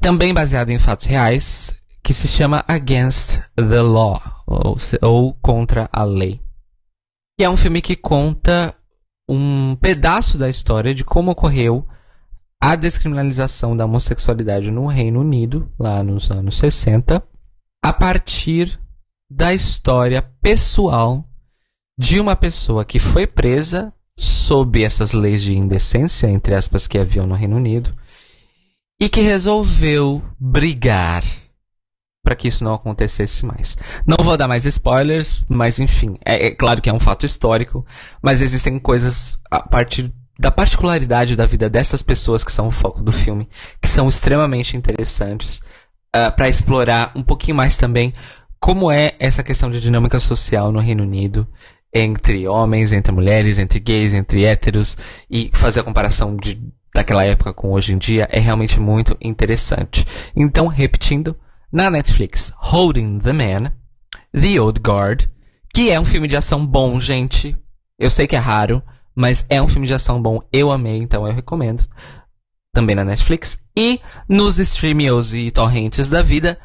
também 0.00 0.32
baseado 0.32 0.70
em 0.70 0.78
fatos 0.78 1.06
reais, 1.06 1.74
que 2.02 2.14
se 2.14 2.28
chama 2.28 2.64
Against 2.66 3.40
the 3.56 3.82
Law, 3.82 4.22
ou, 4.46 4.76
ou 5.02 5.34
Contra 5.34 5.88
a 5.92 6.04
Lei. 6.04 6.40
E 7.38 7.44
é 7.44 7.50
um 7.50 7.56
filme 7.56 7.82
que 7.82 7.96
conta 7.96 8.74
um 9.28 9.76
pedaço 9.76 10.38
da 10.38 10.48
história 10.48 10.94
de 10.94 11.04
como 11.04 11.30
ocorreu 11.30 11.86
a 12.60 12.76
descriminalização 12.76 13.74
da 13.74 13.86
homossexualidade 13.86 14.70
no 14.70 14.86
Reino 14.86 15.20
Unido, 15.20 15.72
lá 15.78 16.02
nos 16.02 16.30
anos 16.30 16.58
60, 16.58 17.22
a 17.82 17.92
partir 17.92 18.78
da 19.30 19.54
história 19.54 20.20
pessoal 20.42 21.24
de 21.98 22.20
uma 22.20 22.36
pessoa 22.36 22.84
que 22.84 22.98
foi 22.98 23.26
presa 23.26 23.92
sob 24.18 24.82
essas 24.82 25.12
leis 25.12 25.42
de 25.42 25.56
indecência, 25.56 26.28
entre 26.28 26.54
aspas, 26.54 26.86
que 26.86 26.98
haviam 26.98 27.26
no 27.26 27.34
Reino 27.34 27.56
Unido, 27.56 27.94
e 29.00 29.08
que 29.08 29.22
resolveu 29.22 30.22
brigar 30.38 31.24
para 32.22 32.36
que 32.36 32.48
isso 32.48 32.62
não 32.62 32.74
acontecesse 32.74 33.46
mais. 33.46 33.78
Não 34.06 34.22
vou 34.22 34.36
dar 34.36 34.46
mais 34.46 34.66
spoilers, 34.66 35.42
mas 35.48 35.80
enfim, 35.80 36.18
é, 36.22 36.48
é, 36.48 36.50
claro 36.54 36.82
que 36.82 36.90
é 36.90 36.92
um 36.92 37.00
fato 37.00 37.24
histórico, 37.24 37.84
mas 38.22 38.42
existem 38.42 38.78
coisas 38.78 39.38
a 39.50 39.66
partir 39.66 40.12
da 40.40 40.50
particularidade 40.50 41.36
da 41.36 41.44
vida 41.44 41.68
dessas 41.68 42.02
pessoas 42.02 42.42
que 42.42 42.50
são 42.50 42.66
o 42.66 42.70
foco 42.70 43.02
do 43.02 43.12
filme, 43.12 43.46
que 43.78 43.88
são 43.88 44.08
extremamente 44.08 44.74
interessantes 44.74 45.58
uh, 45.58 45.62
ah, 46.14 46.30
para 46.30 46.48
explorar 46.48 47.12
um 47.14 47.22
pouquinho 47.22 47.58
mais 47.58 47.76
também 47.76 48.10
como 48.58 48.90
é 48.90 49.12
essa 49.18 49.42
questão 49.42 49.70
de 49.70 49.82
dinâmica 49.82 50.18
social 50.18 50.72
no 50.72 50.80
Reino 50.80 51.02
Unido 51.02 51.46
entre 51.92 52.48
homens, 52.48 52.90
entre 52.90 53.12
mulheres, 53.12 53.58
entre 53.58 53.78
gays, 53.78 54.14
entre 54.14 54.46
héteros 54.46 54.96
e 55.30 55.50
fazer 55.52 55.80
a 55.80 55.84
comparação 55.84 56.34
de 56.34 56.58
daquela 56.94 57.22
época 57.22 57.52
com 57.52 57.72
hoje 57.72 57.92
em 57.92 57.98
dia 57.98 58.26
é 58.32 58.40
realmente 58.40 58.80
muito 58.80 59.16
interessante. 59.20 60.06
Então, 60.34 60.68
repetindo, 60.68 61.36
na 61.70 61.90
Netflix, 61.90 62.50
Holding 62.56 63.18
the 63.18 63.32
Man, 63.34 63.72
The 64.32 64.58
Old 64.58 64.80
Guard, 64.80 65.26
que 65.74 65.90
é 65.90 66.00
um 66.00 66.04
filme 66.06 66.26
de 66.26 66.36
ação 66.36 66.66
bom, 66.66 66.98
gente. 66.98 67.54
Eu 67.98 68.10
sei 68.10 68.26
que 68.26 68.34
é 68.34 68.38
raro, 68.38 68.82
mas 69.14 69.44
é 69.48 69.60
um 69.60 69.68
filme 69.68 69.86
de 69.86 69.94
ação 69.94 70.20
bom. 70.20 70.40
Eu 70.52 70.70
amei, 70.70 70.98
então 70.98 71.26
eu 71.26 71.32
recomendo. 71.32 71.84
Também 72.72 72.94
na 72.94 73.04
Netflix. 73.04 73.58
E 73.76 74.00
nos 74.28 74.58
streamios 74.58 75.34
e 75.34 75.50
torrentes 75.50 76.08
da 76.08 76.22
vida, 76.22 76.58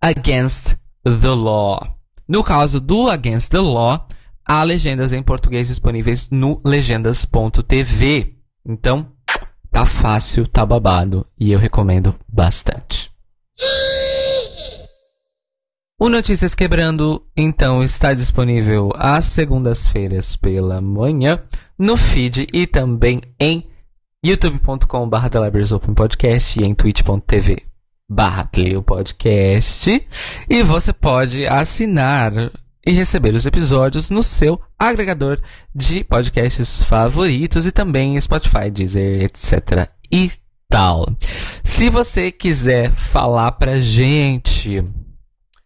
Against 0.00 0.76
the 1.04 1.28
Law. 1.28 1.96
No 2.28 2.44
caso 2.44 2.80
do 2.80 3.10
Against 3.10 3.50
the 3.50 3.58
Law, 3.58 4.06
há 4.46 4.62
legendas 4.62 5.12
em 5.12 5.22
português 5.22 5.68
disponíveis 5.68 6.28
no 6.30 6.60
legendas.tv. 6.64 8.36
Então, 8.64 9.12
tá 9.70 9.84
fácil, 9.84 10.46
tá 10.46 10.64
babado 10.64 11.26
e 11.38 11.52
eu 11.52 11.58
recomendo 11.58 12.14
bastante. 12.28 13.10
O 16.02 16.08
Notícias 16.08 16.54
Quebrando, 16.54 17.22
então, 17.36 17.82
está 17.82 18.14
disponível 18.14 18.90
às 18.94 19.26
segundas-feiras 19.26 20.34
pela 20.34 20.80
manhã 20.80 21.42
no 21.80 21.96
feed 21.96 22.46
e 22.52 22.66
também 22.66 23.22
em 23.40 23.66
youtube.com.br 24.22 25.16
Podcast 25.96 26.60
e 26.60 26.66
em 26.66 26.74
twitch.tv 26.74 27.62
barra 28.06 28.50
Podcast. 28.84 30.06
E 30.50 30.62
você 30.62 30.92
pode 30.92 31.46
assinar 31.46 32.32
e 32.86 32.92
receber 32.92 33.34
os 33.34 33.46
episódios 33.46 34.10
no 34.10 34.22
seu 34.22 34.60
agregador 34.78 35.40
de 35.74 36.04
podcasts 36.04 36.82
favoritos 36.82 37.64
e 37.64 37.72
também 37.72 38.20
Spotify, 38.20 38.70
Deezer, 38.70 39.22
etc. 39.22 39.88
e 40.12 40.30
tal. 40.68 41.06
Se 41.64 41.88
você 41.88 42.30
quiser 42.30 42.94
falar 42.94 43.52
pra 43.52 43.80
gente 43.80 44.80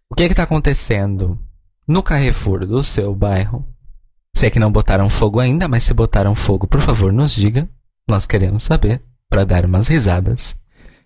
o 0.08 0.14
que 0.14 0.22
é 0.22 0.26
está 0.26 0.44
acontecendo 0.44 1.36
no 1.88 2.04
Carrefour 2.04 2.64
do 2.64 2.84
seu 2.84 3.12
bairro? 3.16 3.73
Se 4.34 4.46
é 4.46 4.50
que 4.50 4.58
não 4.58 4.72
botaram 4.72 5.08
fogo 5.08 5.38
ainda, 5.38 5.68
mas 5.68 5.84
se 5.84 5.94
botaram 5.94 6.34
fogo, 6.34 6.66
por 6.66 6.80
favor, 6.80 7.12
nos 7.12 7.32
diga. 7.32 7.68
Nós 8.08 8.26
queremos 8.26 8.64
saber, 8.64 9.00
para 9.30 9.44
dar 9.44 9.64
umas 9.64 9.86
risadas. 9.88 10.56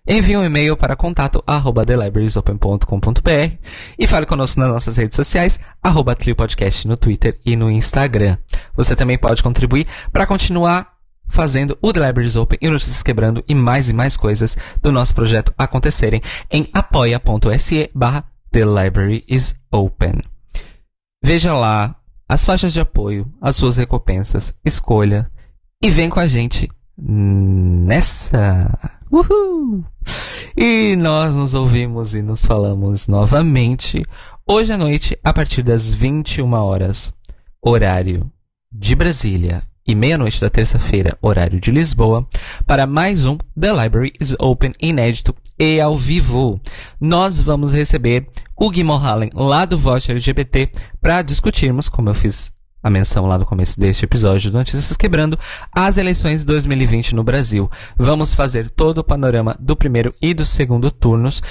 Envie 0.07 0.35
um 0.35 0.43
e-mail 0.43 0.75
para 0.75 0.95
contato@thelibrariesopen.com.br 0.95 3.55
e 3.97 4.07
fale 4.07 4.25
conosco 4.25 4.59
nas 4.59 4.71
nossas 4.71 4.97
redes 4.97 5.15
sociais, 5.15 5.59
arroba 5.83 6.17
Podcast 6.35 6.87
no 6.87 6.97
Twitter 6.97 7.39
e 7.45 7.55
no 7.55 7.69
Instagram. 7.69 8.39
Você 8.75 8.95
também 8.95 9.19
pode 9.19 9.43
contribuir 9.43 9.85
para 10.11 10.25
continuar 10.25 10.97
fazendo 11.27 11.77
o 11.79 11.93
The 11.93 12.07
Libraries 12.07 12.35
Open 12.35 12.57
e 12.59 12.67
Notícias 12.69 13.03
Quebrando 13.03 13.43
e 13.47 13.53
mais 13.53 13.87
e 13.89 13.93
mais 13.93 14.17
coisas 14.17 14.57
do 14.81 14.91
nosso 14.91 15.13
projeto 15.13 15.53
acontecerem 15.55 16.23
em 16.49 16.67
apoia.se 16.73 17.91
barra 17.93 18.25
The 18.51 18.65
Open. 19.71 20.13
Veja 21.23 21.53
lá 21.53 21.98
as 22.29 22.45
faixas 22.45 22.71
de 22.71 22.79
apoio, 22.79 23.25
as 23.41 23.55
suas 23.55 23.77
recompensas, 23.77 24.53
escolha 24.63 25.29
e 25.81 25.89
vem 25.89 26.09
com 26.09 26.19
a 26.19 26.27
gente 26.27 26.69
nessa. 26.95 28.77
Uhul! 29.11 29.83
E 30.55 30.95
nós 30.95 31.35
nos 31.35 31.55
ouvimos 31.55 32.13
e 32.13 32.21
nos 32.21 32.45
falamos 32.45 33.07
novamente 33.07 34.03
hoje 34.47 34.71
à 34.71 34.77
noite 34.77 35.17
a 35.23 35.33
partir 35.33 35.63
das 35.63 35.91
21 35.91 36.53
horas, 36.53 37.11
horário 37.61 38.31
de 38.71 38.95
Brasília 38.95 39.68
e 39.89 39.95
meia-noite 39.95 40.39
da 40.39 40.51
terça-feira, 40.51 41.17
horário 41.19 41.59
de 41.59 41.71
Lisboa, 41.71 42.27
para 42.63 42.85
mais 42.85 43.25
um 43.25 43.39
The 43.59 43.73
Library 43.73 44.13
is 44.21 44.35
Open 44.37 44.71
inédito 44.79 45.35
e 45.57 45.81
ao 45.81 45.97
vivo. 45.97 46.61
Nós 47.01 47.41
vamos 47.41 47.73
receber 47.73 48.27
o 48.55 48.69
Gui 48.69 48.83
Mulhallen 48.83 49.31
lá 49.33 49.65
do 49.65 49.79
Vote 49.79 50.11
LGBT 50.11 50.69
para 51.01 51.23
discutirmos, 51.23 51.89
como 51.89 52.07
eu 52.07 52.13
fiz 52.13 52.51
a 52.83 52.89
menção 52.91 53.25
lá 53.25 53.35
no 53.39 53.47
começo 53.47 53.79
deste 53.79 54.05
episódio 54.05 54.51
do 54.51 54.59
Notícias 54.59 54.95
Quebrando, 54.95 55.39
as 55.71 55.97
eleições 55.97 56.45
2020 56.45 57.15
no 57.15 57.23
Brasil. 57.23 57.67
Vamos 57.97 58.35
fazer 58.35 58.69
todo 58.69 58.99
o 58.99 59.03
panorama 59.03 59.57
do 59.59 59.75
primeiro 59.75 60.13
e 60.21 60.35
do 60.35 60.45
segundo 60.45 60.91
turnos 60.91 61.41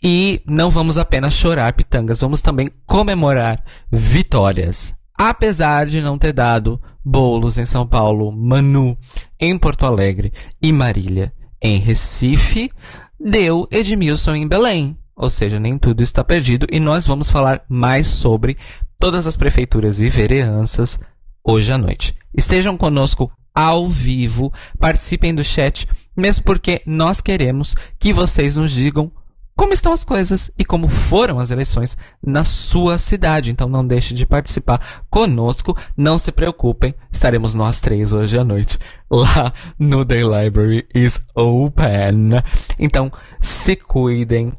e 0.00 0.40
não 0.46 0.70
vamos 0.70 0.98
apenas 0.98 1.34
chorar 1.34 1.72
pitangas, 1.72 2.20
vamos 2.20 2.40
também 2.40 2.70
comemorar 2.86 3.60
vitórias 3.90 4.96
apesar 5.18 5.86
de 5.86 6.00
não 6.00 6.16
ter 6.16 6.32
dado 6.32 6.80
bolos 7.04 7.58
em 7.58 7.66
São 7.66 7.84
Paulo, 7.84 8.30
Manu 8.30 8.96
em 9.40 9.58
Porto 9.58 9.84
Alegre 9.84 10.32
e 10.62 10.72
Marília 10.72 11.32
em 11.60 11.78
Recife, 11.78 12.70
deu 13.18 13.66
Edmilson 13.72 14.36
em 14.36 14.46
Belém. 14.46 14.96
Ou 15.16 15.28
seja, 15.28 15.58
nem 15.58 15.76
tudo 15.76 16.00
está 16.00 16.22
perdido 16.22 16.68
e 16.70 16.78
nós 16.78 17.04
vamos 17.04 17.28
falar 17.28 17.64
mais 17.68 18.06
sobre 18.06 18.56
todas 18.96 19.26
as 19.26 19.36
prefeituras 19.36 20.00
e 20.00 20.08
vereanças 20.08 21.00
hoje 21.44 21.72
à 21.72 21.78
noite. 21.78 22.14
Estejam 22.36 22.76
conosco 22.76 23.28
ao 23.52 23.88
vivo, 23.88 24.52
participem 24.78 25.34
do 25.34 25.42
chat, 25.42 25.88
mesmo 26.16 26.44
porque 26.44 26.80
nós 26.86 27.20
queremos 27.20 27.74
que 27.98 28.12
vocês 28.12 28.56
nos 28.56 28.70
digam 28.70 29.10
como 29.58 29.72
estão 29.72 29.92
as 29.92 30.04
coisas 30.04 30.52
e 30.56 30.64
como 30.64 30.86
foram 30.88 31.40
as 31.40 31.50
eleições 31.50 31.98
na 32.24 32.44
sua 32.44 32.96
cidade. 32.96 33.50
Então 33.50 33.68
não 33.68 33.84
deixe 33.84 34.14
de 34.14 34.24
participar 34.24 34.80
conosco. 35.10 35.76
Não 35.96 36.16
se 36.16 36.30
preocupem, 36.30 36.94
estaremos 37.10 37.54
nós 37.54 37.80
três 37.80 38.12
hoje 38.12 38.38
à 38.38 38.44
noite 38.44 38.78
lá 39.10 39.52
no 39.76 40.04
The 40.04 40.22
Library 40.22 40.86
is 40.94 41.20
Open. 41.34 42.40
Então 42.78 43.10
se 43.40 43.74
cuidem 43.74 44.52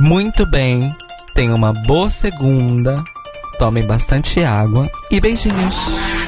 muito 0.00 0.50
bem. 0.50 0.96
Tenham 1.34 1.54
uma 1.54 1.74
boa 1.86 2.08
segunda. 2.08 3.04
Tomem 3.58 3.86
bastante 3.86 4.42
água 4.42 4.90
e 5.10 5.20
beijinhos. 5.20 6.19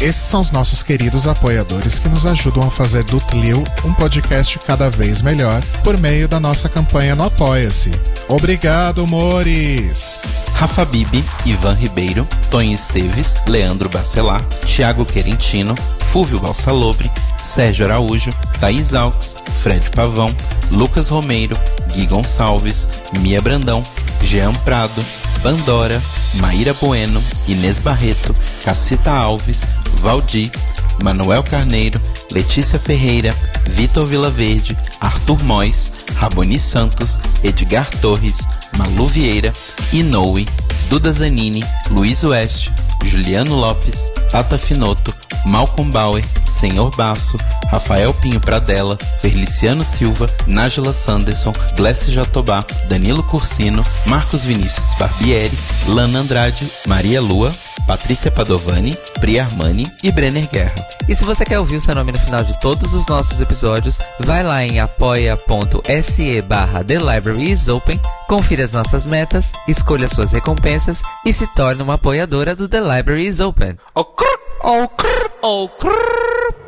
Esses 0.00 0.22
são 0.22 0.40
os 0.40 0.52
nossos 0.52 0.84
queridos 0.84 1.26
apoiadores 1.26 1.98
que 1.98 2.08
nos 2.08 2.24
ajudam 2.24 2.62
a 2.62 2.70
fazer 2.70 3.02
do 3.02 3.18
Tlil 3.18 3.64
um 3.84 3.92
podcast 3.92 4.56
cada 4.60 4.88
vez 4.88 5.22
melhor 5.22 5.60
por 5.82 5.98
meio 5.98 6.28
da 6.28 6.38
nossa 6.38 6.68
campanha 6.68 7.16
no 7.16 7.24
Apoia-se. 7.24 7.90
Obrigado, 8.28 9.04
Mores! 9.08 10.22
Rafa 10.54 10.84
Bibi, 10.84 11.24
Ivan 11.44 11.74
Ribeiro, 11.74 12.28
Tonho 12.48 12.74
Esteves, 12.74 13.34
Leandro 13.48 13.88
Bacelar, 13.88 14.42
Thiago 14.64 15.04
Querentino, 15.04 15.74
Fúvio 16.06 16.38
Balsalobre, 16.38 17.10
Sérgio 17.38 17.84
Araújo, 17.84 18.30
Thaís 18.60 18.94
Alves, 18.94 19.36
Fred 19.62 19.90
Pavão, 19.90 20.34
Lucas 20.70 21.08
Romeiro, 21.08 21.56
Gui 21.92 22.06
Gonçalves, 22.06 22.88
Mia 23.20 23.40
Brandão, 23.40 23.82
Jean 24.22 24.52
Prado, 24.64 25.04
Pandora, 25.42 26.00
Maíra 26.34 26.74
Bueno, 26.74 27.22
Inês 27.46 27.78
Barreto, 27.78 28.34
Cacita 28.62 29.12
Alves, 29.12 29.66
Valdir, 30.00 30.50
Manuel 31.02 31.42
Carneiro, 31.42 32.00
Letícia 32.32 32.78
Ferreira, 32.78 33.34
Vitor 33.68 34.06
Vilaverde, 34.06 34.76
Arthur 35.00 35.42
Mois, 35.44 35.92
Raboni 36.16 36.58
Santos, 36.58 37.18
Edgar 37.44 37.88
Torres, 38.00 38.46
Malu 38.76 39.06
Vieira, 39.06 39.52
Inoue, 39.92 40.46
Duda 40.90 41.12
Zanini, 41.12 41.62
Luiz 41.90 42.24
Oeste, 42.24 42.72
Juliano 43.04 43.56
Lopes, 43.56 44.12
Tata 44.30 44.58
Finoto, 44.58 45.14
Malcolm 45.44 45.90
Bauer, 45.90 46.24
Senhor 46.46 46.94
Basso, 46.96 47.36
Rafael 47.70 48.12
Pinho 48.14 48.40
Pradella, 48.40 48.96
Feliciano 49.20 49.84
Silva, 49.84 50.28
Nájila 50.46 50.92
Sanderson, 50.92 51.52
Glessi 51.76 52.12
Jatobá, 52.12 52.64
Danilo 52.88 53.22
Cursino, 53.22 53.82
Marcos 54.06 54.44
Vinícius 54.44 54.94
Barbieri, 54.98 55.56
Lana 55.88 56.20
Andrade, 56.20 56.70
Maria 56.86 57.20
Lua, 57.20 57.52
Patrícia 57.86 58.30
Padovani, 58.30 58.96
Pri 59.20 59.38
Armani 59.40 59.90
e 60.02 60.10
Brenner 60.10 60.48
Guerra. 60.48 60.74
E 61.08 61.14
se 61.14 61.24
você 61.24 61.44
quer 61.44 61.58
ouvir 61.58 61.76
o 61.76 61.80
seu 61.80 61.94
nome 61.94 62.12
no 62.12 62.18
final 62.18 62.42
de 62.44 62.58
todos 62.60 62.94
os 62.94 63.06
nossos 63.06 63.40
episódios, 63.40 63.98
vai 64.20 64.42
lá 64.42 64.62
em 64.62 64.78
apoia.se 64.80 66.42
barra 66.42 66.84
The 66.84 66.98
Library 66.98 67.50
is 67.50 67.68
Open, 67.68 68.00
confira 68.28 68.64
as 68.64 68.72
nossas 68.72 69.06
metas, 69.06 69.52
escolha 69.66 70.08
suas 70.08 70.32
recompensas 70.32 71.02
e 71.24 71.32
se 71.32 71.46
torne 71.54 71.82
uma 71.82 71.94
apoiadora 71.94 72.54
do 72.54 72.68
The 72.68 72.80
Library 72.80 73.26
is 73.26 73.40
Open. 73.40 73.78
Oh, 73.94 74.04
crrr, 74.04 74.38
oh, 74.62 74.88
crrr, 74.88 75.30
oh, 75.42 75.68
crrr. 75.68 76.67